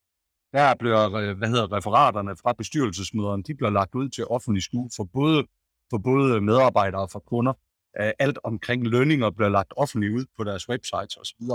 Der 0.52 0.74
bliver, 0.74 1.12
øh, 1.14 1.38
hvad 1.38 1.48
hedder 1.48 1.72
referaterne 1.72 2.36
fra 2.36 2.52
bestyrelsesmøderne, 2.52 3.42
de 3.42 3.54
bliver 3.54 3.70
lagt 3.70 3.94
ud 3.94 4.08
til 4.08 4.26
offentlig 4.26 4.62
skue 4.62 4.90
for 4.96 5.04
både, 5.04 5.46
for 5.90 5.98
både 5.98 6.40
medarbejdere 6.40 7.00
og 7.02 7.10
for 7.10 7.18
kunder. 7.18 7.52
Alt 7.94 8.38
omkring 8.44 8.86
lønninger 8.86 9.30
bliver 9.30 9.48
lagt 9.48 9.72
offentligt 9.76 10.12
ud 10.14 10.24
på 10.36 10.44
deres 10.44 10.68
websites 10.68 11.16
osv. 11.16 11.46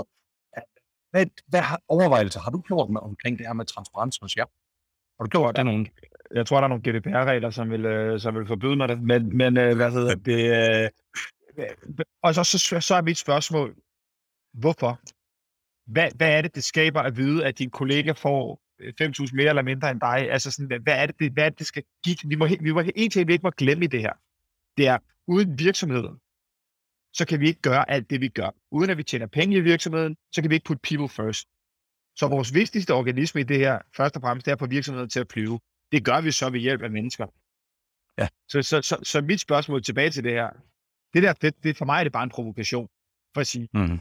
Hvad, 1.10 1.26
hvad 1.46 1.60
har, 1.60 1.80
overvejelser 1.88 2.40
har 2.40 2.50
du 2.50 2.60
gjort 2.60 2.90
med 2.90 3.00
omkring 3.00 3.38
det 3.38 3.46
her 3.46 3.52
med 3.52 3.64
transparens 3.64 4.18
hos 4.22 4.36
jer? 4.36 4.44
Har 5.18 5.24
du 5.24 5.28
gjort 5.28 5.56
det 5.56 5.64
nogen? 5.64 5.88
Jeg 6.34 6.46
tror, 6.46 6.56
der 6.56 6.64
er 6.64 6.68
nogle 6.68 6.82
GDPR-regler, 6.90 7.50
som 7.50 7.70
vil, 7.70 7.84
øh, 7.84 8.20
som 8.20 8.34
vil 8.34 8.46
forbyde 8.46 8.76
mig 8.76 8.88
det. 8.88 9.02
Men, 9.02 9.36
men 9.36 9.56
øh, 9.56 9.76
hvad 9.76 9.90
hedder 9.92 10.14
det? 10.14 10.40
Øh, 11.58 11.64
og 12.22 12.34
så, 12.34 12.44
så, 12.44 12.80
så 12.80 12.94
er 12.94 13.02
mit 13.02 13.18
spørgsmål, 13.18 13.76
hvorfor? 14.52 15.00
Hvad, 15.92 16.10
hvad 16.16 16.30
er 16.36 16.42
det, 16.42 16.54
det 16.54 16.64
skaber 16.64 17.00
at 17.00 17.16
vide, 17.16 17.44
at 17.46 17.58
din 17.58 17.70
kollega 17.70 18.12
får 18.12 18.60
øh, 18.80 18.92
5.000 19.02 19.34
mere 19.36 19.48
eller 19.48 19.62
mindre 19.62 19.90
end 19.90 20.00
dig? 20.00 20.30
Altså 20.30 20.50
sådan, 20.50 20.82
hvad- 20.82 20.94
er 21.02 21.06
det, 21.06 21.18
det, 21.18 21.32
hvad 21.32 21.44
er 21.44 21.48
det, 21.48 21.58
det 21.58 21.66
skal 21.66 21.82
give? 22.04 22.16
Vi 22.24 22.34
må, 22.34 22.46
vi 22.60 22.72
må 22.72 22.82
en 22.96 23.10
ting, 23.10 23.28
vi 23.28 23.32
ikke 23.32 23.42
må 23.42 23.50
glemme 23.50 23.84
i 23.84 23.88
det 23.88 24.00
her. 24.00 24.12
Det 24.76 24.86
er, 24.86 24.98
uden 25.26 25.58
virksomheden, 25.58 26.20
så 27.12 27.26
kan 27.26 27.40
vi 27.40 27.46
ikke 27.48 27.60
gøre 27.60 27.90
alt 27.90 28.10
det, 28.10 28.20
vi 28.20 28.28
gør. 28.28 28.50
Uden 28.70 28.90
at 28.90 28.96
vi 28.98 29.02
tjener 29.02 29.26
penge 29.26 29.56
i 29.56 29.60
virksomheden, 29.60 30.16
så 30.32 30.40
kan 30.42 30.50
vi 30.50 30.54
ikke 30.54 30.64
putte 30.64 30.80
people 30.88 31.08
first. 31.08 31.48
Så 32.16 32.28
vores 32.28 32.54
vigtigste 32.54 32.94
organisme 32.94 33.40
i 33.40 33.44
det 33.44 33.58
her, 33.58 33.78
først 33.96 34.16
og 34.16 34.22
fremmest, 34.22 34.46
det 34.46 34.52
er 34.52 34.56
få 34.56 34.66
virksomheden 34.66 35.10
til 35.10 35.20
at 35.20 35.32
flyve. 35.32 35.60
Det 35.92 36.04
gør 36.04 36.20
vi 36.20 36.30
så 36.32 36.50
ved 36.50 36.60
hjælp 36.60 36.82
af 36.82 36.90
mennesker. 36.90 37.26
Ja. 38.18 38.28
Så, 38.48 38.62
så, 38.62 38.82
så, 38.82 38.96
så 39.02 39.20
mit 39.20 39.40
spørgsmål 39.40 39.82
tilbage 39.82 40.10
til 40.10 40.24
det 40.24 40.32
her, 40.32 40.50
det 41.14 41.22
der, 41.22 41.32
det, 41.32 41.62
det 41.62 41.76
for 41.76 41.84
mig 41.84 41.98
er 42.00 42.04
det 42.04 42.12
bare 42.12 42.22
en 42.24 42.30
provokation. 42.30 42.88
For 43.34 43.40
at 43.40 43.46
sige, 43.46 43.68
Mm. 43.74 44.00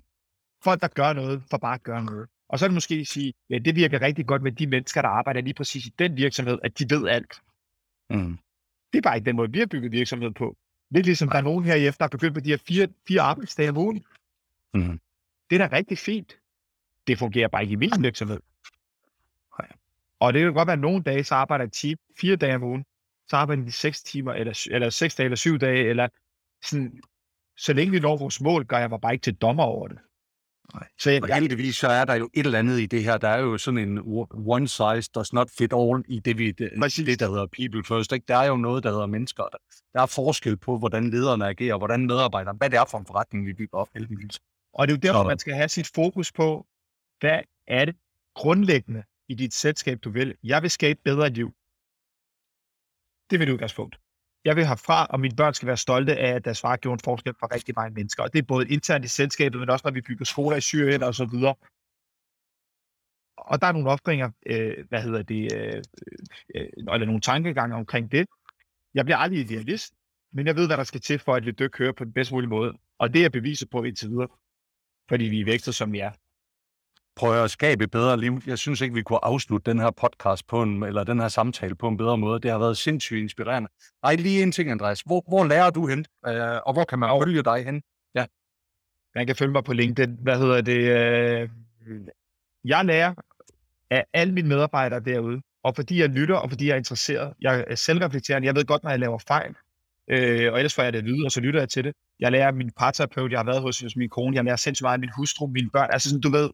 folk 0.64 0.82
der 0.82 0.88
gør 0.88 1.14
noget, 1.14 1.44
for 1.50 1.58
bare 1.58 1.76
at 1.76 1.84
gøre 1.84 2.04
noget. 2.04 2.30
Og 2.50 2.60
så 2.60 2.66
er 2.66 2.68
det 2.70 2.74
måske 2.74 2.96
at 2.96 3.08
sige, 3.08 3.34
ja, 3.50 3.58
det 3.58 3.76
virker 3.76 4.02
rigtig 4.02 4.26
godt 4.26 4.42
med 4.42 4.52
de 4.52 4.68
mennesker, 4.68 5.02
der 5.02 5.10
arbejder 5.10 5.42
lige 5.42 5.54
præcis 5.54 5.86
i 5.86 5.90
den 6.00 6.18
virksomhed, 6.18 6.60
at 6.64 6.80
de 6.80 6.86
ved 6.90 7.08
alt. 7.08 7.42
Mm. 8.10 8.38
Det 8.92 8.98
er 8.98 9.02
bare 9.02 9.16
ikke 9.18 9.26
den 9.26 9.36
måde, 9.36 9.52
vi 9.52 9.60
har 9.60 9.66
bygget 9.66 9.92
virksomhed 9.92 10.32
på. 10.32 10.58
Lidt 10.90 11.06
ligesom 11.06 11.30
der 11.30 11.38
er 11.38 11.42
nogen 11.42 11.66
her 11.66 11.76
i 11.76 11.88
efter, 11.88 11.98
der 11.98 12.06
er 12.06 12.18
begyndt 12.18 12.34
på 12.34 12.40
de 12.40 12.50
her 12.50 12.58
fire, 12.58 12.88
fire 13.08 13.22
arbejdsdage 13.22 13.70
om 13.70 13.78
ugen. 13.78 14.06
Mm. 14.74 15.00
Det 15.50 15.62
er 15.62 15.68
da 15.68 15.76
rigtig 15.76 15.98
fint. 15.98 16.38
Det 17.08 17.20
fungerer 17.20 17.48
bare 17.48 17.62
ikke 17.62 17.74
i 17.74 17.76
min 17.76 17.92
virksomhed. 18.00 18.40
Nej. 19.60 19.72
Og 20.20 20.34
det 20.34 20.42
kan 20.42 20.54
godt 20.54 20.68
være, 20.68 20.74
at 20.74 20.80
nogle 20.80 21.04
dage, 21.04 21.24
så 21.24 21.36
arbejder 21.36 21.66
team 21.66 21.98
fire 22.22 22.36
dage 22.36 22.56
om 22.56 22.64
ugen. 22.64 22.86
Så 23.28 23.36
arbejder 23.36 23.64
de 23.64 23.72
seks 23.72 24.04
timer, 24.04 24.34
eller, 24.34 24.68
eller 24.72 24.90
seks 24.90 25.16
dage, 25.16 25.26
eller 25.26 25.36
syv 25.36 25.58
dage, 25.58 25.90
eller 25.90 26.08
sådan. 26.64 27.02
Så 27.58 27.74
længe 27.74 27.92
vi 27.92 28.00
når 28.00 28.18
vores 28.18 28.42
mål, 28.42 28.66
gør 28.66 28.78
jeg 28.78 28.90
mig 28.90 29.02
bare 29.02 29.14
ikke 29.14 29.24
til 29.24 29.36
dommer 29.36 29.64
over 29.64 29.88
det. 29.88 30.00
Nej. 30.74 30.88
Så 31.00 31.12
jeg, 31.12 31.24
Og 31.24 31.36
heldigvis 31.36 31.76
så 31.76 31.88
er 31.88 32.06
der 32.06 32.16
jo 32.16 32.30
et 32.34 32.46
eller 32.46 32.60
andet 32.60 32.80
i 32.80 32.86
det 32.86 33.04
her. 33.04 33.18
Der 33.18 33.28
er 33.28 33.40
jo 33.40 33.58
sådan 33.58 33.78
en 33.78 34.00
one 34.34 34.68
size 34.68 35.12
does 35.16 35.34
not 35.34 35.50
fit 35.58 35.74
all 35.74 36.04
i 36.08 36.20
det, 36.20 36.38
vi, 36.38 36.52
det, 36.52 36.70
der 37.20 37.30
hedder 37.30 37.48
people 37.48 37.84
first. 37.84 38.12
Ikke? 38.12 38.26
Der 38.28 38.38
er 38.38 38.48
jo 38.48 38.58
noget, 38.58 38.84
der 38.84 38.92
hedder 38.92 39.06
mennesker. 39.06 39.44
Der, 39.44 39.58
der 39.94 40.02
er 40.02 40.06
forskel 40.06 40.58
på, 40.58 40.78
hvordan 40.78 41.10
lederne 41.10 41.48
agerer, 41.48 41.78
hvordan 41.78 42.06
medarbejderne, 42.06 42.58
hvad 42.58 42.70
det 42.70 42.80
er 42.80 42.86
for 42.92 42.98
en 42.98 43.06
forretning, 43.06 43.46
vi 43.46 43.54
bygger 43.54 43.78
op 43.78 43.90
heldigvis. 43.94 44.40
Og 44.74 44.88
det 44.88 44.94
er 44.94 44.98
jo 44.98 45.14
derfor, 45.14 45.28
man 45.28 45.40
skal 45.40 45.54
have 45.54 45.70
sit 45.70 45.92
fokus 45.96 46.32
på, 46.32 46.68
hvad 47.20 47.40
er 47.68 47.86
det 47.86 47.96
grundlæggende 48.36 49.04
i 49.28 49.34
dit 49.36 49.54
selskab, 49.54 50.00
du 50.04 50.10
vil. 50.10 50.36
Jeg 50.44 50.62
vil 50.62 50.72
skabe 50.72 51.00
bedre 51.04 51.30
liv. 51.30 51.54
Det 53.30 53.40
vil 53.40 53.48
du 53.48 53.54
udgangspunkt. 53.54 54.00
Jeg 54.48 54.56
vil 54.56 54.66
have 54.66 54.78
fra, 54.88 55.06
og 55.10 55.20
mine 55.20 55.36
børn 55.36 55.54
skal 55.54 55.68
være 55.68 55.78
stolte 55.78 56.14
af, 56.18 56.32
at 56.36 56.46
deres 56.46 56.62
far 56.62 56.78
gjorde 56.78 56.94
en 56.94 57.08
forskel 57.10 57.34
for 57.40 57.54
rigtig 57.56 57.74
mange 57.76 57.94
mennesker. 57.94 58.24
Og 58.24 58.34
det 58.34 58.40
er 58.40 58.44
både 58.54 58.70
internt 58.70 59.06
i 59.06 59.08
selskabet, 59.08 59.60
men 59.60 59.70
også 59.70 59.84
når 59.88 59.92
vi 59.92 60.02
bygger 60.02 60.26
skoler 60.26 60.58
i 60.58 60.62
Syrien 60.62 61.04
og 61.04 61.16
så 61.16 61.26
videre. 61.26 61.56
Og 63.38 63.62
der 63.62 63.68
er 63.68 63.72
nogle 63.72 63.90
offringer, 63.90 64.30
øh, 64.46 64.86
hvad 64.90 65.02
hedder 65.02 65.24
det, 65.24 65.54
øh, 65.56 65.84
øh, 66.56 66.70
eller 66.94 67.06
nogle 67.06 67.22
tankegange 67.22 67.76
omkring 67.76 68.12
det. 68.12 68.28
Jeg 68.94 69.06
bliver 69.06 69.18
aldrig 69.18 69.40
idealist, 69.40 69.94
men 70.34 70.48
jeg 70.48 70.56
ved, 70.56 70.68
hvad 70.68 70.78
der 70.78 70.84
skal 70.84 71.02
til 71.02 71.20
for, 71.20 71.36
at 71.36 71.44
det 71.44 71.60
dyk 71.60 71.70
kører 71.70 71.92
på 71.92 72.04
den 72.04 72.14
bedst 72.14 72.32
mulige 72.32 72.50
måde. 72.50 72.74
Og 73.00 73.14
det 73.14 73.26
er 73.26 73.30
beviset 73.30 73.70
på 73.70 73.84
indtil 73.84 74.10
videre 74.10 74.28
fordi 75.10 75.26
vi 75.26 75.42
er 75.42 75.46
vækstet, 75.46 75.76
som 75.76 75.94
vi 75.94 76.00
er. 76.00 76.12
Prøv 77.18 77.44
at 77.44 77.52
skabe 77.52 77.84
et 77.84 77.92
bedre 77.92 78.20
liv. 78.20 78.42
Jeg 78.48 78.58
synes 78.58 78.82
ikke, 78.82 78.96
vi 78.96 79.02
kunne 79.02 79.26
afslutte 79.26 79.72
den 79.72 79.80
her 79.80 79.92
podcast 79.92 80.48
på 80.48 80.62
en, 80.62 80.84
eller 80.84 81.04
den 81.04 81.20
her 81.20 81.28
samtale 81.28 81.76
på 81.76 81.88
en 81.88 81.98
bedre 81.98 82.18
måde. 82.18 82.40
Det 82.40 82.52
har 82.52 82.58
været 82.58 82.78
sindssygt 82.78 83.22
inspirerende. 83.22 83.70
Nej, 84.04 84.16
lige 84.16 84.44
en 84.44 84.52
ting, 84.52 84.72
Andreas. 84.72 85.02
Hvor, 85.02 85.24
hvor 85.28 85.46
lærer 85.46 85.70
du 85.70 85.88
hen? 85.88 86.06
Øh, 86.28 86.60
og 86.66 86.74
hvor 86.74 86.84
kan 86.84 87.00
man 87.00 87.22
følge 87.24 87.44
dig 87.44 87.66
hen? 87.66 87.82
Man 89.16 89.28
kan 89.28 89.36
følge 89.36 89.52
mig 89.52 89.64
på 89.64 89.74
LinkedIn. 89.74 90.18
Hvad 90.22 90.38
hedder 90.38 90.62
det? 90.62 90.80
Øh, 90.80 91.50
Jeg 92.66 92.86
lærer 92.86 93.14
af 93.90 94.06
alle 94.14 94.34
mine 94.34 94.48
medarbejdere 94.48 95.00
derude, 95.00 95.42
og 95.64 95.76
fordi 95.76 96.00
jeg 96.00 96.10
lytter, 96.10 96.36
og 96.36 96.50
fordi 96.50 96.68
jeg 96.68 96.74
er 96.74 96.78
interesseret. 96.78 97.34
Jeg 97.42 97.66
er 97.68 97.76
selvreflekterende. 97.76 98.46
Jeg 98.46 98.56
ved 98.56 98.66
godt, 98.66 98.84
når 98.84 98.90
jeg 98.90 99.00
laver 99.00 99.20
fejl, 99.28 99.56
øh, 100.08 100.54
og 100.54 100.60
ellers 100.60 100.76
får 100.76 100.84
jeg 100.84 100.94
det 100.94 101.00
at 101.00 101.06
vide, 101.06 101.26
og 101.26 101.32
så 101.32 101.42
lytter 101.42 101.60
jeg 101.60 101.70
til 101.70 101.84
det. 101.84 101.94
Jeg 102.20 102.32
lærer 102.32 102.52
min 102.52 102.72
parterapeut, 102.78 103.32
jeg 103.32 103.40
har 103.40 103.46
været 103.46 103.62
hos, 103.62 103.80
hos 103.80 103.96
min 103.96 104.10
kone, 104.10 104.36
jeg 104.36 104.44
lærer 104.44 104.56
sindssygt 104.56 104.84
meget 104.84 104.94
af 104.94 105.00
min 105.00 105.10
hustru, 105.18 105.48
mine 105.48 105.70
børn. 105.70 105.90
Altså 105.92 106.10
sådan, 106.10 106.22
du 106.22 106.32
ved, 106.32 106.50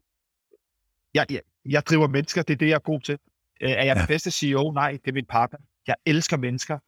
jeg, 1.14 1.26
jeg, 1.30 1.40
jeg 1.64 1.86
driver 1.86 2.08
mennesker, 2.08 2.42
det 2.42 2.54
er 2.54 2.58
det, 2.58 2.68
jeg 2.68 2.74
er 2.74 2.78
god 2.78 3.00
til. 3.00 3.18
Øh, 3.60 3.70
er 3.70 3.74
jeg 3.74 3.84
ja. 3.84 3.94
den 3.94 4.06
bedste 4.06 4.30
CEO? 4.30 4.72
Nej, 4.74 4.90
det 4.90 5.08
er 5.08 5.12
min 5.12 5.26
partner. 5.26 5.58
Jeg 5.86 5.96
elsker 6.06 6.36
mennesker. 6.36 6.78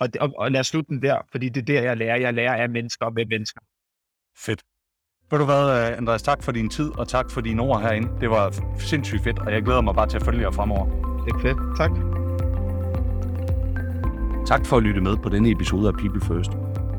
Og, 0.00 0.08
og, 0.20 0.32
og 0.38 0.50
lad 0.52 0.60
os 0.60 0.66
slutte 0.66 0.88
den 0.88 1.02
der, 1.02 1.18
fordi 1.30 1.48
det 1.48 1.60
er 1.60 1.64
der, 1.64 1.82
jeg 1.82 1.96
lærer. 1.96 2.16
Jeg 2.16 2.34
lærer 2.34 2.54
af 2.54 2.68
mennesker 2.68 3.06
og 3.06 3.14
med 3.14 3.26
mennesker. 3.26 3.60
Fedt. 4.36 4.62
Ved 5.30 5.38
du 5.38 5.44
hvad, 5.44 5.90
øh, 5.90 5.98
Andreas, 5.98 6.22
tak 6.22 6.42
for 6.42 6.52
din 6.52 6.70
tid, 6.70 6.98
og 6.98 7.08
tak 7.08 7.30
for 7.30 7.40
dine 7.40 7.62
ord 7.62 7.80
herinde. 7.80 8.20
Det 8.20 8.30
var 8.30 8.54
sindssygt 8.78 9.22
fedt, 9.22 9.38
og 9.38 9.52
jeg 9.52 9.62
glæder 9.62 9.80
mig 9.80 9.94
bare 9.94 10.08
til 10.08 10.16
at 10.16 10.24
følge 10.24 10.42
jer 10.42 10.50
fremover. 10.50 10.86
Det 11.24 11.32
er 11.34 11.40
fedt. 11.40 11.58
Tak. 11.76 11.90
Tak 14.46 14.66
for 14.66 14.76
at 14.76 14.82
lytte 14.82 15.00
med 15.00 15.16
på 15.16 15.28
denne 15.28 15.50
episode 15.50 15.88
af 15.88 15.94
People 15.94 16.20
First. 16.20 16.50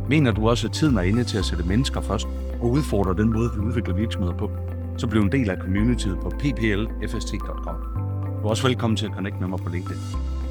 Mener 0.10 0.32
du 0.32 0.50
også, 0.50 0.68
at 0.68 0.74
tiden 0.74 0.98
er 0.98 1.02
inde 1.02 1.24
til 1.24 1.38
at 1.38 1.46
sætte 1.46 1.64
mennesker 1.64 2.02
først 2.02 2.28
og 2.62 2.70
udfordre 2.70 3.14
den 3.14 3.34
måde, 3.34 3.50
vi 3.54 3.60
udvikler 3.60 3.96
virksomheder 3.96 4.38
på, 4.38 4.52
så 5.00 5.08
bliv 5.08 5.22
en 5.22 5.32
del 5.32 5.50
af 5.50 5.58
communityet 5.58 6.20
på 6.22 6.30
pplfst.com. 6.30 7.76
Du 8.42 8.46
er 8.46 8.50
også 8.50 8.68
velkommen 8.68 8.98
til 8.98 9.06
at 9.06 9.12
connecte 9.12 9.40
med 9.40 9.48
mig 9.48 9.60
på 9.60 9.70
LinkedIn. 9.70 10.02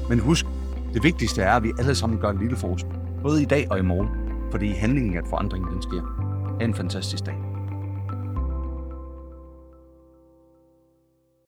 Men 0.09 0.19
husk, 0.19 0.45
det 0.93 1.03
vigtigste 1.03 1.41
er, 1.41 1.53
at 1.53 1.63
vi 1.63 1.71
alle 1.79 1.95
sammen 1.95 2.19
gør 2.19 2.29
en 2.29 2.39
lille 2.39 2.55
forskel. 2.55 2.91
Både 3.21 3.41
i 3.41 3.45
dag 3.45 3.67
og 3.71 3.79
i 3.79 3.81
morgen. 3.81 4.09
Fordi 4.51 4.67
handlingen 4.67 5.17
at 5.17 5.27
forandringen 5.29 5.73
den 5.73 5.81
sker. 5.81 6.01
Ha' 6.59 6.65
en 6.65 6.73
fantastisk 6.73 7.25
dag. 7.25 7.48